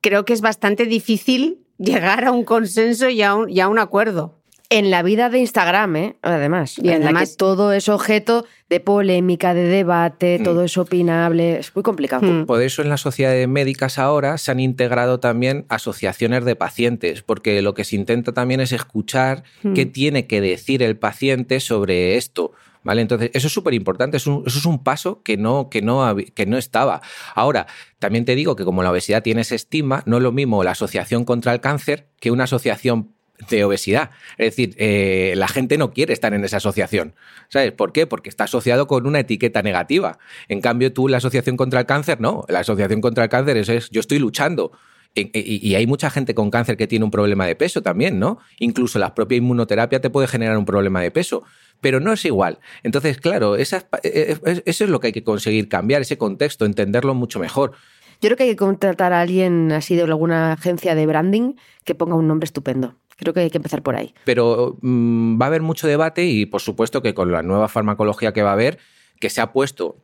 [0.00, 4.37] creo que es bastante difícil llegar a un consenso y a un acuerdo
[4.70, 6.16] en la vida de Instagram, ¿eh?
[6.22, 6.78] además.
[6.78, 10.42] Y además todo es objeto de polémica, de debate, mm.
[10.42, 12.26] todo es opinable, es muy complicado.
[12.26, 12.44] Hmm.
[12.44, 17.62] Por eso en las sociedades médicas ahora se han integrado también asociaciones de pacientes, porque
[17.62, 19.72] lo que se intenta también es escuchar hmm.
[19.72, 22.52] qué tiene que decir el paciente sobre esto.
[22.84, 23.02] ¿Vale?
[23.02, 26.56] Entonces, eso es súper importante, eso es un paso que no, que, no, que no
[26.56, 27.02] estaba.
[27.34, 27.66] Ahora,
[27.98, 30.70] también te digo que como la obesidad tiene ese estigma, no es lo mismo la
[30.70, 33.17] asociación contra el cáncer que una asociación
[33.50, 34.10] de obesidad.
[34.36, 37.14] Es decir, eh, la gente no quiere estar en esa asociación.
[37.48, 38.06] ¿Sabes por qué?
[38.06, 40.18] Porque está asociado con una etiqueta negativa.
[40.48, 42.44] En cambio, tú, la asociación contra el cáncer, no.
[42.48, 44.72] La asociación contra el cáncer es, yo estoy luchando.
[45.14, 48.38] Y, hay mucha gente con cáncer que tiene un problema de peso también, ¿no?
[48.58, 51.44] Incluso la propia inmunoterapia te puede generar un problema de peso.
[51.80, 52.58] Pero no es igual.
[52.82, 57.14] Entonces, claro, e, e, eso es lo que hay que conseguir cambiar, ese contexto, entenderlo
[57.14, 57.72] mucho mejor.
[58.20, 61.94] Yo creo que hay que contratar a alguien así de alguna agencia de branding que
[61.94, 62.96] ponga un nombre estupendo.
[63.18, 64.14] Creo que hay que empezar por ahí.
[64.24, 68.32] Pero mm, va a haber mucho debate y por supuesto que con la nueva farmacología
[68.32, 68.78] que va a haber,
[69.18, 69.96] que se ha puesto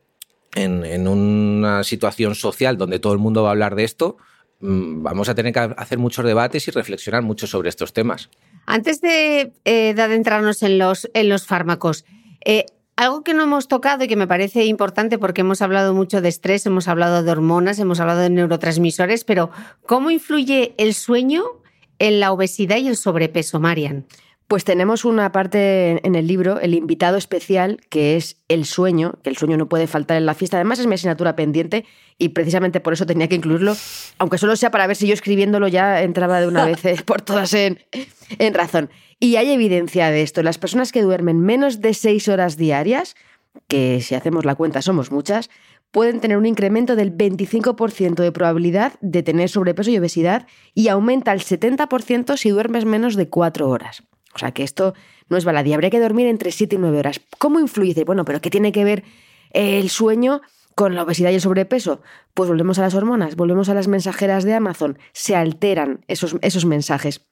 [0.53, 4.17] en, una situación social donde todo el mundo va a hablar de esto,
[4.59, 8.29] mm, vamos a tener que hacer muchos debates y reflexionar mucho sobre estos temas.
[8.65, 12.03] Antes de, eh, adentrarnos en los, en los fármacos,
[12.43, 12.65] eh,
[12.97, 16.29] algo que no hemos tocado y que me parece importante porque hemos hablado mucho de
[16.29, 19.51] estrés, hemos hablado de hormonas, hemos hablado de neurotransmisores, pero
[19.85, 21.43] ¿cómo influye el sueño
[21.99, 24.05] en la obesidad y el sobrepeso, Marian?
[24.47, 29.31] Pues tenemos una parte en el libro, el invitado especial, que es el sueño, que
[29.31, 30.57] el sueño no puede faltar en la fiesta.
[30.57, 31.83] Además es mi asignatura pendiente
[32.19, 33.75] y precisamente por eso tenía que incluirlo,
[34.19, 37.23] aunque solo sea para ver si yo escribiéndolo ya entraba de una vez eh, por
[37.23, 37.79] todas en,
[38.37, 38.91] en razón.
[39.19, 40.43] Y hay evidencia de esto.
[40.43, 43.15] Las personas que duermen menos de seis horas diarias,
[43.67, 45.49] que si hacemos la cuenta somos muchas,
[45.95, 51.31] pueden tener un incremento del 25% de probabilidad de tener sobrepeso y obesidad y aumenta
[51.31, 54.03] el 70% si duermes menos de 4 horas.
[54.33, 54.93] O sea que esto
[55.29, 57.21] no es baladí, habría que dormir entre 7 y 9 horas.
[57.37, 58.03] ¿Cómo influye?
[58.03, 59.05] Bueno, pero ¿qué tiene que ver
[59.51, 60.41] el sueño
[60.75, 62.01] con la obesidad y el sobrepeso?
[62.33, 66.65] Pues volvemos a las hormonas, volvemos a las mensajeras de Amazon, se alteran esos, esos
[66.65, 67.25] mensajes.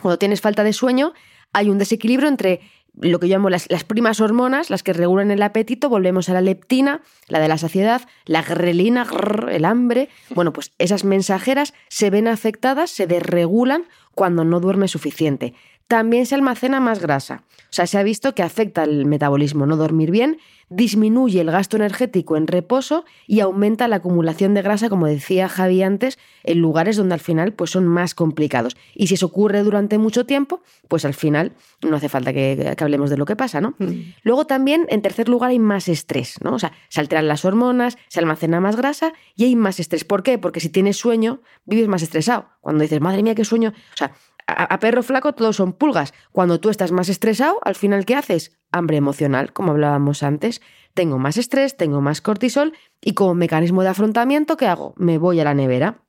[0.00, 1.14] Cuando tienes falta de sueño,
[1.52, 2.60] hay un desequilibrio entre
[3.00, 6.40] lo que llamo las, las, primas hormonas, las que regulan el apetito, volvemos a la
[6.40, 9.06] leptina, la de la saciedad, la grelina,
[9.50, 10.08] el hambre.
[10.30, 13.84] Bueno, pues esas mensajeras se ven afectadas, se desregulan
[14.14, 15.54] cuando no duerme suficiente.
[15.88, 17.44] También se almacena más grasa.
[17.70, 21.76] O sea, se ha visto que afecta el metabolismo no dormir bien disminuye el gasto
[21.76, 26.96] energético en reposo y aumenta la acumulación de grasa, como decía Javi antes, en lugares
[26.96, 28.76] donde al final pues, son más complicados.
[28.94, 33.10] Y si eso ocurre durante mucho tiempo, pues al final no hace falta que, hablemos
[33.10, 33.74] de lo que pasa, ¿no?
[33.78, 34.14] Mm.
[34.22, 36.54] Luego también, en tercer lugar, hay más estrés, ¿no?
[36.54, 40.04] O sea, se alteran las hormonas, se almacena más grasa y hay más estrés.
[40.04, 40.38] ¿Por qué?
[40.38, 42.48] Porque si tienes sueño, vives más estresado.
[42.60, 43.70] Cuando dices, madre mía, qué sueño.
[43.70, 44.12] O sea,
[44.46, 46.12] a, perro flaco todos son pulgas.
[46.32, 48.56] Cuando tú estás más estresado, al final, ¿qué haces?
[48.72, 50.60] Hambre emocional, como hablábamos antes.
[50.94, 54.94] Tengo más estrés, tengo más cortisol y como mecanismo de afrontamiento, ¿qué hago?
[54.96, 56.02] Me voy a la nevera.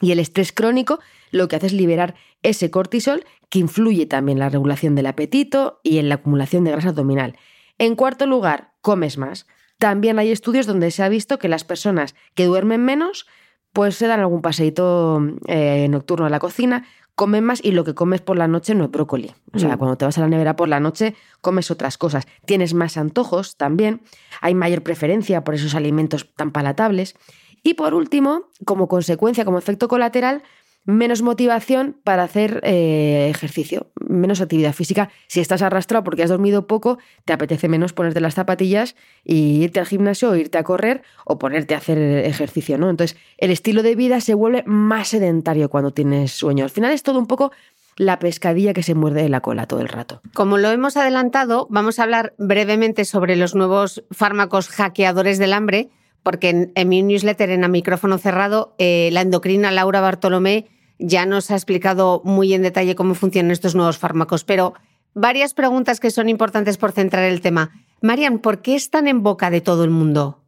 [0.00, 4.40] Y el estrés crónico lo que hace es liberar ese cortisol que influye también en
[4.40, 7.36] la regulación del apetito y en la acumulación de grasa abdominal.
[7.78, 9.46] En cuarto lugar, comes más.
[9.78, 13.26] También hay estudios donde se ha visto que las personas que duermen menos
[13.72, 17.94] pues se dan algún paseíto eh, nocturno a la cocina, comen más y lo que
[17.94, 19.32] comes por la noche no es brócoli.
[19.52, 19.78] O sea, mm.
[19.78, 22.26] cuando te vas a la nevera por la noche comes otras cosas.
[22.46, 24.02] Tienes más antojos también,
[24.40, 27.14] hay mayor preferencia por esos alimentos tan palatables.
[27.62, 30.42] Y por último, como consecuencia, como efecto colateral,
[30.84, 35.10] menos motivación para hacer eh, ejercicio, menos actividad física.
[35.28, 39.80] Si estás arrastrado porque has dormido poco, te apetece menos ponerte las zapatillas y irte
[39.80, 42.90] al gimnasio o irte a correr o ponerte a hacer ejercicio, ¿no?
[42.90, 46.64] Entonces, el estilo de vida se vuelve más sedentario cuando tienes sueño.
[46.64, 47.52] Al final es todo un poco
[47.96, 50.20] la pescadilla que se muerde la cola todo el rato.
[50.34, 55.90] Como lo hemos adelantado, vamos a hablar brevemente sobre los nuevos fármacos hackeadores del hambre
[56.22, 60.68] porque en, mi newsletter en A Micrófono Cerrado, eh, la endocrina Laura Bartolomé
[60.98, 64.74] ya nos ha explicado muy en detalle cómo funcionan estos nuevos fármacos, pero
[65.14, 67.72] varias preguntas que son importantes por centrar el tema.
[68.00, 70.42] Marian, ¿por qué están en boca de todo el mundo?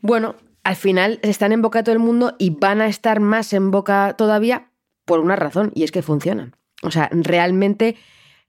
[0.00, 3.52] Bueno, al final están en boca de todo el mundo y van a estar más
[3.52, 4.70] en boca todavía
[5.04, 6.56] por una razón, y es que funcionan.
[6.82, 7.96] O sea, realmente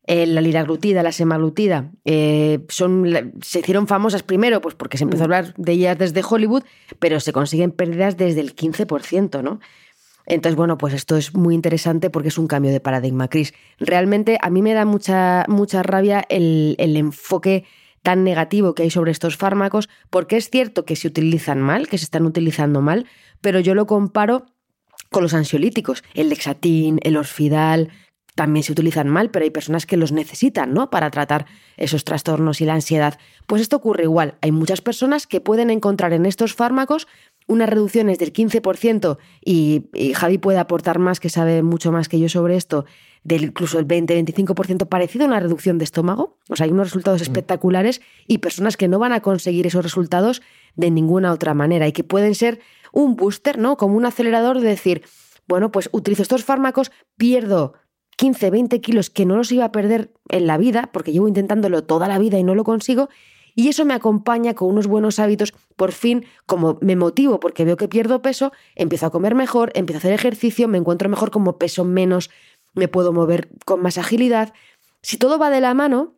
[0.06, 5.24] eh, la liraglutida, la semaglutida, eh, son, se hicieron famosas primero pues porque se empezó
[5.24, 6.64] a hablar de ellas desde Hollywood,
[7.00, 9.60] pero se consiguen pérdidas desde el 15%, ¿no?
[10.26, 13.54] Entonces, bueno, pues esto es muy interesante porque es un cambio de paradigma, Cris.
[13.80, 17.66] Realmente a mí me da mucha, mucha rabia el, el enfoque
[18.02, 21.98] tan negativo que hay sobre estos fármacos, porque es cierto que se utilizan mal, que
[21.98, 23.06] se están utilizando mal,
[23.42, 24.46] pero yo lo comparo
[25.10, 27.90] con los ansiolíticos, el Lexatin, el Orfidal,
[28.36, 30.90] también se utilizan mal, pero hay personas que los necesitan, ¿no?
[30.90, 31.46] Para tratar
[31.78, 33.20] esos trastornos y la ansiedad.
[33.48, 34.36] Pues esto ocurre igual.
[34.42, 37.08] Hay muchas personas que pueden encontrar en estos fármacos
[37.48, 39.84] unas reducciones del 15% y,
[40.16, 42.86] Javi puede aportar más, que sabe mucho más que yo sobre esto,
[43.24, 46.38] del incluso el 20-25% parecido a una reducción de estómago.
[46.50, 47.24] O sea, hay unos resultados mm.
[47.24, 50.42] espectaculares y personas que no van a conseguir esos resultados
[50.76, 52.60] de ninguna otra manera y que pueden ser
[52.92, 53.78] un booster, ¿no?
[53.78, 55.04] Como un acelerador de decir,
[55.48, 57.74] bueno, pues utilizo estos fármacos, pierdo
[58.18, 61.84] 15, 20 kilos que no los iba a perder en la vida, porque llevo intentándolo
[61.84, 63.10] toda la vida y no lo consigo,
[63.56, 67.78] y eso me acompaña con unos buenos hábitos, por fin, como me motivo porque veo
[67.78, 71.58] que pierdo peso, empiezo a comer mejor, empiezo a hacer ejercicio, me encuentro mejor como
[71.58, 72.32] peso menos,
[72.74, 74.54] me puedo mover con más agilidad.
[75.02, 76.16] Si todo va de la mano,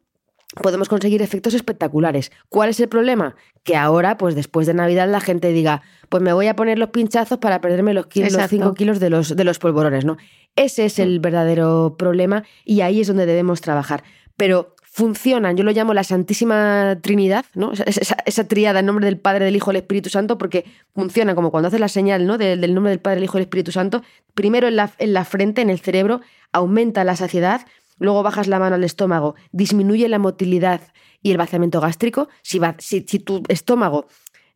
[0.62, 2.32] podemos conseguir efectos espectaculares.
[2.50, 3.36] ¿Cuál es el problema?
[3.64, 6.90] Que ahora, pues después de Navidad, la gente diga, pues me voy a poner los
[6.90, 10.18] pinchazos para perderme los, kilos, los 5 kilos de los, de los polvorones, ¿no?
[10.56, 14.04] Ese es el verdadero problema y ahí es donde debemos trabajar.
[14.38, 17.74] Pero funcionan, yo lo llamo la Santísima Trinidad, ¿no?
[17.74, 21.36] Esa, esa, triada en nombre del Padre, del Hijo y del Espíritu Santo, porque funciona
[21.36, 22.38] como cuando haces la señal ¿no?
[22.38, 24.04] del, nombre del Padre, del Hijo y del Espíritu Santo,
[24.36, 26.22] primero en la, en la frente, en el cerebro,
[26.54, 27.68] aumenta la saciedad,
[28.00, 30.82] luego bajas la mano al estómago, disminuye la motilidad
[31.22, 32.30] y el vaciamiento gástrico.
[32.42, 34.08] Si, si, tu estómago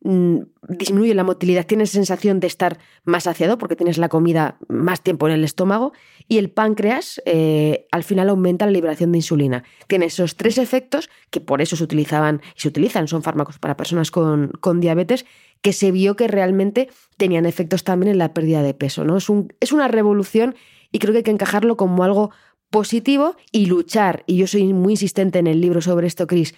[0.01, 0.37] mm,
[0.67, 5.27] disminuye la motilidad, tienes sensación de estar más saciado porque tienes la comida más tiempo
[5.27, 5.93] en el estómago
[6.27, 9.63] y el páncreas eh, al final aumenta la liberación de insulina.
[9.87, 13.75] Tiene esos tres efectos que por eso se utilizaban y se utilizan, son fármacos para
[13.75, 15.25] personas con, con diabetes,
[15.61, 19.03] que se vio que realmente tenían efectos también en la pérdida de peso.
[19.03, 19.17] ¿no?
[19.17, 20.55] Es, un, es una revolución
[20.91, 22.31] y creo que hay que encajarlo como algo
[22.69, 26.55] positivo y luchar, y yo soy muy insistente en el libro sobre esto, Cris,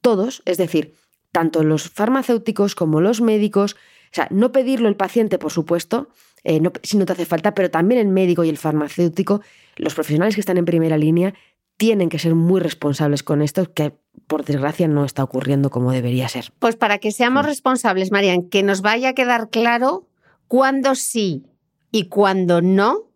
[0.00, 0.94] todos, es decir,
[1.32, 6.08] tanto los farmacéuticos como los médicos, o sea, no pedirlo el paciente, por supuesto,
[6.44, 9.40] eh, si no te hace falta, pero también el médico y el farmacéutico,
[9.76, 11.34] los profesionales que están en primera línea,
[11.76, 13.96] tienen que ser muy responsables con esto, que
[14.26, 16.52] por desgracia no está ocurriendo como debería ser.
[16.58, 20.06] Pues para que seamos responsables, Marian, que nos vaya a quedar claro
[20.46, 21.46] cuándo sí
[21.90, 23.10] y cuándo no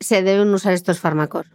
[0.00, 1.46] se deben usar estos fármacos.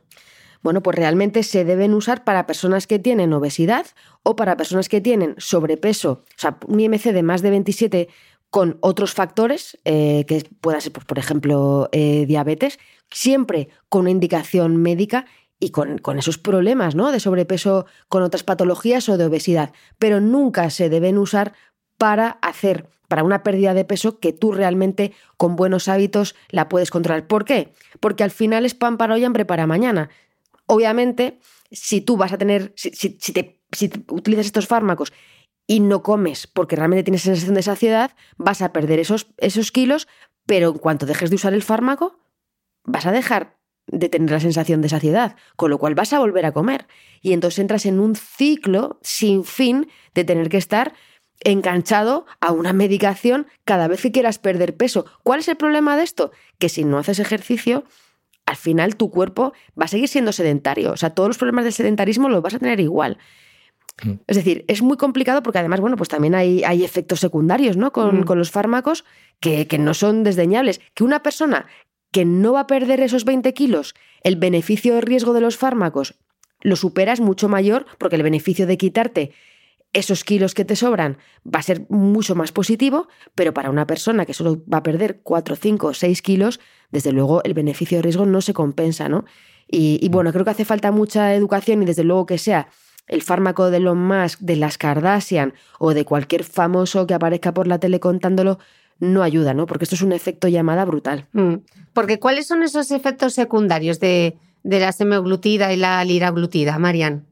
[0.67, 3.85] Bueno, pues realmente se deben usar para personas que tienen obesidad
[4.23, 8.09] o para personas que tienen sobrepeso, o sea, un IMC de más de 27
[8.49, 14.09] con otros factores, eh, que pueda ser, pues, por ejemplo, eh, diabetes, siempre con una
[14.09, 15.25] indicación médica
[15.57, 17.13] y con, esos problemas ¿no?
[17.13, 21.53] de sobrepeso con otras patologías o de obesidad, pero nunca se deben usar
[21.97, 26.91] para hacer, para una pérdida de peso que tú realmente con buenos hábitos la puedes
[26.91, 27.25] controlar.
[27.25, 27.73] ¿Por qué?
[28.01, 30.09] Porque al final es pan para hoy, hambre para mañana.
[30.67, 31.39] Obviamente,
[31.71, 32.91] si tú vas a tener, si,
[33.33, 33.61] te,
[34.09, 35.11] utilizas estos fármacos
[35.65, 40.07] y no comes porque realmente tienes sensación de saciedad, vas a perder esos, esos kilos,
[40.45, 42.19] pero en cuanto dejes de usar el fármaco,
[42.83, 43.57] vas a dejar
[43.87, 46.87] de tener la sensación de saciedad, con lo cual vas a volver a comer.
[47.21, 50.93] Y entonces entras en un ciclo sin fin de tener que estar
[51.41, 55.05] enganchado a una medicación cada vez que quieras perder peso.
[55.23, 56.31] ¿Cuál es el problema de esto?
[56.59, 57.85] Que si no haces ejercicio,
[58.47, 60.93] al final tu cuerpo va a seguir siendo sedentario.
[60.93, 63.17] O sea, todos los problemas del sedentarismo los vas a tener igual.
[64.01, 64.13] Mm.
[64.25, 67.91] Es decir, es muy complicado porque además, bueno, pues también hay, hay efectos secundarios, ¿no?
[67.91, 68.23] Con, mm.
[68.23, 69.03] con los fármacos
[69.41, 70.79] que, que, no son desdeñables.
[70.93, 71.67] Que una persona
[72.11, 76.15] que no va a perder esos 20 kilos, el beneficio de riesgo de los fármacos
[76.61, 79.31] lo supera es mucho mayor porque el beneficio de quitarte
[79.97, 84.25] esos kilos que te sobran va a ser mucho más positivo, pero para una persona
[84.25, 86.59] que solo va a perder 4, 5, 6 kilos,
[86.91, 89.25] desde luego el beneficio de riesgo no se compensa, ¿no?
[89.69, 92.69] Y, bueno, creo que hace falta mucha educación y desde luego que sea
[93.07, 97.67] el fármaco de Elon Musk, de las Kardashian o de cualquier famoso que aparezca por
[97.67, 98.59] la tele contándolo,
[98.99, 99.65] no ayuda, ¿no?
[99.65, 101.27] Porque esto es un efecto llamada brutal.
[101.33, 101.55] Mm.
[101.91, 107.25] Porque ¿cuáles son esos efectos secundarios de, de la semaglutida y la liraglutida, Marian?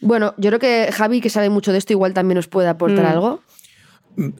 [0.00, 3.04] Bueno, yo creo que Javi, que sabe mucho de esto, igual también nos puede aportar
[3.04, 3.08] Mm.
[3.08, 3.42] algo.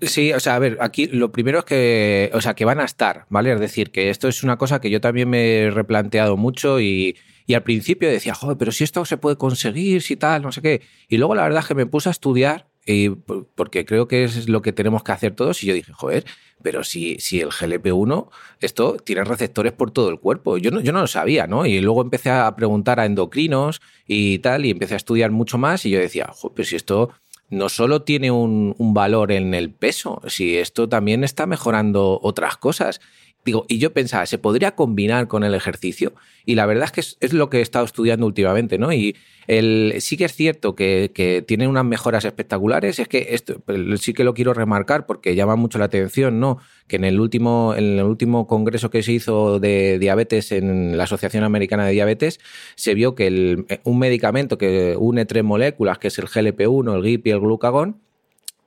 [0.03, 2.85] Sí, o sea, a ver, aquí lo primero es que, o sea, que van a
[2.85, 3.53] estar, ¿vale?
[3.53, 7.17] Es decir, que esto es una cosa que yo también me he replanteado mucho y,
[7.47, 10.61] y al principio decía, joder, pero si esto se puede conseguir, si tal, no sé
[10.61, 10.83] qué.
[11.09, 14.25] Y luego la verdad es que me puse a estudiar y, por- porque creo que
[14.25, 16.25] es lo que tenemos que hacer todos y yo dije, joder,
[16.63, 18.29] pero si, si el GLP-1,
[18.61, 20.59] esto tiene receptores por todo el cuerpo.
[20.59, 21.65] Yo no, yo no lo sabía, ¿no?
[21.67, 25.87] Y luego empecé a preguntar a endocrinos y tal, y empecé a estudiar mucho más
[25.87, 27.11] y yo decía, joder, pero si esto
[27.49, 33.01] no solo tiene un valor en el peso, si esto también está mejorando otras cosas.
[33.43, 36.13] Digo, y yo pensaba, ¿se podría combinar con el ejercicio?
[36.45, 38.93] Y la verdad es que es, lo que he estado estudiando últimamente, ¿no?
[38.93, 39.17] Y
[39.47, 43.63] el, sí que es cierto que, que tiene unas mejoras espectaculares, es que esto
[43.99, 46.59] sí que lo quiero remarcar porque llama mucho la atención, ¿no?
[46.87, 51.05] Que en el último, en el último congreso que se hizo de diabetes en la
[51.05, 52.41] Asociación Americana de Diabetes,
[52.75, 57.03] se vio que el- un medicamento que une tres moléculas, que es el GLP-1, el
[57.03, 57.97] GIP y el glucagón,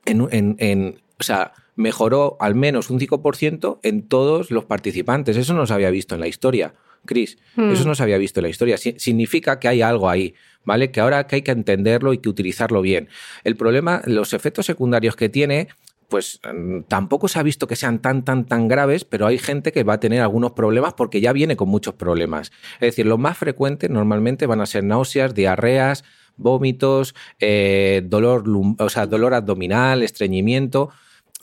[0.04, 5.36] en, en- en- o sea, mejoró al menos un 5% en todos los participantes.
[5.36, 7.38] Eso no se había visto en la historia, Chris.
[7.56, 7.70] Hmm.
[7.72, 8.76] Eso no se había visto en la historia.
[8.78, 10.90] Si- significa que hay algo ahí, ¿vale?
[10.90, 13.08] Que ahora que hay que entenderlo y que utilizarlo bien.
[13.44, 15.68] El problema, los efectos secundarios que tiene,
[16.08, 19.72] pues mm, tampoco se ha visto que sean tan, tan, tan graves, pero hay gente
[19.72, 22.52] que va a tener algunos problemas porque ya viene con muchos problemas.
[22.74, 26.04] Es decir, los más frecuentes normalmente van a ser náuseas, diarreas,
[26.36, 28.44] vómitos, eh, dolor,
[28.78, 30.90] o sea, dolor abdominal, estreñimiento.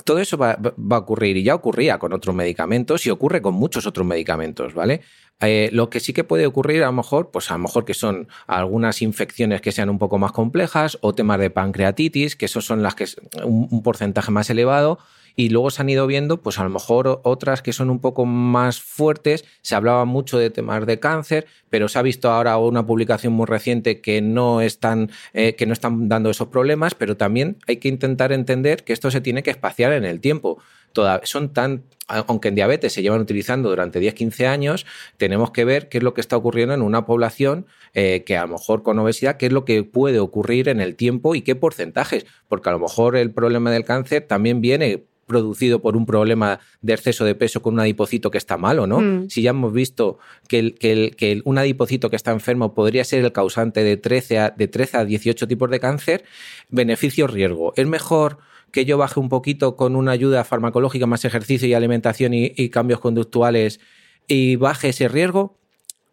[0.03, 3.85] Todo eso va, a ocurrir y ya ocurría con otros medicamentos y ocurre con muchos
[3.85, 5.01] otros medicamentos, ¿vale?
[5.41, 7.93] Eh, lo que sí que puede ocurrir a lo mejor, pues a lo mejor que
[7.93, 12.65] son algunas infecciones que sean un poco más complejas o temas de pancreatitis, que esos
[12.65, 14.99] son las que es un porcentaje más elevado.
[15.35, 18.25] Y luego se han ido viendo, pues a lo mejor otras que son un poco
[18.25, 19.45] más fuertes.
[19.61, 23.45] Se hablaba mucho de temas de cáncer, pero se ha visto ahora una publicación muy
[23.45, 27.87] reciente que no están, eh, que no están dando esos problemas, pero también hay que
[27.87, 30.59] intentar entender que esto se tiene que espaciar en el tiempo.
[30.93, 35.87] Toda- son tan, aunque en diabetes se llevan utilizando durante 10-15 años, tenemos que ver
[35.87, 38.99] qué es lo que está ocurriendo en una población eh, que a lo mejor con
[38.99, 42.73] obesidad, qué es lo que puede ocurrir en el tiempo y qué porcentajes, porque a
[42.73, 47.35] lo mejor el problema del cáncer también viene producido por un problema de exceso de
[47.35, 48.99] peso con un adipocito que está malo, ¿no?
[48.99, 49.29] Mm.
[49.29, 50.17] Si ya hemos visto
[50.47, 53.83] que, el, que, el- que el- un adipocito que está enfermo podría ser el causante
[53.83, 56.23] de 13 a, de 13 a 18 tipos de cáncer,
[56.69, 57.73] beneficio-riesgo.
[57.75, 58.39] ¿Es mejor
[58.71, 62.69] que yo baje un poquito con una ayuda farmacológica, más ejercicio y alimentación y, y
[62.69, 63.79] cambios conductuales
[64.27, 65.57] y baje ese riesgo?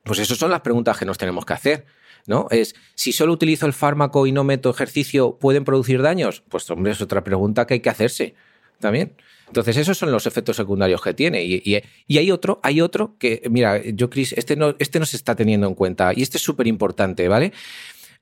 [0.05, 1.87] Pues esas son las preguntas que nos tenemos que hacer.
[2.27, 2.47] ¿No?
[2.51, 6.43] Es si solo utilizo el fármaco y no meto ejercicio, ¿pueden producir daños?
[6.51, 8.35] Pues hombre, es otra pregunta que hay que hacerse
[8.81, 9.15] también.
[9.47, 11.43] Entonces, esos son los efectos secundarios que tiene.
[11.45, 15.07] Y, y- y hay otro, hay otro que, mira, yo, Chris, este no, este no
[15.07, 16.13] se está teniendo en cuenta.
[16.15, 17.53] Y este es súper importante, ¿vale?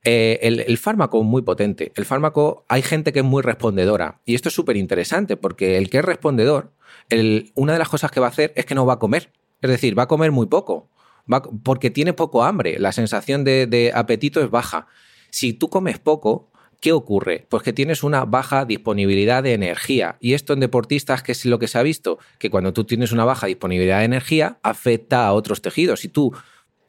[0.05, 1.91] Eh, el, el fármaco muy potente.
[1.97, 4.21] El fármaco, hay gente que es muy respondedora.
[4.25, 6.73] Y esto es súper interesante porque el que es respondedor,
[7.09, 9.33] el- una de las cosas que va a hacer es que no va a comer.
[9.63, 10.91] Es decir, va a comer muy poco.
[11.33, 12.79] Va porque tiene poco hambre.
[12.79, 14.87] La sensación de, de apetito es baja.
[15.31, 17.47] Si tú comes poco, ¿qué ocurre?
[17.49, 20.17] Pues que tienes una baja disponibilidad de energía.
[20.21, 22.19] Y esto en deportistas, ¿qué es lo que se ha visto?
[22.39, 26.01] Que cuando tú tienes una baja disponibilidad de energía, afecta a otros tejidos.
[26.01, 26.33] Si tú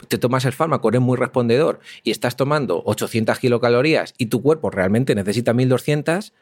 [0.07, 4.69] te tomas el fármaco, eres muy respondedor y estás tomando 800 kilocalorías y tu cuerpo
[4.69, 6.33] realmente necesita 1200,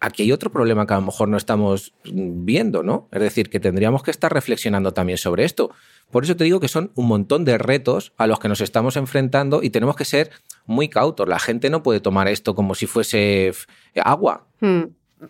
[0.00, 3.08] aquí hay otro problema que a lo mejor no estamos viendo, ¿no?
[3.12, 5.70] Es decir, que tendríamos que estar reflexionando también sobre esto.
[6.12, 8.96] Por eso te digo que son un montón de retos a los que nos estamos
[8.96, 10.30] enfrentando y tenemos que ser
[10.66, 11.26] muy cautos.
[11.26, 13.50] La gente no puede tomar esto como si fuese
[13.96, 14.46] agua.
[14.60, 14.82] Mm.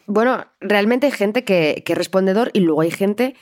[0.06, 3.36] Bueno, realmente hay gente que, que es respondedor y luego hay gente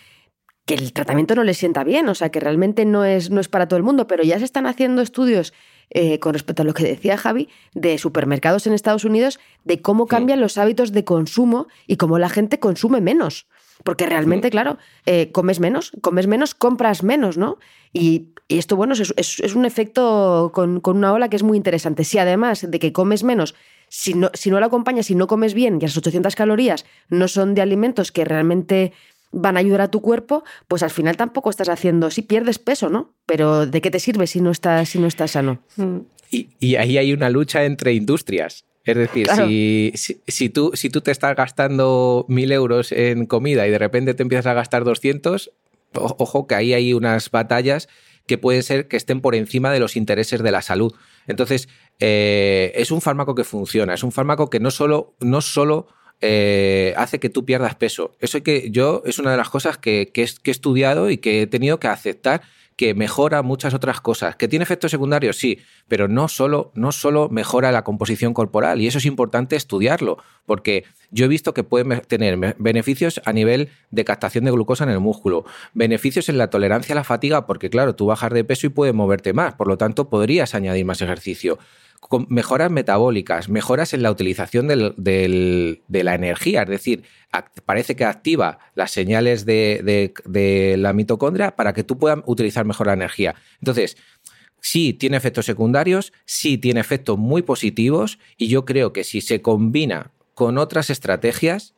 [0.66, 3.48] que el tratamiento no le sienta bien, o sea, que realmente no es, no es
[3.48, 5.54] para todo el mundo, pero ya se están haciendo estudios
[5.88, 10.06] eh, con respecto a lo que decía Javi, de supermercados en Estados Unidos, de cómo
[10.06, 13.48] cambian los hábitos de consumo y cómo la gente consume menos.
[13.84, 17.58] Porque realmente, claro, eh, comes menos, comes menos, compras menos, ¿no?
[17.92, 21.42] Y, y esto, bueno, es, es- es un efecto con, con una ola que es
[21.42, 22.04] muy interesante.
[22.04, 23.54] Si además de que comes menos,
[23.88, 27.26] si no, si no lo acompañas, si no comes bien y las 800 calorías no
[27.26, 28.92] son de alimentos que realmente
[29.32, 32.88] van a ayudar a tu cuerpo, pues al final tampoco estás haciendo, sí pierdes peso,
[32.90, 33.12] ¿no?
[33.26, 35.60] Pero ¿de qué te sirve si no estás, si no estás sano?
[35.76, 35.98] Mm.
[36.32, 38.64] Y, y ahí hay una lucha entre industrias.
[38.84, 39.92] Es decir, si,
[40.26, 44.22] si, tú, si tú te estás gastando mil euros en comida y de repente te
[44.22, 45.52] empiezas a gastar 200,
[45.92, 47.88] ojo que ahí hay unas batallas
[48.26, 50.94] que pueden ser que estén por encima de los intereses de la salud.
[51.26, 51.68] Entonces,
[51.98, 55.88] eh, es un fármaco que funciona, es un fármaco que no solo, no solo
[56.20, 58.16] eh, hace que tú pierdas peso.
[58.20, 61.46] Eso que yo es una de las cosas que, que, he estudiado y que he
[61.46, 62.42] tenido que aceptar
[62.80, 64.36] que mejora muchas otras cosas.
[64.36, 65.36] ¿Que tiene efectos secundarios?
[65.36, 70.16] Sí, pero no solo, no solo mejora la composición corporal, y eso es importante estudiarlo,
[70.46, 74.90] porque yo he visto que puede tener beneficios a nivel de captación de glucosa en
[74.90, 78.66] el músculo, beneficios en la tolerancia a la fatiga, porque claro, tú bajas de peso
[78.66, 81.58] y puedes moverte más, por lo tanto podrías añadir más ejercicio
[82.28, 87.04] mejoras metabólicas, mejoras en la utilización de la energía, es decir,
[87.64, 92.94] parece que activa las señales de, la mitocondria para que tú puedas utilizar mejor la
[92.94, 93.36] energía.
[93.60, 93.96] Entonces,
[94.60, 99.40] sí tiene efectos secundarios, sí tiene efectos muy positivos y yo creo que si se
[99.40, 101.74] combina con otras estrategias,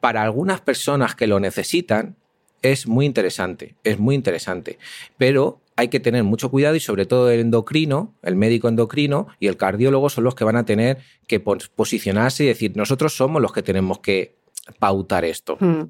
[0.00, 2.16] para algunas personas que lo necesitan,
[2.62, 4.78] es muy interesante, es muy interesante.
[5.18, 9.46] Pero hay que tener mucho cuidado y sobre todo el endocrino, el médico endocrino y
[9.46, 10.98] el cardiólogo son los que van a tener
[11.28, 14.38] que posicionarse y decir, nosotros somos los que tenemos que
[14.78, 15.58] pautar esto.
[15.60, 15.82] Mm,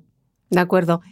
[0.51, 1.03] de acuerdo.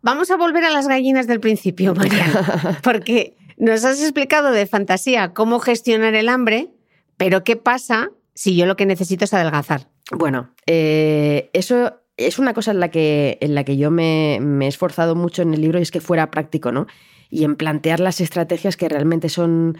[0.00, 5.32] Vamos a volver a las gallinas del principio, María, porque nos has explicado de fantasía
[5.34, 6.70] cómo gestionar el hambre,
[7.16, 9.88] pero ¿qué pasa si yo lo que necesito es adelgazar?
[10.10, 14.66] Bueno, eh, eso es una cosa en la que, en la que yo me, me
[14.66, 16.86] he esforzado mucho en el libro y es que fuera práctico, ¿no?
[17.34, 19.76] Y en plantear las estrategias que realmente son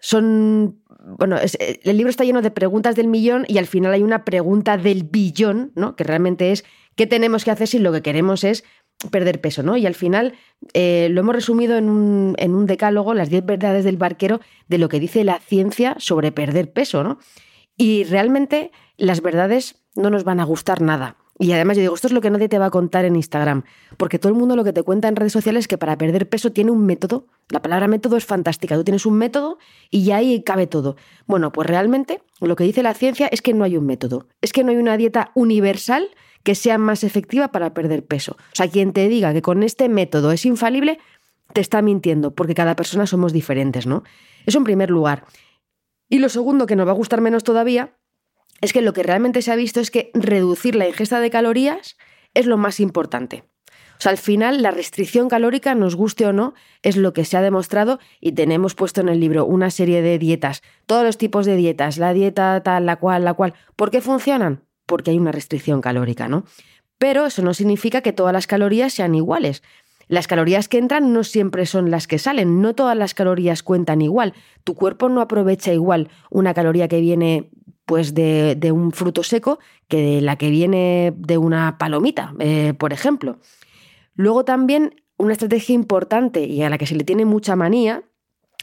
[0.00, 0.82] son,
[1.16, 4.24] bueno, eh, el libro está lleno de preguntas del millón y al final hay una
[4.24, 5.94] pregunta del billón, ¿no?
[5.94, 6.64] Que realmente es
[6.96, 8.64] qué tenemos que hacer si lo que queremos es
[9.12, 9.76] perder peso, ¿no?
[9.76, 10.34] Y al final
[10.74, 14.78] eh, lo hemos resumido en un, en un decálogo, las 10 verdades del barquero, de
[14.78, 17.20] lo que dice la ciencia sobre perder peso, ¿no?
[17.76, 21.21] Y realmente las verdades no nos van a gustar nada.
[21.42, 23.64] Y además yo digo, esto es lo que nadie te va a contar en Instagram,
[23.96, 26.28] porque todo el mundo lo que te cuenta en redes sociales es que para perder
[26.28, 27.26] peso tiene un método.
[27.48, 29.58] La palabra método es fantástica, tú tienes un método
[29.90, 30.94] y ya ahí cabe todo.
[31.26, 34.52] Bueno, pues realmente lo que dice la ciencia es que no hay un método, es
[34.52, 36.10] que no hay una dieta universal
[36.44, 38.36] que sea más efectiva para perder peso.
[38.38, 41.00] O sea, quien te diga que con este método es infalible,
[41.52, 44.04] te está mintiendo, porque cada persona somos diferentes, ¿no?
[44.46, 45.24] Eso en primer lugar.
[46.08, 47.96] Y lo segundo que nos va a gustar menos todavía
[48.62, 51.98] es que lo que realmente se ha visto es que reducir la ingesta de calorías
[52.32, 53.44] es lo más importante.
[53.98, 57.36] O sea, al final la restricción calórica, nos guste o no, es lo que se
[57.36, 61.44] ha demostrado y tenemos puesto en el libro una serie de dietas, todos los tipos
[61.44, 63.54] de dietas, la dieta tal, la cual, la cual.
[63.76, 64.64] ¿Por qué funcionan?
[64.86, 66.44] Porque hay una restricción calórica, ¿no?
[66.98, 69.62] Pero eso no significa que todas las calorías sean iguales.
[70.08, 74.02] Las calorías que entran no siempre son las que salen, no todas las calorías cuentan
[74.02, 74.34] igual.
[74.64, 77.50] Tu cuerpo no aprovecha igual una caloría que viene
[77.84, 79.58] pues de, un fruto seco
[79.88, 83.38] que de la que viene de una palomita, eh, por ejemplo.
[84.14, 88.02] Luego también una estrategia importante y a la que se le tiene mucha manía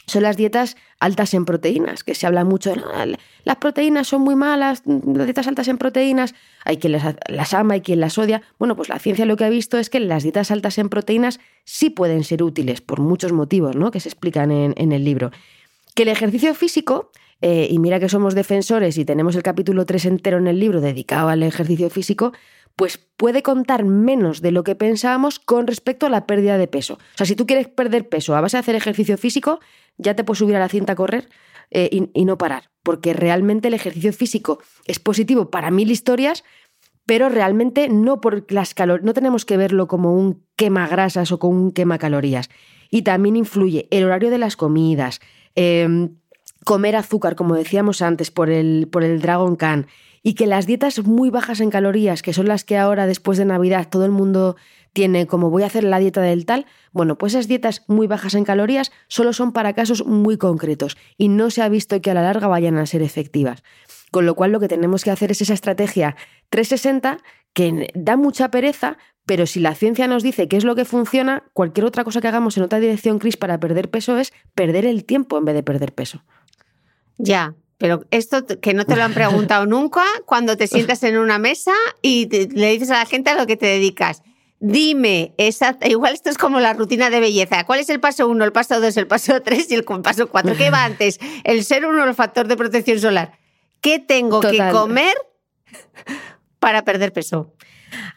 [0.06, 4.34] son las dietas altas en proteínas, que se habla mucho de las proteínas son muy
[4.34, 8.42] malas, las dietas altas en proteínas, hay quien las, ama, hay quien las odia.
[8.58, 11.38] Bueno, pues la ciencia lo que ha visto es que las dietas altas en proteínas
[11.64, 13.92] sí pueden ser útiles por muchos motivos, ¿no?
[13.92, 15.30] Que se explican en el libro.
[15.94, 17.12] Que el ejercicio físico
[17.42, 20.80] eh, y mira que somos defensores y tenemos el capítulo 3 entero en el libro
[20.80, 22.32] dedicado al ejercicio físico,
[22.76, 26.94] pues puede contar menos de lo que pensábamos con respecto a la pérdida de peso.
[26.94, 29.60] O sea, si tú quieres perder peso a base de hacer ejercicio físico,
[29.98, 31.28] ya te puedes subir a la cinta a correr
[31.70, 36.44] eh, y, no parar, porque realmente el ejercicio físico es positivo para mil historias,
[37.06, 41.38] pero realmente no por las calorías, no tenemos que verlo como un quema grasas o
[41.38, 42.50] como un quema calorías.
[42.90, 45.20] Y también influye el horario de las comidas,
[45.54, 46.16] em,
[46.64, 49.86] comer azúcar, como decíamos antes, por el, por el Dragon Khan,
[50.22, 53.44] y que las dietas muy bajas en calorías, que son las que ahora después de
[53.44, 54.56] Navidad todo el mundo
[54.92, 58.34] tiene como voy a hacer la dieta del tal, bueno, pues esas dietas muy bajas
[58.34, 62.14] en calorías solo son para casos muy concretos y no se ha visto que a
[62.14, 63.62] la larga vayan a ser efectivas.
[64.10, 66.16] Con lo cual lo que tenemos que hacer es esa estrategia
[66.50, 67.18] 360
[67.52, 71.44] que da mucha pereza, pero si la ciencia nos dice qué es lo que funciona,
[71.52, 75.04] cualquier otra cosa que hagamos en otra dirección, Chris, para perder peso es perder el
[75.04, 76.24] tiempo en vez de perder peso.
[77.22, 81.38] Ya, pero esto que no te lo han preguntado nunca cuando te sientas en una
[81.38, 81.72] mesa
[82.02, 84.22] y le dices a la gente a lo que te dedicas.
[84.62, 85.34] Dime,
[85.88, 87.64] igual esto es como la rutina de belleza.
[87.64, 90.54] ¿Cuál es el paso uno, el paso dos, el paso tres y el paso cuatro?
[90.54, 91.18] ¿Qué va antes?
[91.44, 93.38] El ser uno, el factor de protección solar.
[93.80, 95.16] ¿Qué tengo que comer
[96.58, 97.54] para perder peso?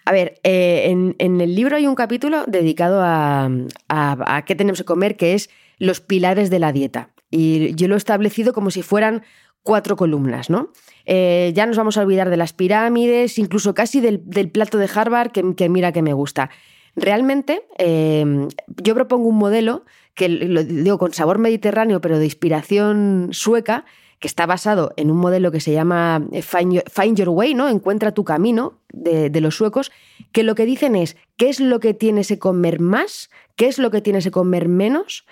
[0.03, 3.49] A ver, eh, en, el libro hay un capítulo dedicado a,
[3.87, 7.12] a qué tenemos que comer, que es los pilares de la dieta.
[7.35, 9.23] Y yo lo he establecido como si fueran
[9.63, 10.69] cuatro columnas, ¿no?
[11.05, 14.19] Eh, ya nos vamos a olvidar de las pirámides, incluso casi del,
[14.51, 16.51] plato de Harvard, que, mira que me gusta.
[16.95, 19.83] Realmente, eh, yo propongo un modelo
[20.13, 23.85] que lo digo con sabor mediterráneo, pero de inspiración sueca,
[24.19, 27.67] que está basado en un modelo que se llama eh, Find Your, Way, ¿no?
[27.67, 29.91] Encuentra tu camino de, de, los suecos,
[30.31, 33.79] que lo que dicen es qué es lo que tienes que comer más, qué es
[33.79, 35.25] lo que tienes que comer menos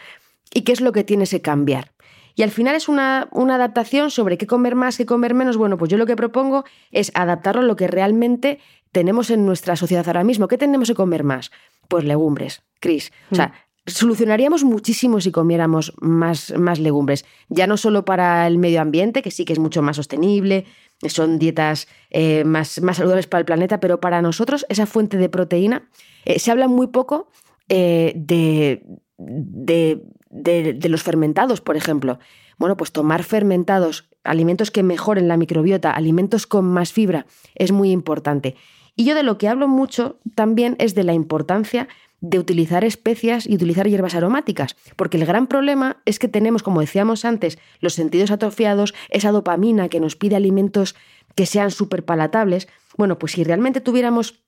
[0.53, 1.91] y qué es lo que tienes que cambiar.
[2.35, 5.57] Y al final es una, una, adaptación sobre qué comer más, qué comer menos.
[5.57, 8.59] Bueno, pues yo lo que propongo es adaptarlo a lo que realmente
[8.91, 10.47] tenemos en nuestra sociedad ahora mismo.
[10.47, 11.51] ¿Qué tenemos que comer más?
[11.87, 13.11] Pues legumbres, Cris.
[13.31, 13.89] O sea, mm.
[13.89, 17.25] solucionaríamos muchísimo si comiéramos más, más legumbres.
[17.49, 20.65] Ya no solo para el medio ambiente, que sí que es mucho más sostenible,
[21.09, 25.29] son dietas eh, más, más, saludables para el planeta, pero para nosotros esa fuente de
[25.29, 25.89] proteína,
[26.25, 27.29] eh, se habla muy poco
[27.69, 28.83] eh, de,
[29.17, 32.19] de de, los fermentados, por ejemplo.
[32.57, 37.25] Bueno, pues tomar fermentados, alimentos que mejoren la microbiota, alimentos con más fibra,
[37.55, 38.55] es muy importante.
[38.95, 41.87] Y yo de lo que hablo mucho también es de la importancia
[42.19, 46.81] de utilizar especias y utilizar hierbas aromáticas, porque el gran problema es que tenemos, como
[46.81, 50.95] decíamos antes, los sentidos atrofiados, esa dopamina que nos pide alimentos
[51.35, 52.67] que sean súper palatables.
[52.95, 54.43] Bueno, pues si realmente tuviéramos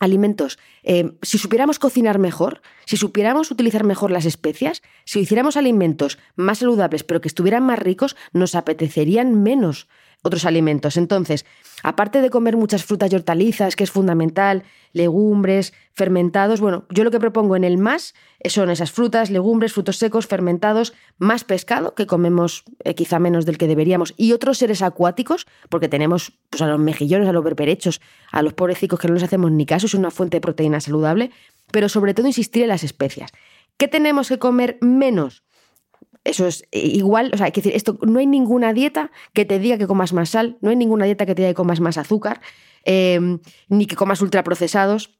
[0.00, 6.18] alimentos, eh, si supiéramos cocinar mejor, si supiéramos utilizar mejor las especias, si hiciéramos alimentos
[6.34, 9.86] más saludables pero que estuvieran más ricos, nos apetecerían menos
[10.22, 10.96] otros alimentos.
[10.96, 11.46] Entonces,
[11.82, 17.10] aparte de comer muchas frutas y hortalizas, que es fundamental, legumbres, fermentados, bueno, yo lo
[17.10, 18.14] que propongo en el más
[18.44, 23.58] son esas frutas, legumbres, frutos secos, fermentados, más pescado, que comemos eh, quizá menos del
[23.58, 28.00] que deberíamos, y otros seres acuáticos, porque tenemos pues, a los mejillones, a los berberechos,
[28.32, 31.30] a los pobrecicos que no les hacemos ni caso, es una fuente de proteína saludable,
[31.72, 33.30] pero sobre todo insistir en las especias.
[33.76, 35.42] ¿Qué tenemos que comer menos?
[36.24, 39.44] Eso es eh, igual, o sea, hay que decir, esto, no hay ninguna dieta que
[39.44, 41.80] te diga que comas más sal, no hay ninguna dieta que te diga que comas
[41.80, 42.40] más azúcar,
[42.84, 43.38] em,
[43.68, 45.18] ni que comas ultraprocesados,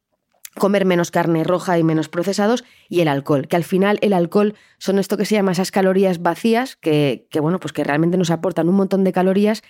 [0.58, 4.54] comer menos carne roja y menos procesados, y el alcohol, que al final el alcohol
[4.78, 8.30] son esto que se llama esas calorías vacías, que, que bueno, pues que realmente nos
[8.30, 9.62] aportan un montón de calorías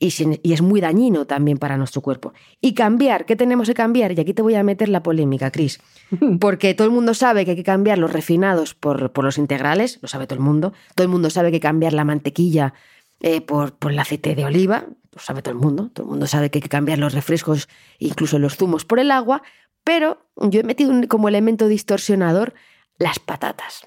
[0.00, 2.32] y, es muy dañino también para nuestro cuerpo.
[2.60, 4.12] Y cambiar, ¿qué tenemos que cambiar?
[4.12, 5.78] Y aquí te voy a meter la polémica, Cris.
[6.40, 9.98] Porque todo el mundo sabe que hay que cambiar los refinados por, por, los integrales,
[10.00, 10.72] lo sabe todo el mundo.
[10.94, 12.72] Todo el mundo sabe que hay que cambiar la mantequilla
[13.20, 15.90] eh, por, por el aceite de oliva, lo sabe todo el mundo.
[15.92, 17.68] Todo el mundo sabe que hay que cambiar los refrescos,
[17.98, 19.42] incluso los zumos, por el agua.
[19.84, 22.54] Pero yo he metido como elemento distorsionador
[22.96, 23.86] las patatas.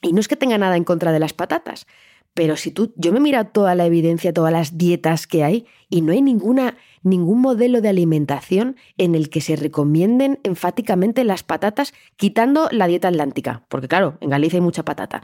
[0.00, 1.86] Y no es que tenga nada en contra de las patatas,
[2.34, 5.66] pero si tú, yo me he mirado toda la evidencia, todas las dietas que hay,
[5.88, 11.44] y no hay ninguna, ningún modelo de alimentación en el que se recomienden enfáticamente las
[11.44, 15.22] patatas, quitando la dieta atlántica, porque claro, en Galicia hay mucha patata.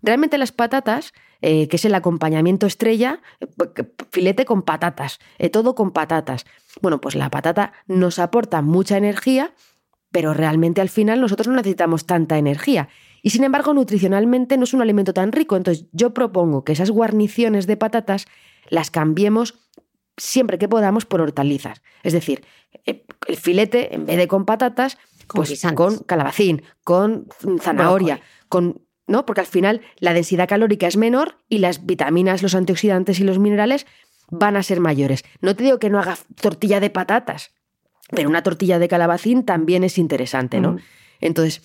[0.00, 3.46] Realmente las patatas, eh, que es el acompañamiento estrella, eh,
[4.12, 6.44] filete con patatas, eh, todo con patatas.
[6.82, 9.54] Bueno, pues la patata nos aporta mucha energía,
[10.12, 12.90] pero realmente al final nosotros no necesitamos tanta energía.
[13.24, 15.56] Y sin embargo, nutricionalmente no es un alimento tan rico.
[15.56, 18.26] Entonces, yo propongo que esas guarniciones de patatas
[18.68, 19.54] las cambiemos
[20.18, 21.80] siempre que podamos por hortalizas.
[22.02, 22.44] Es decir,
[22.84, 27.26] eh, el filete, en vez de con patatas, pues con calabacín, con
[27.62, 28.20] zanahoria,
[28.50, 28.82] con.
[29.06, 29.24] ¿No?
[29.24, 33.38] Porque al final la densidad calórica es menor y las vitaminas, los antioxidantes y los
[33.38, 33.86] minerales
[34.30, 35.24] van a ser mayores.
[35.40, 37.52] No te digo que no haga tortilla de patatas,
[38.10, 40.72] pero una tortilla de calabacín también es interesante, ¿no?
[40.72, 40.78] Mm.
[41.20, 41.62] Entonces,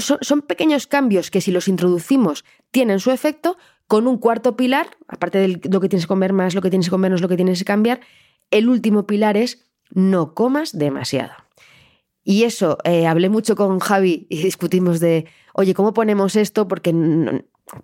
[0.00, 5.38] son, pequeños cambios que si los introducimos tienen su efecto, con un cuarto pilar, aparte
[5.38, 7.36] de lo que tienes que comer más, lo que tienes que comer menos, lo que
[7.36, 8.00] tienes que cambiar,
[8.50, 11.32] el último pilar es no comas demasiado.
[12.24, 16.66] Y eso, eh, hablé mucho con Javi y discutimos de, oye, ¿cómo ponemos esto?
[16.66, 16.92] Porque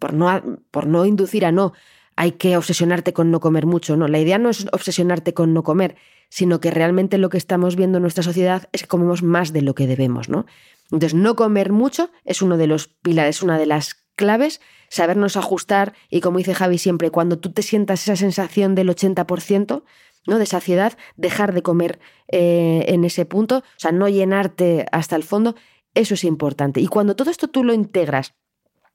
[0.00, 1.72] por, no, por no inducir a no,
[2.16, 3.96] hay que obsesionarte con no comer mucho.
[3.96, 5.96] No, la idea no es obsesionarte con no comer,
[6.32, 9.60] sino que realmente lo que estamos viendo en nuestra sociedad es que comemos más de
[9.60, 10.46] lo que debemos, ¿no?
[10.84, 15.92] Entonces, no comer mucho es uno de los pilares, una de las claves, sabernos ajustar
[16.08, 19.82] y como dice Javi siempre, cuando tú te sientas esa sensación del 80%,
[20.26, 20.38] ¿no?
[20.38, 25.24] de saciedad, dejar de comer eh, en ese punto, o sea, no llenarte hasta el
[25.24, 25.54] fondo,
[25.92, 26.80] eso es importante.
[26.80, 28.32] Y cuando todo esto tú lo integras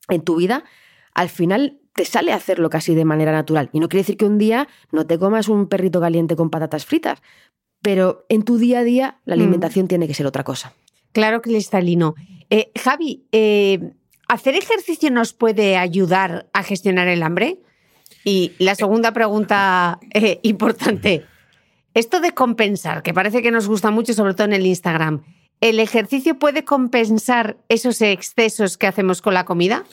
[0.09, 0.63] en tu vida,
[1.13, 3.71] al final te sale hacerlo casi de manera natural.
[3.73, 6.85] Y no quiere decir que un día no te comas un perrito caliente con patatas
[6.85, 7.23] fritas,
[7.81, 9.39] pero en tu día a día la mm.
[9.39, 10.73] alimentación tiene que ser otra cosa.
[11.11, 12.13] Claro, cristalino.
[12.51, 13.93] Eh, Javi, eh,
[14.27, 17.61] ¿hacer ejercicio nos puede ayudar a gestionar el hambre?
[18.23, 21.25] Y la segunda pregunta eh, importante,
[21.95, 25.23] esto de compensar, que parece que nos gusta mucho, sobre todo en el Instagram,
[25.61, 29.83] ¿el ejercicio puede compensar esos excesos que hacemos con la comida?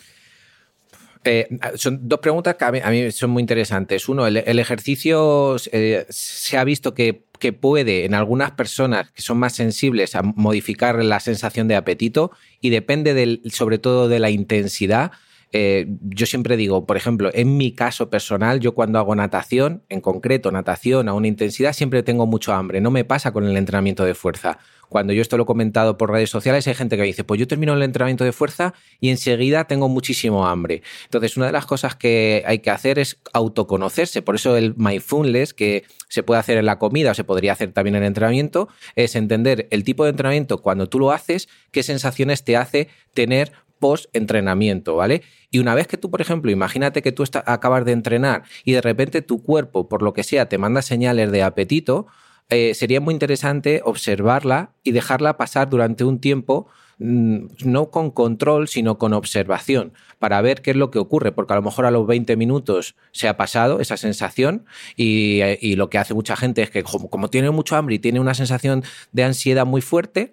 [1.24, 4.08] Eh, son dos preguntas que a mí, son muy interesantes.
[4.08, 7.24] Uno, el, ejercicio eh, se ha visto que,
[7.60, 12.30] puede en algunas personas que son más sensibles a modificar la sensación de apetito
[12.62, 15.12] y depende del, sobre todo de la intensidad.
[15.56, 20.00] Eh, yo siempre digo, por ejemplo, en mi caso personal, yo cuando hago natación, en
[20.00, 22.80] concreto natación a una intensidad, siempre tengo mucho hambre.
[22.80, 24.58] No me pasa con el entrenamiento de fuerza
[24.88, 27.48] cuando yo esto lo he comentado por redes sociales, hay gente que dice, pues yo
[27.48, 30.82] termino el entrenamiento de fuerza y enseguida tengo muchísimo hambre.
[31.04, 34.22] Entonces, una de las cosas que hay que hacer es autoconocerse.
[34.22, 37.72] Por eso el mindfulness, que se puede hacer en la comida o se podría hacer
[37.72, 41.82] también en el entrenamiento, es entender el tipo de entrenamiento cuando tú lo haces, qué
[41.82, 43.52] sensaciones te hace tener
[43.84, 45.20] post-entrenamiento, ¿vale?
[45.50, 48.80] Y una vez que tú, por ejemplo, imagínate que tú acabas de entrenar y de
[48.80, 52.06] repente tu cuerpo, por lo que sea, te manda señales de apetito,
[52.48, 56.66] eh, sería muy interesante observarla y dejarla pasar durante un tiempo
[56.96, 61.52] mm, no con control, sino con observación, para ver qué es lo que ocurre, porque
[61.52, 64.64] a lo mejor a los 20 minutos se ha pasado esa sensación
[64.96, 68.18] y, eh, lo que hace mucha gente es que como, tiene mucho hambre y tiene
[68.18, 68.82] una sensación
[69.12, 70.32] de ansiedad muy fuerte,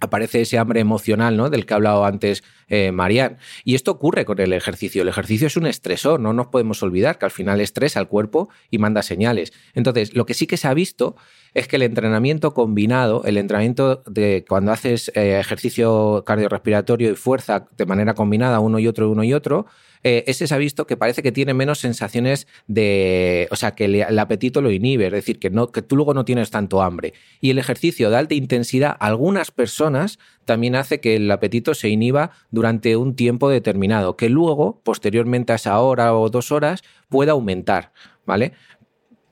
[0.00, 1.50] aparece ese hambre emocional, ¿no?
[1.50, 3.38] Del que ha hablado antes eh, Marian.
[3.64, 5.02] Y esto ocurre con el ejercicio.
[5.02, 8.48] El ejercicio es un estresor, no nos podemos olvidar que al final estresa al cuerpo
[8.70, 9.52] y manda señales.
[9.74, 11.16] Entonces, lo que sí que se ha visto
[11.54, 17.68] es que el entrenamiento combinado, el entrenamiento de cuando haces eh, ejercicio cardiorrespiratorio y fuerza
[17.76, 19.66] de manera combinada, uno y otro, uno y otro,
[20.02, 23.48] eh, ese se ha visto que parece que tiene menos sensaciones de.
[23.50, 26.24] O sea, que el, apetito lo inhibe, es decir, que, no, que tú luego no
[26.24, 27.14] tienes tanto hambre.
[27.40, 32.30] Y el ejercicio de alta intensidad, algunas personas también hace que el apetito se inhiba
[32.50, 37.92] durante un tiempo determinado, que luego, posteriormente a esa hora o dos horas, pueda aumentar.
[38.26, 38.52] ¿Vale?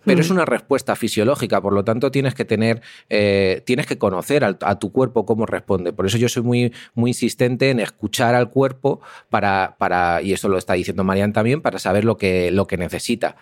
[0.07, 2.81] Pero es una respuesta fisiológica, por lo tanto tienes que tener,
[3.11, 5.93] eh, tienes que conocer a, tu cuerpo cómo responde.
[5.93, 10.49] Por eso yo soy muy, muy insistente en escuchar al cuerpo para, para, y eso
[10.49, 13.37] lo está diciendo Marian también, para saber lo que, lo que necesita.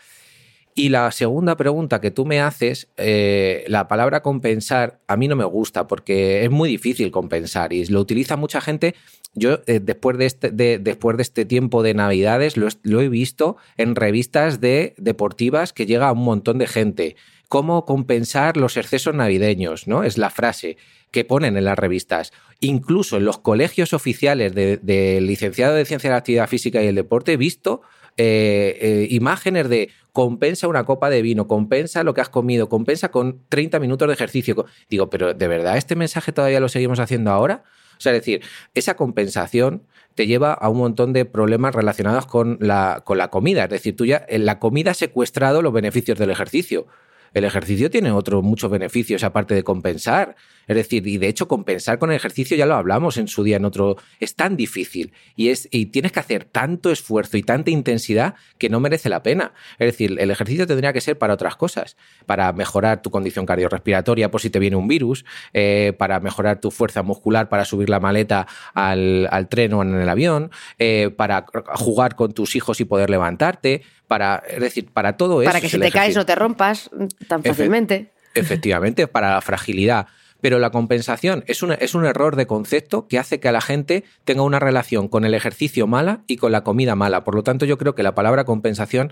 [0.76, 5.36] Y la segunda pregunta que tú me haces, eh, la palabra compensar a mí no
[5.36, 8.96] me gusta porque es muy difícil compensar y lo utiliza mucha gente.
[9.34, 13.94] Yo eh, después, de este, después de este tiempo de Navidades lo, he visto en
[13.94, 17.14] revistas de deportivas que llega a un montón de gente.
[17.48, 19.86] ¿Cómo compensar los excesos navideños?
[19.86, 20.02] ¿no?
[20.02, 20.76] Es la frase
[21.12, 22.32] que ponen en las revistas.
[22.58, 26.88] Incluso en los colegios oficiales del de licenciado de Ciencia de la Actividad Física y
[26.88, 27.82] el Deporte he visto
[28.16, 33.10] eh, eh, imágenes de compensa una copa de vino, compensa lo que has comido, compensa
[33.10, 34.64] con 30 minutos de ejercicio.
[34.88, 37.64] Digo, pero ¿de verdad este mensaje todavía lo seguimos haciendo ahora?
[37.98, 38.40] O sea, es decir,
[38.74, 39.82] esa compensación
[40.14, 43.64] te lleva a un montón de problemas relacionados con la, con la comida.
[43.64, 46.86] Es decir, tú ya en la comida ha secuestrado los beneficios del ejercicio.
[47.32, 50.36] El ejercicio tiene otros muchos beneficios aparte de compensar.
[50.66, 53.56] Es decir, y de hecho compensar con el ejercicio ya lo hablamos en su día
[53.56, 57.70] en otro, es tan difícil y, es, y tienes que hacer tanto esfuerzo y tanta
[57.70, 59.52] intensidad que no merece la pena.
[59.78, 61.96] Es decir, el ejercicio tendría que ser para otras cosas,
[62.26, 66.70] para mejorar tu condición cardiorrespiratoria por si te viene un virus, eh, para mejorar tu
[66.70, 72.16] fuerza muscular para subir la maleta al, tren o en el avión, eh, para jugar
[72.16, 75.50] con tus hijos y poder levantarte, para, es decir, para todo eso.
[75.50, 76.90] Para que si te caes no te rompas
[77.28, 78.12] tan fácilmente.
[78.34, 80.06] efectivamente, para la fragilidad
[80.44, 84.04] pero la compensación es un, es un error de concepto que hace que la gente
[84.24, 87.24] tenga una relación con el ejercicio mala y con la comida mala.
[87.24, 89.10] Por lo tanto, yo creo que la palabra compensación,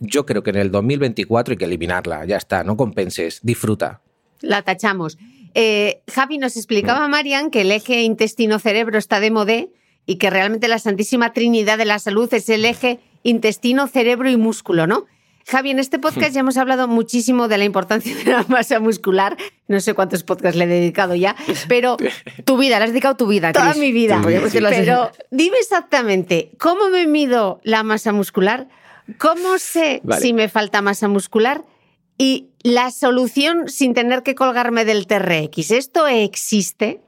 [0.00, 2.26] yo creo que en el 2024 hay que eliminarla.
[2.26, 4.02] Ya está, no compenses, disfruta.
[4.42, 5.16] La tachamos.
[5.54, 7.08] Eh, Javi, nos explicaba.
[7.08, 9.70] Marian que el eje intestino-cerebro está de modé
[10.04, 14.36] y que realmente la Santísima Trinidad de la Salud es el eje intestino, cerebro y
[14.36, 15.06] músculo, ¿no?
[15.48, 19.36] Javi, en este podcast ya hemos hablado muchísimo de la importancia de la masa muscular.
[19.68, 21.36] No sé cuántos podcasts le he dedicado ya,
[21.68, 21.96] pero
[22.44, 23.52] tu vida, le has dedicado tu vida.
[23.52, 24.20] Toda mi vida.
[24.24, 28.68] Pero dime exactamente, ¿cómo me mido la masa muscular?
[29.18, 31.64] ¿Cómo sé si me falta masa muscular?
[32.18, 37.02] Y la solución sin tener que colgarme del TRX, ¿esto existe?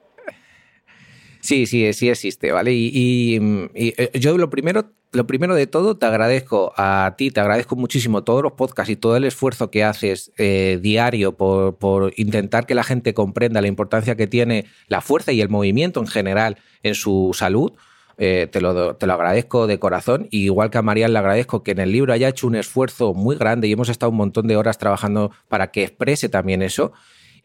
[1.40, 2.73] Sí, sí, sí existe, ¿vale?
[2.74, 7.77] Y, eh, yo lo primero, lo primero de todo, te agradezco a ti, te agradezco
[7.77, 12.74] muchísimo todos los podcasts y todo el esfuerzo que haces eh, diario por, intentar que
[12.74, 16.94] la gente comprenda la importancia que tiene la fuerza y el movimiento en general en
[16.94, 17.73] su salud.
[18.20, 20.27] Eh, te, lo, te, lo, agradezco de corazón.
[20.32, 23.15] Y igual que a Marian le agradezco que en el libro haya hecho un esfuerzo
[23.15, 26.93] muy grande y hemos estado un montón de horas trabajando para que exprese también eso.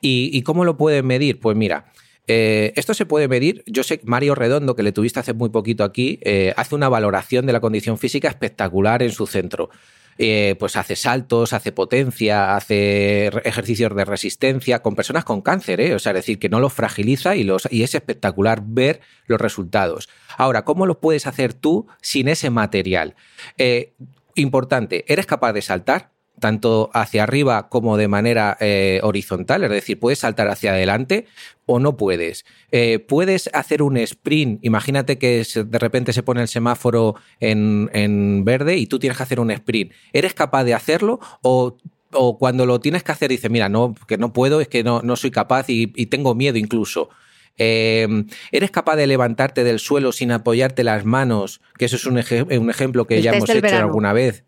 [0.02, 1.40] ¿Y, y cómo lo pueden medir?
[1.40, 1.86] Pues mira,
[2.28, 3.64] eh, esto se puede medir.
[3.68, 6.90] Yo sé que Mario Redondo, que le tuviste hace muy poquito aquí, eh, hace una
[6.90, 9.70] valoración de la condición física espectacular en su centro.
[10.20, 15.98] eh, pues hace saltos, hace potencia, hace ejercicios de resistencia con personas con cáncer, o
[15.98, 20.10] sea, es decir, que no los fragiliza y, es espectacular ver los resultados.
[20.38, 23.16] Ahora, ¿cómo lo puedes hacer tú sin ese material?
[24.36, 26.12] Importante, ¿eres capaz de saltar?
[26.44, 31.26] Tanto hacia arriba como de manera eh, horizontal, es decir, puedes saltar hacia adelante
[31.65, 32.44] o no puedes.
[32.70, 38.76] Eh, puedes hacer un sprint, imagínate que de repente se pone el semáforo en, verde
[38.76, 39.94] y tú tienes que hacer un sprint.
[40.11, 44.34] ¿Eres capaz de hacerlo o cuando lo tienes que hacer dices, mira, no, que no
[44.34, 47.10] puedo, es que no, no soy capaz y, tengo miedo incluso.
[47.57, 51.61] Eh, ¿Eres capaz de levantarte del suelo sin apoyarte las manos?
[51.78, 54.44] Que eso es un, ejemplo que ya hemos hecho alguna vez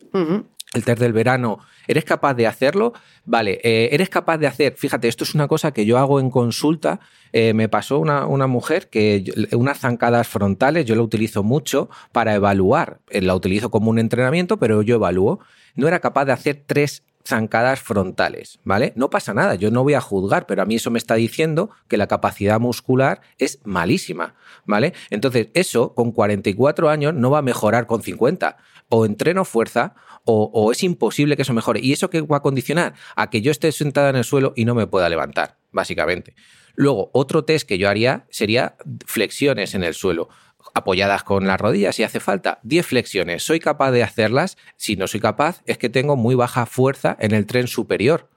[0.75, 2.93] el test del verano, ¿eres capaz de hacerlo?
[3.25, 6.29] Vale, eh, eres capaz de hacer, fíjate, esto es una cosa que yo hago en
[6.29, 6.99] consulta,
[7.31, 9.23] eh, me pasó una, mujer que
[9.53, 14.57] unas zancadas frontales, yo la utilizo mucho para evaluar, eh, la utilizo como un entrenamiento,
[14.57, 15.39] pero yo evalúo,
[15.75, 18.93] no era capaz de hacer tres zancadas frontales, ¿vale?
[18.95, 21.71] No pasa nada, yo no voy a juzgar, pero a mí eso me está diciendo
[21.87, 24.35] que la capacidad muscular es malísima,
[24.65, 24.93] ¿vale?
[25.09, 28.57] Entonces, eso con 44 años no va a mejorar con 50.
[28.89, 29.95] O entreno fuerza
[30.25, 31.79] o, es imposible que eso mejore.
[31.81, 32.95] ¿Y eso qué va a condicionar?
[33.15, 36.35] A que yo esté sentada en el suelo y no me pueda levantar, básicamente.
[36.75, 38.75] Luego, otro test que yo haría sería
[39.05, 40.29] flexiones en el suelo,
[40.73, 42.59] apoyadas con las rodillas si hace falta.
[42.63, 43.43] 10 flexiones.
[43.43, 44.57] ¿Soy capaz de hacerlas?
[44.77, 48.29] Si no soy capaz, es que tengo muy baja fuerza en el tren superior.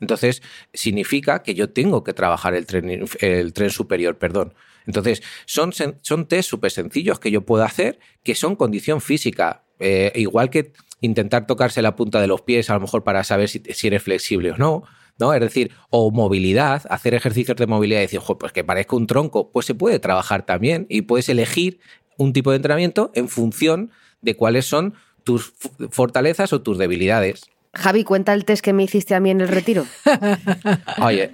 [0.00, 0.42] Entonces,
[0.74, 4.52] significa que yo tengo que trabajar el tren, el tren superior, perdón.
[4.86, 9.64] Entonces, son, son test súper sencillos que yo puedo hacer, que son condición física.
[9.78, 13.48] Eh, igual que intentar tocarse la punta de los pies, a lo mejor para saber
[13.48, 14.84] si, eres flexible o no.
[15.18, 15.32] ¿no?
[15.32, 19.50] Es decir, o movilidad, hacer ejercicios de movilidad y decir, pues que parezca un tronco,
[19.50, 21.80] pues se puede trabajar también y puedes elegir
[22.18, 23.90] un tipo de entrenamiento en función
[24.20, 24.94] de cuáles son
[25.24, 25.54] tus
[25.90, 27.50] fortalezas o tus debilidades.
[27.74, 29.86] Javi, cuenta el test que me hiciste a mí en el retiro.
[31.02, 31.30] Oye,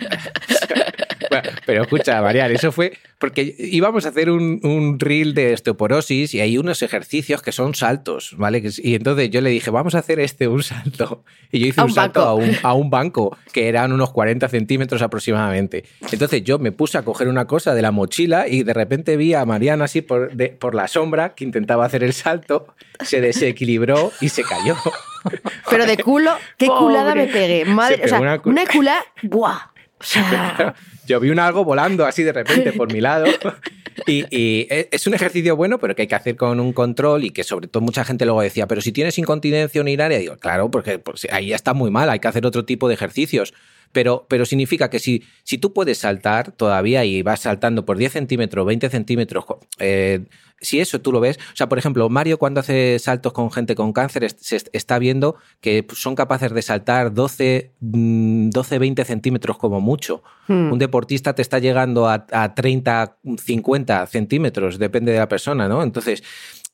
[1.66, 2.92] pero escucha, Marian, eso fue
[3.22, 8.34] porque íbamos a hacer un, reel de osteoporosis y hay unos ejercicios que son saltos,
[8.36, 8.64] ¿vale?
[8.78, 11.22] Y entonces yo le dije, vamos a hacer este un salto.
[11.52, 15.02] Y yo hice un, salto a un, a un, banco, que eran unos 40 centímetros
[15.02, 15.84] aproximadamente.
[16.10, 19.34] Entonces yo me puse a coger una cosa de la mochila y de repente vi
[19.34, 24.30] a Mariana así por, por la sombra que intentaba hacer el salto, se desequilibró y
[24.30, 24.74] se cayó.
[25.70, 27.64] Pero de culo, qué culada me pegué.
[27.66, 29.71] Madre, o sea, una, una culada, ¡buah!
[31.06, 33.26] yo vi un algo volando así de repente por mi lado.
[34.06, 37.30] Y, e, es un ejercicio bueno, pero que hay que hacer con un control y
[37.30, 40.98] que sobre todo mucha gente luego decía, pero si tienes incontinencia urinaria, digo, claro, porque
[40.98, 43.52] pues, ahí ya está muy mal, hay que hacer otro tipo de ejercicios.
[43.92, 48.12] Pero, pero significa que si, si tú puedes saltar todavía y vas saltando por 10
[48.12, 49.44] centímetros, 20 centímetros,
[49.78, 50.24] eh,
[50.62, 53.74] si eso tú lo ves, o sea, por ejemplo, Mario cuando hace saltos con gente
[53.74, 59.80] con cáncer se está viendo que son capaces de saltar 12, 12 20 centímetros como
[59.80, 60.22] mucho.
[60.46, 60.72] Hmm.
[60.72, 65.82] Un deportista te está llegando a, a 30, 50 centímetros, depende de la persona, ¿no?
[65.82, 66.22] Entonces,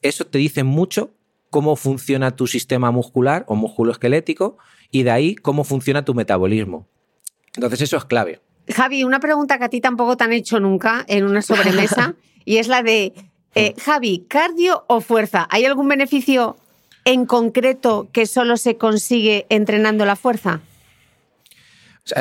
[0.03, 1.15] eso te dice mucho
[1.51, 4.59] cómo funciona tu sistema muscular o musculoesquelético
[4.90, 6.86] y de ahí cómo funciona tu metabolismo.
[7.59, 8.40] Entonces, eso es clave.
[8.72, 12.14] Javi, una pregunta que a ti tampoco te han hecho nunca en una sobremesa
[12.44, 13.12] y es la de
[13.56, 15.48] eh, Javi, ¿cardio o fuerza?
[15.51, 16.56] ¿Hay algún beneficio
[17.05, 20.60] en concreto que solo se consigue entrenando la fuerza?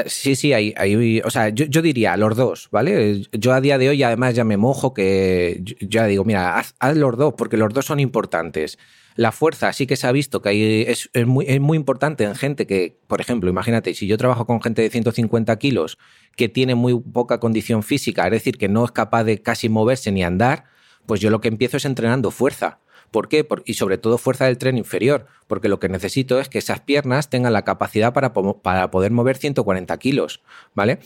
[0.07, 3.21] sí, sí, hay, o sea, yo, diría los dos, ¿vale?
[3.31, 7.15] Yo a día de hoy además ya me mojo que ya digo, mira, haz, los
[7.15, 8.77] dos porque los dos son importantes.
[9.17, 12.67] La fuerza sí que se ha visto que es, muy, es muy importante en gente
[12.67, 15.97] que, por ejemplo, imagínate, si yo trabajo con gente de 150 kilos
[16.35, 20.11] que tiene muy poca condición física, es decir, que no es capaz de casi moverse
[20.11, 20.65] ni andar,
[21.07, 22.79] pues yo lo que empiezo es entrenando fuerza.
[23.09, 23.47] ¿Por qué?
[23.65, 27.31] y sobre todo fuerza del tren inferior, porque lo que necesito es que esas piernas
[27.31, 30.43] tengan la capacidad para, para poder mover 140 kilos,
[30.75, 30.99] ¿vale?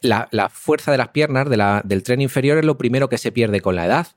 [0.00, 1.48] La, fuerza de las piernas
[1.84, 4.08] del tren inferior es lo primero que se pierde con la edad.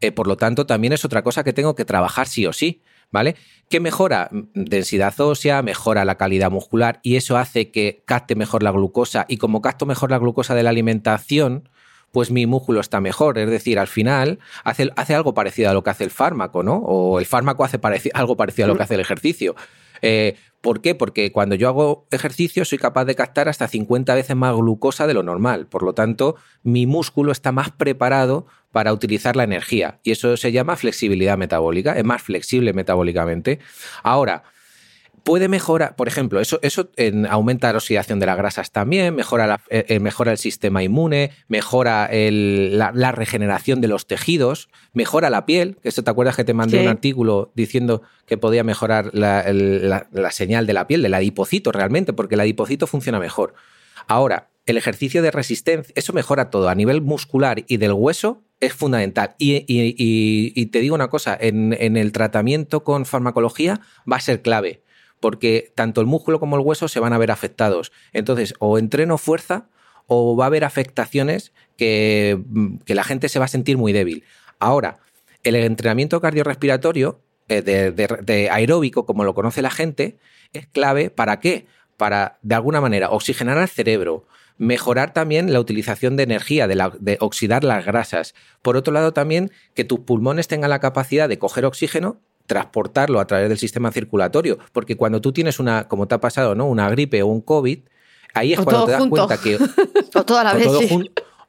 [0.00, 2.80] Eh, por lo tanto, también es otra cosa que tengo que trabajar sí o sí,
[3.14, 3.36] ¿vale?
[3.70, 4.28] ¿Qué mejora?
[4.54, 9.38] Densidad ósea, mejora la calidad muscular y eso hace que capte mejor la glucosa y
[9.38, 11.68] como capto mejor la glucosa de la alimentación,
[12.10, 13.38] pues mi músculo está mejor.
[13.38, 16.76] Es decir, al final hace, hace algo parecido a lo que hace el fármaco, ¿no?
[16.78, 17.78] O el fármaco hace
[18.14, 19.54] algo parecido a lo que hace el ejercicio.
[20.02, 20.96] Eh, ¿Por qué?
[20.96, 25.14] Porque cuando yo hago ejercicio soy capaz de captar hasta 50 veces más glucosa de
[25.14, 25.66] lo normal.
[25.66, 26.34] Por lo tanto,
[26.64, 30.00] mi músculo está más preparado para utilizar la energía.
[30.02, 31.96] Y eso se llama flexibilidad metabólica.
[31.96, 33.60] Es más flexible metabólicamente.
[34.02, 34.42] Ahora,
[35.22, 36.90] puede mejorar, por ejemplo, eso, eso
[37.30, 42.10] aumenta la oxidación de las grasas también, mejora, eh, eh, mejora el sistema inmune, mejora
[42.12, 46.82] la, regeneración de los tejidos, mejora la piel, que esto te acuerdas que te mandé
[46.82, 52.12] un artículo diciendo que podía mejorar la, la, señal de la piel, del adipocito realmente,
[52.12, 53.54] porque el adipocito funciona mejor.
[54.08, 56.68] Ahora, el ejercicio de resistencia, eso mejora todo.
[56.68, 59.34] A nivel muscular y del hueso es fundamental.
[59.38, 64.82] Y, te digo una cosa, en, el tratamiento con farmacología va a ser clave,
[65.20, 67.92] porque tanto el músculo como el hueso se van a ver afectados.
[68.12, 69.68] Entonces, o entreno fuerza
[70.06, 72.38] o va a haber afectaciones que,
[72.86, 74.24] la gente se va a sentir muy débil.
[74.58, 74.98] Ahora,
[75.42, 80.18] el entrenamiento cardiorrespiratorio eh, de aeróbico, como lo conoce la gente,
[80.52, 81.66] es clave para qué?
[81.96, 84.26] Para, de alguna manera, oxigenar al cerebro,
[84.56, 88.34] mejorar también la utilización de energía, de, oxidar las grasas.
[88.62, 93.26] Por otro lado, también que tus pulmones tengan la capacidad de coger oxígeno transportarlo a
[93.26, 96.66] través del sistema circulatorio, porque cuando tú tienes una, como te ha pasado, ¿no?
[96.66, 97.80] Una gripe o un COVID,
[98.34, 99.58] ahí es cuando te das cuenta que
[100.14, 100.80] o toda la vez, todo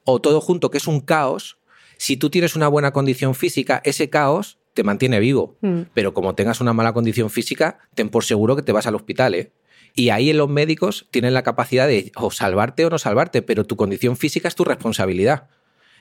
[0.06, 1.58] o todo junto que es un caos,
[1.98, 5.82] si tú tienes una buena condición física, ese caos te mantiene vivo, mm.
[5.94, 9.36] pero como tengas una mala condición física, ten por seguro que te vas al hospital,
[9.36, 9.52] ¿eh?
[9.96, 13.78] Y ahí los médicos tienen la capacidad de o salvarte o no salvarte, pero tu
[13.78, 15.48] condición física es tu responsabilidad.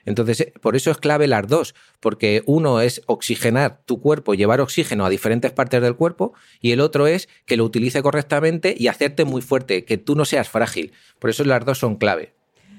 [0.04, 4.60] Entonces, eh, por eso es clave las dos, porque uno es oxigenar tu cuerpo, llevar
[4.60, 8.88] oxígeno a diferentes partes del cuerpo, y el otro es que lo utilice correctamente y
[8.88, 10.92] hacerte muy fuerte, que tú no seas frágil.
[11.18, 12.34] Por eso las dos son clave.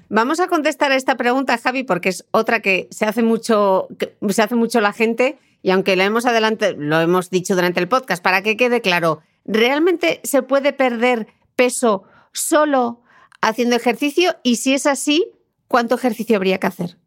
[0.10, 3.88] Vamos a contestar a esta pregunta, Javi, porque es otra que se hace mucho,
[4.30, 7.88] se hace mucho la gente, y aunque lo hemos adelante, lo hemos dicho durante el
[7.88, 12.04] podcast, para que quede claro, ¿realmente se puede perder peso
[12.34, 13.02] solo
[13.42, 14.36] haciendo ejercicio?
[14.44, 15.32] Y si es así,
[15.68, 16.98] ¿cuánto ejercicio habría que hacer?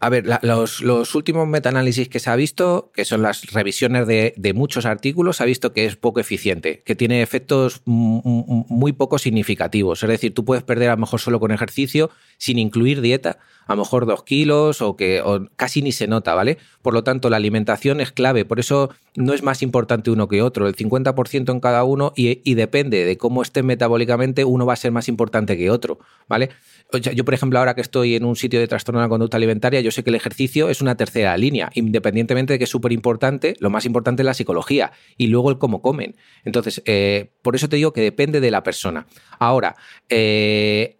[0.00, 4.52] A ver, los, últimos metaanálisis que se ha visto, que son las revisiones de, de,
[4.52, 10.02] muchos artículos, se ha visto que es poco eficiente, que tiene efectos muy poco significativos.
[10.02, 13.38] Es decir, tú puedes perder a lo mejor solo con ejercicio, sin incluir dieta,
[13.68, 15.22] a lo mejor dos kilos o que
[15.56, 16.58] casi ni se nota, ¿vale?
[16.82, 20.42] Por lo tanto, la alimentación es clave, por eso no es más importante uno que
[20.42, 24.76] otro, el 50% en cada uno y, depende de cómo esté metabólicamente, uno va a
[24.76, 26.48] ser más importante que otro, ¿vale?
[26.92, 29.80] Yo, por ejemplo, ahora que estoy en un sitio de trastorno de la conducta alimentaria,
[29.82, 33.54] yo sé que el ejercicio es una tercera línea, independientemente de que es súper importante,
[33.60, 36.16] lo más importante es la psicología y luego el cómo comen.
[36.44, 39.06] Entonces, eh, por eso te digo que depende de la persona.
[39.38, 39.76] Ahora,
[40.08, 40.97] eh,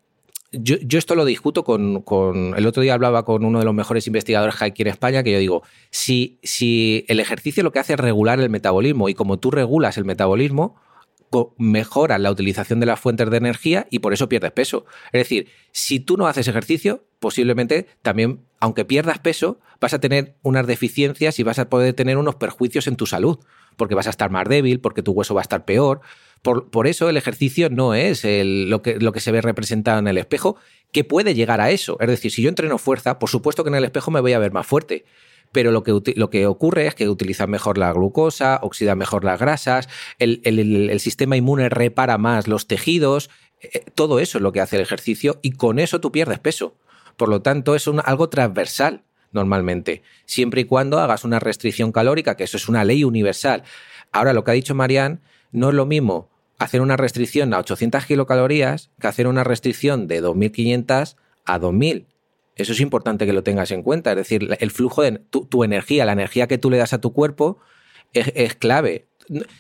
[0.53, 4.57] yo, esto lo discuto con, El otro día hablaba con uno de los mejores investigadores
[4.57, 7.95] que hay aquí en España, que yo digo, si, si el ejercicio lo que hace
[7.95, 10.77] es regular el metabolismo y como tú regulas el metabolismo,
[11.59, 14.87] mejora la utilización de las fuentes de energía y por eso pierdes peso.
[15.13, 20.37] Es decir, si tú no haces ejercicio, posiblemente también, aunque pierdas peso, vas a tener
[20.43, 23.39] unas deficiencias y vas a poder tener unos perjuicios en tu salud,
[23.77, 26.01] porque vas a estar más débil, porque tu hueso va a estar peor.
[26.43, 30.57] Por, eso el ejercicio no es lo, que, se ve representado en el espejo,
[30.93, 31.97] que puede llegar a eso.
[32.01, 34.39] Es decir, si yo entreno fuerza, por supuesto que en el espejo me voy a
[34.39, 35.05] ver más fuerte
[35.53, 39.89] pero lo que, ocurre es que utilizan mejor la glucosa, oxidan mejor las grasas,
[40.19, 44.83] el, sistema inmune repara más los tejidos, eh, todo eso es lo que hace el
[44.83, 46.77] ejercicio y con eso tú pierdes peso.
[47.17, 52.45] Por lo tanto, es algo transversal normalmente, siempre y cuando hagas una restricción calórica, que
[52.45, 53.63] eso es una ley universal.
[54.13, 55.19] Ahora, lo que ha dicho Marianne,
[55.53, 60.23] no es lo mismo hacer una restricción a 800 kilocalorías que hacer una restricción de
[60.23, 62.07] 2.500 a 2.000.
[62.57, 64.11] Eso es importante que lo tengas en cuenta.
[64.11, 67.13] Es decir, el flujo de tu, energía, la energía que tú le das a tu
[67.13, 67.59] cuerpo,
[68.13, 69.07] es, clave.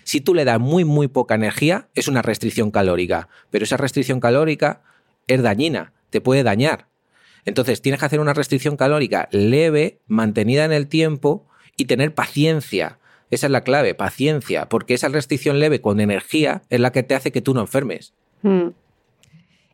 [0.03, 3.29] Si tú le das muy, muy poca energía, es una restricción calórica.
[3.51, 4.83] Pero esa restricción calórica
[5.29, 6.89] es dañina, te puede dañar.
[7.45, 11.47] Entonces, tienes que hacer una restricción calórica leve, mantenida en el tiempo
[11.77, 12.99] y tener paciencia.
[13.31, 17.15] Esa es la clave, paciencia, porque esa restricción leve con energía es la que te
[17.15, 18.15] hace que tú no enfermes.
[18.43, 18.69] Hmm.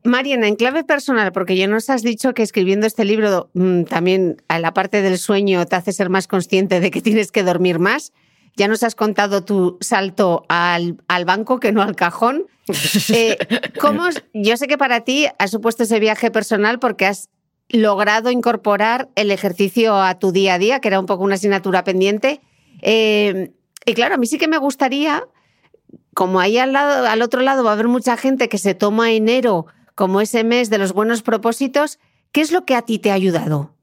[0.05, 4.43] Mariana, en clave personal, porque ya nos has dicho que escribiendo este libro mm, también
[4.49, 7.79] a la parte del sueño te hace ser más consciente de que tienes que dormir
[7.79, 8.13] más.
[8.57, 12.47] Ya nos has contado tu salto al, banco, que no al cajón.
[13.11, 13.37] Eh,
[13.79, 17.29] ¿cómo, yo sé que para ti has supuesto ese viaje personal porque has
[17.69, 21.85] logrado incorporar el ejercicio a tu día a día, que era un poco una asignatura
[21.85, 22.41] pendiente.
[22.85, 23.53] Eh,
[23.85, 25.25] y claro, a mí sí que me gustaría,
[26.15, 29.11] como ahí al, lado, al otro lado va a haber mucha gente que se toma
[29.13, 31.99] enero como ese mes de los buenos propósitos,
[32.31, 33.75] ¿qué es lo que a ti te ha ayudado?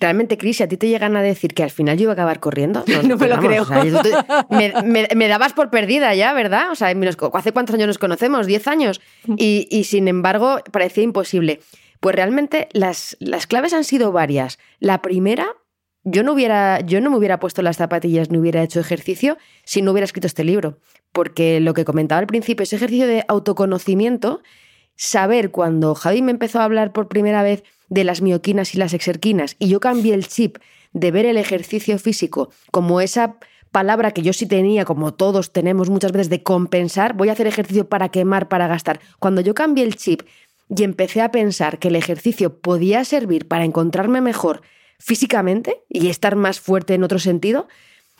[0.00, 2.40] Realmente, Cris, a ti te llegan a decir que al final yo iba a acabar
[2.40, 2.84] corriendo.
[3.04, 3.64] No, me lo creo.
[4.50, 6.70] me, dabas por perdida ya, ¿verdad?
[6.72, 6.88] O sea,
[7.34, 8.46] ¿hace cuántos años nos conocemos?
[8.46, 9.00] ¿Diez años?
[9.26, 9.34] Mm.
[9.38, 11.60] Y, sin embargo, parecía imposible.
[12.00, 14.58] Pues realmente las, las claves han sido varias.
[14.80, 15.54] La primera
[16.04, 19.82] yo no hubiera, yo no me hubiera puesto las zapatillas ni hubiera hecho ejercicio si
[19.82, 20.78] no hubiera escrito este libro.
[21.12, 24.42] Porque lo que comentaba al principio, ese ejercicio de autoconocimiento,
[24.96, 28.94] saber cuando Javi me empezó a hablar por primera vez de las mioquinas y las
[28.94, 30.58] exerquinas y yo cambié el chip
[30.92, 33.36] de ver el ejercicio físico como esa
[33.72, 37.48] palabra que yo sí tenía, como todos tenemos muchas veces, de compensar, voy a hacer
[37.48, 39.00] ejercicio para quemar, para gastar.
[39.18, 40.22] Cuando yo cambié el chip
[40.68, 44.62] y empecé a pensar que el ejercicio podía servir para encontrarme mejor
[44.98, 47.68] físicamente y estar más fuerte en otro sentido,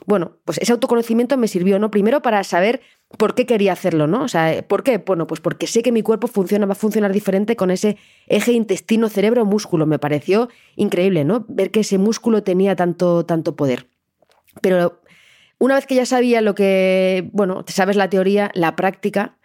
[0.07, 1.91] bueno, pues ese autoconocimiento me sirvió, ¿no?
[1.91, 2.83] Primero para saber
[3.17, 4.25] por qué quería hacerlo, ¿no?
[4.25, 4.99] O sea, ¿por qué?
[4.99, 7.97] Bueno, pues porque sé que mi cuerpo funciona, va a funcionar diferente con ese
[8.27, 9.87] eje intestino-cerebro-músculo.
[9.87, 11.47] Me pareció increíble, ¿no?
[11.49, 13.89] Ver que ese músculo tenía tanto, tanto poder.
[14.61, 15.01] Pero
[15.59, 19.39] una vez que ya sabía lo que, bueno, sabes la teoría, la práctica,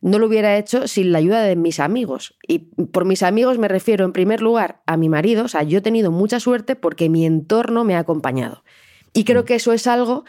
[0.00, 2.36] no lo hubiera hecho sin la ayuda de mis amigos.
[2.46, 5.44] Y por mis amigos me refiero en primer lugar a mi marido.
[5.44, 8.62] O sea, yo he tenido mucha suerte porque mi entorno me ha acompañado.
[9.12, 9.44] Y creo mm.
[9.46, 10.24] que eso es algo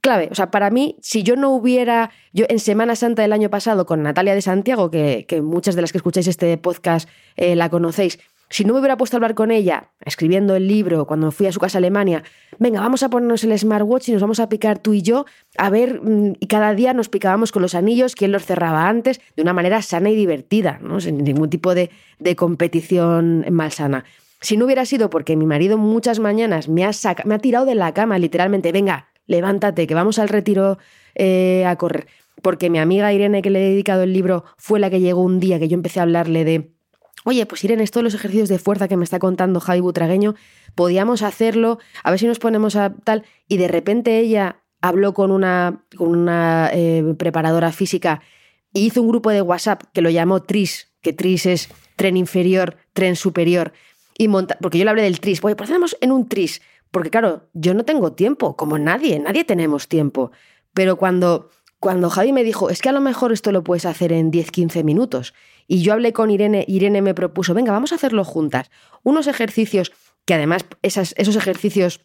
[0.00, 0.28] clave.
[0.30, 3.86] O sea, para mí, si yo no hubiera, yo en Semana Santa del año pasado
[3.86, 8.18] con Natalia de Santiago, que, muchas de las que escucháis este podcast eh, la conocéis,
[8.48, 11.52] si no me hubiera puesto a hablar con ella, escribiendo el libro, cuando fui a
[11.52, 12.22] su casa a Alemania,
[12.58, 15.26] venga, vamos a ponernos el smartwatch y nos vamos a picar tú y yo,
[15.58, 19.20] a ver, mm, y cada día nos picábamos con los anillos, quién los cerraba antes,
[19.34, 21.00] de una manera sana y divertida, ¿no?
[21.00, 24.04] sin ningún tipo de, de competición malsana.
[24.40, 26.90] Si no hubiera sido porque mi marido muchas mañanas me ha,
[27.24, 30.78] me ha tirado de la cama, literalmente, venga, levántate, que vamos al retiro
[31.14, 32.06] eh, a correr.
[32.42, 35.40] Porque mi amiga Irene, que le he dedicado el libro, fue la que llegó un
[35.40, 36.75] día que yo empecé a hablarle de,
[37.26, 40.36] oye, pues Irene, todos los ejercicios de fuerza que me está contando Javi Butragueño,
[40.76, 43.24] podíamos hacerlo, a ver si nos ponemos a tal.
[43.48, 48.22] Y de repente ella habló con una, con una eh, preparadora física
[48.72, 52.76] y hizo un grupo de WhatsApp que lo llamó TRIS, que TRIS es tren inferior,
[52.92, 53.72] tren superior.
[54.16, 56.62] Y monta porque yo le hablé del TRIS, oye, pues hacemos en un TRIS
[56.92, 60.30] porque claro, yo no tengo tiempo, como nadie, nadie tenemos tiempo.
[60.72, 61.50] Pero cuando,
[61.80, 64.50] cuando Javi me dijo, es que a lo mejor esto lo puedes hacer en 10,
[64.50, 65.34] 15 minutos,
[65.66, 68.70] y yo hablé con Irene, Irene me propuso, venga, vamos a hacerlo juntas.
[69.02, 69.92] Unos ejercicios
[70.24, 72.00] que además esos ejercicios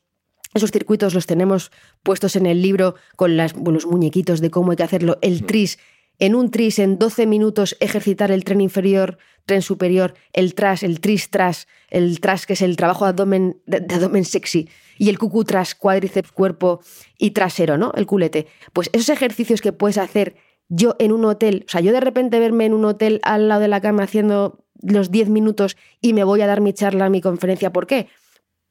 [0.54, 1.72] esos circuitos los tenemos
[2.04, 5.18] puestos en el libro con los muñequitos de cómo hay que hacerlo.
[5.22, 5.80] El tris,
[6.22, 9.18] en un tris, en 12 minutos, ejercitar el tren inferior,
[9.48, 13.60] tren superior, el tras, el tris tras, el tras que es el trabajo de abdomen,
[13.66, 14.70] de, abdomen sexy,
[15.00, 16.82] y el cucu tras, cuádriceps, cuerpo
[17.18, 17.92] y trasero, ¿no?
[17.96, 18.46] El culete.
[18.72, 20.36] Pues esos ejercicios que puedes hacer
[20.70, 23.62] yo en un hotel, o sea, yo de repente verme en un hotel al lado
[23.62, 27.22] de la cama haciendo los 10 minutos y me voy a dar mi charla, mi
[27.22, 28.10] conferencia, ¿por qué?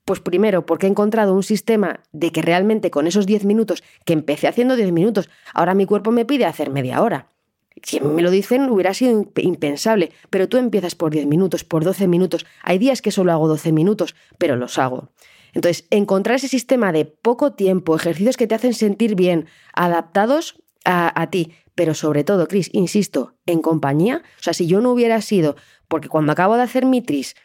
[0.04, 4.12] Pues primero, porque he encontrado un sistema de que realmente con esos 10 minutos, que
[4.12, 7.29] empecé haciendo 10 minutos, ahora mi cuerpo me pide hacer media hora.
[7.82, 12.06] Si me lo dicen, hubiera sido impensable, pero tú empiezas por 10 minutos, por 12
[12.08, 12.46] minutos.
[12.62, 15.10] Hay días que solo hago 12 minutos, pero los hago.
[15.52, 21.28] Entonces, encontrar ese sistema de poco tiempo, ejercicios que te hacen sentir bien, adaptados a,
[21.30, 24.22] ti, pero sobre todo, Cris, insisto, en compañía.
[24.38, 25.56] O sea, si yo no hubiera sido,
[25.88, 27.36] porque cuando acabo de hacer mi tris,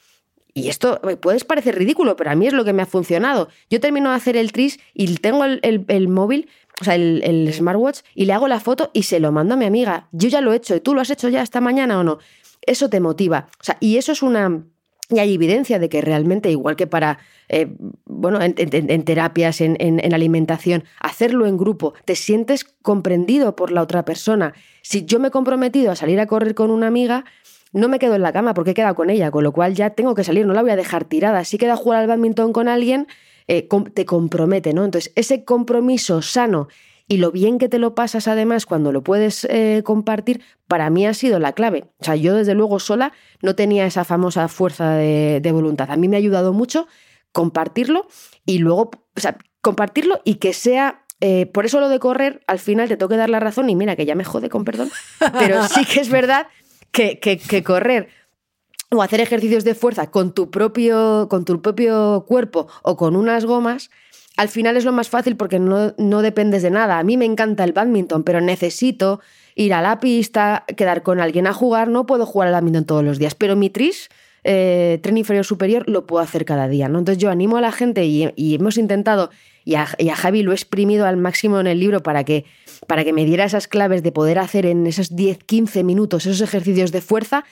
[0.53, 3.49] y esto puede parecer ridículo, pero a mí es lo que me ha funcionado.
[3.70, 6.48] Yo termino de hacer el tris y tengo el móvil
[6.81, 9.65] o sea, el, smartwatch y le hago la foto y se lo mando a mi
[9.65, 10.07] amiga.
[10.11, 12.19] Yo ya lo he hecho, ¿tú lo has hecho ya esta mañana o no?
[12.61, 13.47] Eso te motiva.
[13.60, 14.64] O sea, y eso es una...
[15.07, 17.68] Y hay evidencia de que realmente, igual que para, eh,
[18.06, 24.03] bueno, en, terapias, en, en, alimentación, hacerlo en grupo, te sientes comprendido por la otra
[24.03, 24.56] persona.
[24.81, 27.23] Si yo me he comprometido a salir a correr con una amiga,
[27.72, 29.91] no me quedo en la cama porque he quedado con ella, con lo cual ya
[29.91, 31.43] tengo que salir, no la voy a dejar tirada.
[31.43, 33.06] Si queda a jugar al badminton con alguien,
[33.47, 34.85] eh, te compromete, ¿no?
[34.85, 36.67] Entonces, ese compromiso sano
[37.07, 41.05] y lo bien que te lo pasas además cuando lo puedes eh, compartir, para mí
[41.05, 41.85] ha sido la clave.
[41.99, 45.91] O sea, yo desde luego sola no tenía esa famosa fuerza de, voluntad.
[45.91, 46.88] A mí me ha ayudado mucho
[47.31, 48.07] compartirlo
[48.45, 52.59] y luego, o sea, compartirlo y que sea eh, por eso lo de correr, al
[52.59, 54.89] final te tengo que dar la razón y mira que ya me jode con perdón,
[55.39, 56.47] pero sí que es verdad
[56.91, 58.09] que, que, que correr
[58.97, 63.45] o hacer ejercicios de fuerza con tu propio, con tu propio cuerpo o con unas
[63.45, 63.89] gomas,
[64.38, 66.99] al final es lo más fácil porque no, no, dependes de nada.
[66.99, 69.22] A mí me encanta el badminton, pero necesito
[69.55, 71.88] ir a la pista, quedar con alguien a jugar.
[71.88, 74.09] No puedo jugar al badminton todos los días, pero mi tris,
[74.43, 76.89] eh, tren inferior superior, lo puedo hacer cada día.
[76.89, 76.99] ¿no?
[76.99, 79.30] Entonces yo animo a la gente y, hemos intentado,
[79.63, 82.43] y a, Javi lo he exprimido al máximo en el libro para que,
[82.88, 86.41] para que me diera esas claves de poder hacer en esos 10, 15 minutos esos
[86.41, 87.45] ejercicios de fuerza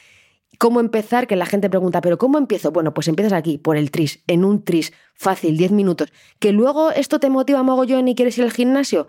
[0.58, 1.28] ¿Cómo empezar?
[1.28, 2.72] Que la gente pregunta, ¿pero cómo empiezo?
[2.72, 6.12] Bueno, pues empiezas aquí, por el tris, en un tris, fácil, 10 minutos.
[6.40, 9.08] ¿Que luego esto te motiva mogollón y quieres ir al gimnasio?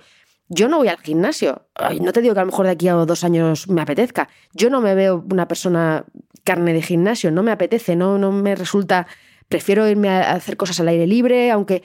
[0.48, 1.68] Yo no voy al gimnasio.
[2.00, 4.28] no te digo que a lo mejor de aquí a dos años me apetezca.
[4.52, 6.04] Yo no me veo una persona
[6.44, 9.06] carne de gimnasio, no me apetece, no, no me resulta.
[9.48, 11.82] Prefiero irme a hacer cosas al aire libre, aunque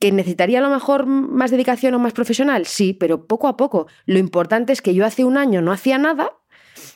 [0.00, 2.66] ¿Que necesitaría a lo mejor más dedicación o más profesional?
[2.66, 3.88] Sí, pero poco a poco.
[4.06, 6.34] Lo importante es que yo hace un año no hacía nada,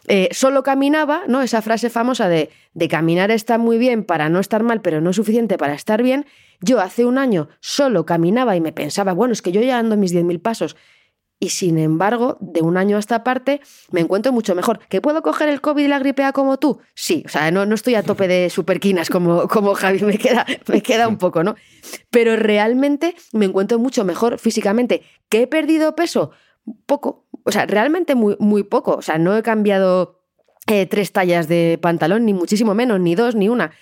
[0.08, 1.42] eh, solo caminaba, ¿no?
[1.42, 5.10] Esa frase famosa de, de caminar está muy bien para no estar mal, pero no
[5.10, 6.26] es suficiente para estar bien.
[6.60, 9.96] Yo hace un año solo caminaba y me pensaba, bueno, es que yo ya ando
[9.96, 10.76] mis 10.000 pasos
[11.42, 13.60] y sin embargo, de un año a esta parte
[13.90, 14.78] me encuentro mucho mejor.
[14.88, 16.78] ¿Que puedo coger el COVID y la gripe A como tú?
[16.94, 20.46] Sí, o sea, no, no estoy a tope de superquinas como, como Javi, me queda,
[20.68, 21.56] me queda un poco, ¿no?
[22.10, 25.02] Pero realmente me encuentro mucho mejor físicamente.
[25.28, 26.30] ¿Que he perdido peso?
[26.86, 28.96] Poco, o sea, realmente muy, muy poco.
[28.96, 30.20] O sea, no he cambiado
[30.66, 33.72] eh, tres tallas de pantalón, ni muchísimo menos, ni dos, ni una.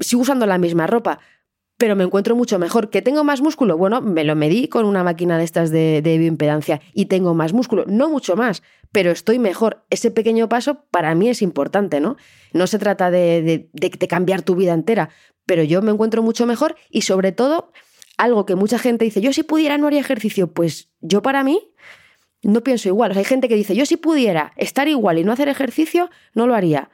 [0.00, 1.20] Sigo usando la misma ropa
[1.76, 2.90] pero me encuentro mucho mejor.
[2.90, 3.76] ¿Que tengo más músculo?
[3.76, 7.84] Bueno, me lo medí con una máquina de estas de, bioimpedancia y tengo más músculo,
[7.86, 8.62] no mucho más,
[8.92, 9.84] pero estoy mejor.
[9.90, 12.16] Ese pequeño paso para mí es importante, ¿no?
[12.52, 15.10] No se trata de, de cambiar tu vida entera,
[15.46, 17.72] pero yo me encuentro mucho mejor y sobre todo
[18.16, 21.60] algo que mucha gente dice, yo si pudiera no haría ejercicio, pues yo para mí
[22.44, 23.16] no pienso igual.
[23.16, 26.54] hay gente que dice, yo si pudiera estar igual y no hacer ejercicio, no lo
[26.54, 26.90] haría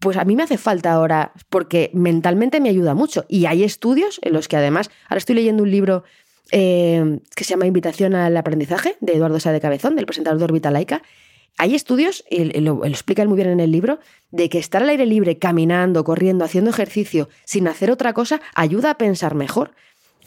[0.00, 3.24] pues a mí me hace falta ahora, porque mentalmente me ayuda mucho.
[3.28, 6.04] Y hay estudios en los que además, ahora estoy leyendo un libro
[6.52, 10.44] eh, que se llama Invitación al Aprendizaje, de Eduardo Sá de Cabezón, del presentador de
[10.44, 11.02] Orbita Laica.
[11.56, 13.98] Hay estudios, y lo, lo explican muy bien en el libro,
[14.30, 18.90] de que estar al aire libre, caminando, corriendo, haciendo ejercicio, sin hacer otra cosa, ayuda
[18.90, 19.72] a pensar mejor.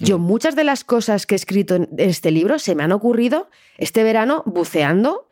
[0.01, 0.21] Yo mm.
[0.21, 4.03] muchas de las cosas que he escrito en este libro se me han ocurrido este
[4.03, 5.29] verano buceando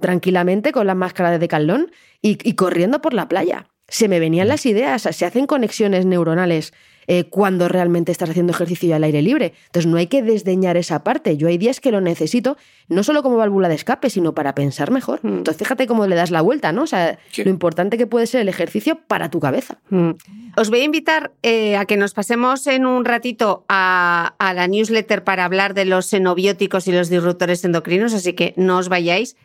[0.00, 3.68] tranquilamente con la máscara de decalón y, y corriendo por la playa.
[3.88, 6.72] Se me venían las ideas, se hacen conexiones neuronales
[7.06, 9.54] eh, cuando realmente estás haciendo ejercicio al aire libre.
[9.66, 11.36] Entonces no hay que desdeñar esa parte.
[11.36, 12.56] Yo hay días que lo necesito,
[12.88, 15.20] no solo como válvula de escape, sino para pensar mejor.
[15.22, 15.38] Mm.
[15.38, 16.82] Entonces fíjate cómo le das la vuelta, ¿no?
[16.82, 19.78] O sea, lo importante que puede ser el ejercicio para tu cabeza.
[19.90, 20.10] Mm.
[20.56, 24.68] Os voy a invitar eh, a que nos pasemos en un ratito a, a la
[24.68, 29.36] newsletter para hablar de los xenobióticos y los disruptores endocrinos, así que no os vayáis.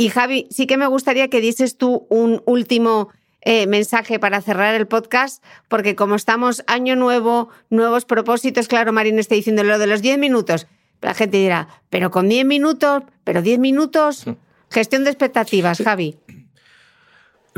[0.00, 3.08] Y Javi, sí que me gustaría que dices tú un último
[3.50, 9.18] eh, mensaje para cerrar el podcast, porque como estamos año nuevo, nuevos propósitos, claro, Marín
[9.18, 10.66] está diciendo lo de los 10 minutos.
[11.00, 14.26] La gente dirá, pero con 10 minutos, pero 10 minutos.
[14.68, 16.18] Gestión de expectativas, Javi.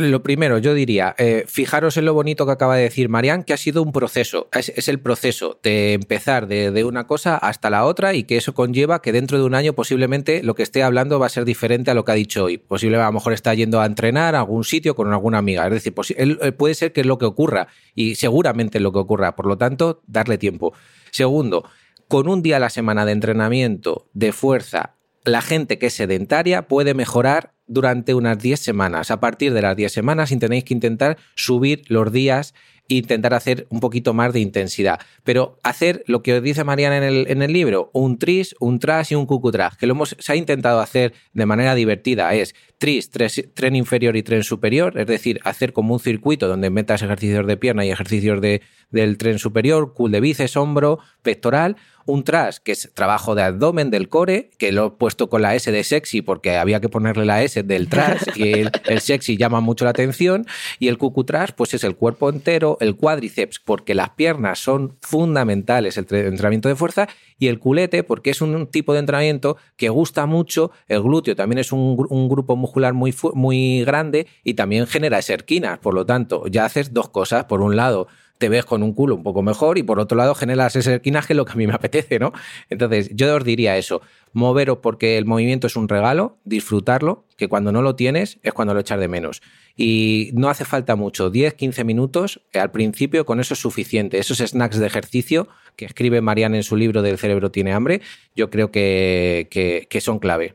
[0.01, 3.53] Lo primero, yo diría, eh, fijaros en lo bonito que acaba de decir Marian, que
[3.53, 8.15] ha sido un proceso, es, el proceso de empezar de, una cosa hasta la otra
[8.15, 11.27] y que eso conlleva que dentro de un año posiblemente lo que esté hablando va
[11.27, 12.59] a ser diferente a lo que ha dicho hoy.
[12.59, 15.67] Posiblemente a lo mejor está yendo a entrenar a algún sitio con alguna amiga.
[15.67, 18.99] Es decir, eh, puede ser que es lo que ocurra y seguramente es lo que
[18.99, 19.37] ocurra.
[19.37, 20.73] Por lo tanto, darle tiempo.
[21.11, 21.65] Segundo,
[22.09, 26.67] con un día a la semana de entrenamiento, de fuerza, la gente que es sedentaria
[26.67, 29.11] puede mejorar durante unas 10 semanas.
[29.11, 32.53] A partir de las 10 semanas tenéis que intentar subir los días
[32.89, 34.99] e intentar hacer un poquito más de intensidad.
[35.23, 38.81] Pero hacer lo que os dice Mariana en el, en el libro, un tris, un
[38.81, 42.35] tras y un cucutras, que lo hemos, se ha intentado hacer de manera divertida.
[42.35, 47.03] Es tris, tren inferior y tren superior, es decir, hacer como un circuito donde metas
[47.03, 51.77] ejercicios de pierna y ejercicios de, del tren superior, cool de bíceps, hombro, pectoral
[52.11, 55.55] un tras, que es trabajo de abdomen del core, que lo he puesto con la
[55.55, 59.61] S de sexy porque había que ponerle la S del tras, y el, sexy llama
[59.61, 60.47] mucho la atención,
[60.79, 65.97] y el cucutras, pues es el cuerpo entero, el cuádriceps, porque las piernas son fundamentales,
[65.97, 67.09] el entrenamiento de fuerza,
[67.41, 71.59] y el culete, porque es un tipo de entrenamiento que gusta mucho, el glúteo también
[71.59, 71.97] es un,
[72.29, 77.09] grupo muscular muy, muy grande y también genera eserquinas, por lo tanto, ya haces dos
[77.09, 78.07] cosas, por un lado,
[78.37, 81.35] te ves con un culo un poco mejor y por otro lado generas ese esquinaje
[81.35, 82.33] lo que a mí me apetece, ¿no?
[82.69, 84.03] Entonces, yo os diría eso,
[84.33, 88.75] moveros porque el movimiento es un regalo, disfrutarlo, que cuando no lo tienes es cuando
[88.75, 89.43] lo echas de menos.
[89.83, 94.19] Y no hace falta mucho, 10, 15 minutos al principio, con eso es suficiente.
[94.19, 98.03] Esos snacks de ejercicio que escribe Mariana en su libro del cerebro tiene hambre,
[98.37, 99.49] yo creo que,
[99.89, 100.55] que son clave.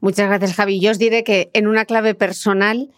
[0.00, 0.78] Muchas gracias, Javi.
[0.78, 2.90] Yo os diré que en una clave personal,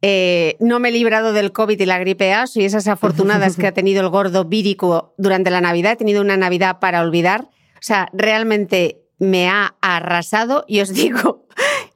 [0.00, 3.66] eh, no me he librado del COVID y la gripe A, soy esas afortunadas que
[3.66, 7.50] ha tenido el gordo vírico durante la Navidad, he tenido una Navidad para olvidar.
[7.74, 11.46] O sea, realmente me ha arrasado y os digo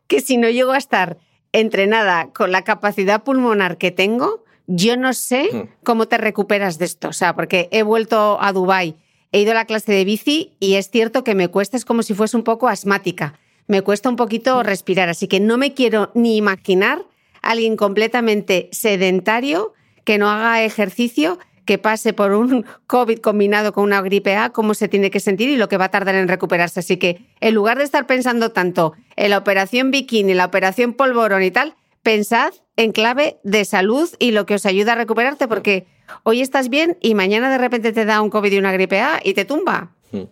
[0.06, 1.16] que si no llego a estar
[1.54, 7.08] entrenada con la capacidad pulmonar que tengo, yo no sé cómo te recuperas de esto.
[7.08, 8.96] O sea, porque he vuelto a Dubái,
[9.30, 12.02] he ido a la clase de bici y es cierto que me cuesta, es como
[12.02, 13.38] si fuese un poco asmática.
[13.68, 17.02] Me cuesta un poquito respirar, así que no me quiero ni imaginar
[17.40, 19.74] alguien completamente sedentario,
[20.04, 24.74] que no haga ejercicio, que pase por un COVID combinado con una gripe A, cómo
[24.74, 26.80] se tiene que sentir y lo que va a tardar en recuperarse.
[26.80, 31.42] Así que en lugar de estar pensando tanto en la operación bikini, la operación polvorón
[31.42, 35.86] y tal, pensad en clave de salud y lo que os ayuda a recuperarte, porque
[36.22, 39.20] hoy estás bien y mañana de repente te da un COVID y una gripe A
[39.24, 39.90] y te tumba.
[40.12, 40.24] Mm,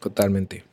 [0.00, 0.64] totalmente.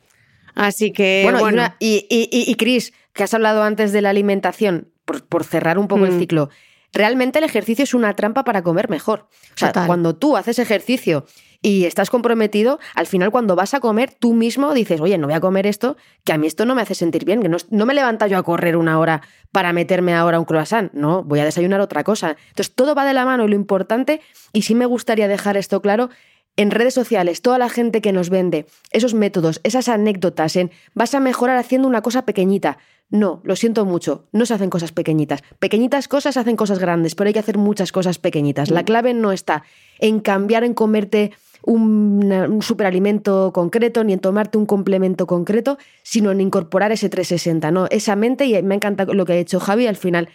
[0.54, 5.78] Así que, bueno, y, y, Cris, que has hablado antes de la alimentación, por, cerrar
[5.78, 6.18] un poco el mm.
[6.18, 6.50] ciclo,
[6.92, 9.28] realmente el ejercicio es una trampa para comer mejor.
[9.54, 11.26] O sea, cuando tú haces ejercicio
[11.62, 15.34] y estás comprometido, al final cuando vas a comer, tú mismo dices, oye, no voy
[15.34, 17.86] a comer esto, que a mí esto no me hace sentir bien, que no, no
[17.86, 19.22] me levanta yo a correr una hora
[19.52, 22.36] para meterme ahora un croissant, no, voy a desayunar otra cosa.
[22.50, 24.20] Entonces, todo va de la mano y lo importante,
[24.52, 26.10] y sí me gustaría dejar esto claro,
[26.56, 31.14] en redes sociales, toda la gente que nos vende esos métodos, esas anécdotas en vas
[31.14, 32.78] a mejorar haciendo una cosa pequeñita.
[33.08, 35.42] No, lo siento mucho, no se hacen cosas pequeñitas.
[35.60, 38.70] Pequeñitas cosas hacen cosas grandes, pero hay que hacer muchas cosas pequeñitas.
[38.70, 38.84] La mm.
[38.84, 39.62] clave no está
[40.00, 46.40] en cambiar, en comerte un, superalimento concreto, ni en tomarte un complemento concreto, sino en
[46.40, 47.86] incorporar ese 360, ¿no?
[47.90, 50.28] Esa mente, y me encanta lo que ha hecho Javi al final,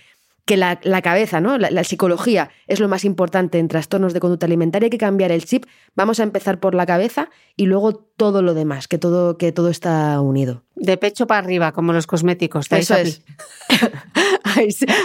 [0.46, 1.58] que la, cabeza, ¿no?
[1.58, 4.88] La, psicología es lo más importante en trastornos de conducta alimentaria.
[4.88, 5.66] Hay que cambiar el chip.
[5.96, 9.70] Vamos a empezar por la cabeza y luego todo lo demás, que todo, que todo
[9.70, 10.64] está unido.
[10.76, 12.72] De pecho para arriba, como los cosméticos.
[12.72, 13.24] Eso es.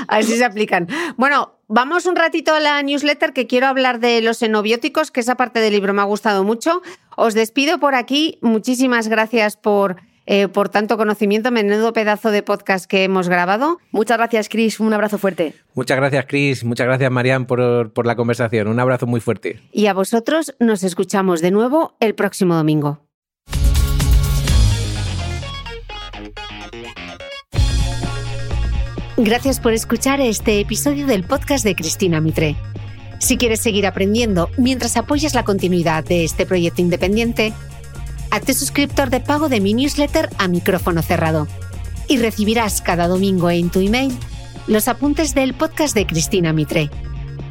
[0.08, 0.88] Así se aplican.
[1.16, 5.36] Bueno, vamos un ratito a la newsletter que quiero hablar de los xenobióticos, que esa
[5.36, 6.82] parte del libro me ha gustado mucho.
[7.16, 8.38] Os despido por aquí.
[8.40, 9.96] Muchísimas gracias por
[10.26, 11.50] eh, por tanto conocimiento.
[11.50, 13.78] Menudo pedazo de podcast que hemos grabado.
[13.90, 14.80] Muchas gracias, Cris.
[14.80, 15.54] Un abrazo fuerte.
[15.74, 16.64] Muchas gracias, Cris.
[16.64, 18.68] Muchas gracias, Marian, por, por la conversación.
[18.68, 19.60] Un abrazo muy fuerte.
[19.72, 23.06] Y a vosotros nos escuchamos de nuevo el próximo domingo.
[29.18, 32.54] Gracias por escuchar este episodio del podcast de Cristina Mitre.
[33.18, 37.54] Si quieres seguir aprendiendo mientras apoyas la continuidad de este proyecto independiente,
[38.30, 41.48] Hazte suscriptor de pago de mi newsletter a micrófono cerrado
[42.08, 44.16] y recibirás cada domingo en tu email
[44.66, 46.90] los apuntes del podcast de Cristina Mitre.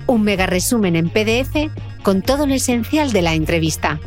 [0.07, 1.71] Un mega resumen en PDF
[2.03, 3.99] con todo lo esencial de la entrevista.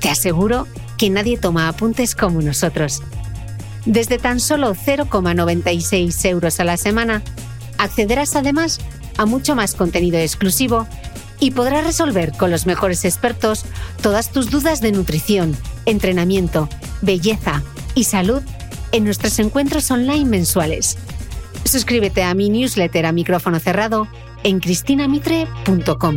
[0.00, 0.66] Te aseguro
[0.98, 3.02] que nadie toma apuntes como nosotros.
[3.84, 7.22] Desde tan solo 0,96 euros a la semana,
[7.78, 8.80] accederás además
[9.16, 10.86] a mucho más contenido exclusivo
[11.40, 13.64] y podrás resolver con los mejores expertos
[14.02, 16.68] todas tus dudas de nutrición, entrenamiento,
[17.02, 17.62] belleza
[17.94, 18.42] y salud
[18.92, 20.96] en nuestros encuentros online mensuales.
[21.64, 24.06] Suscríbete a mi newsletter a micrófono cerrado
[24.44, 26.16] en cristinamitre.com.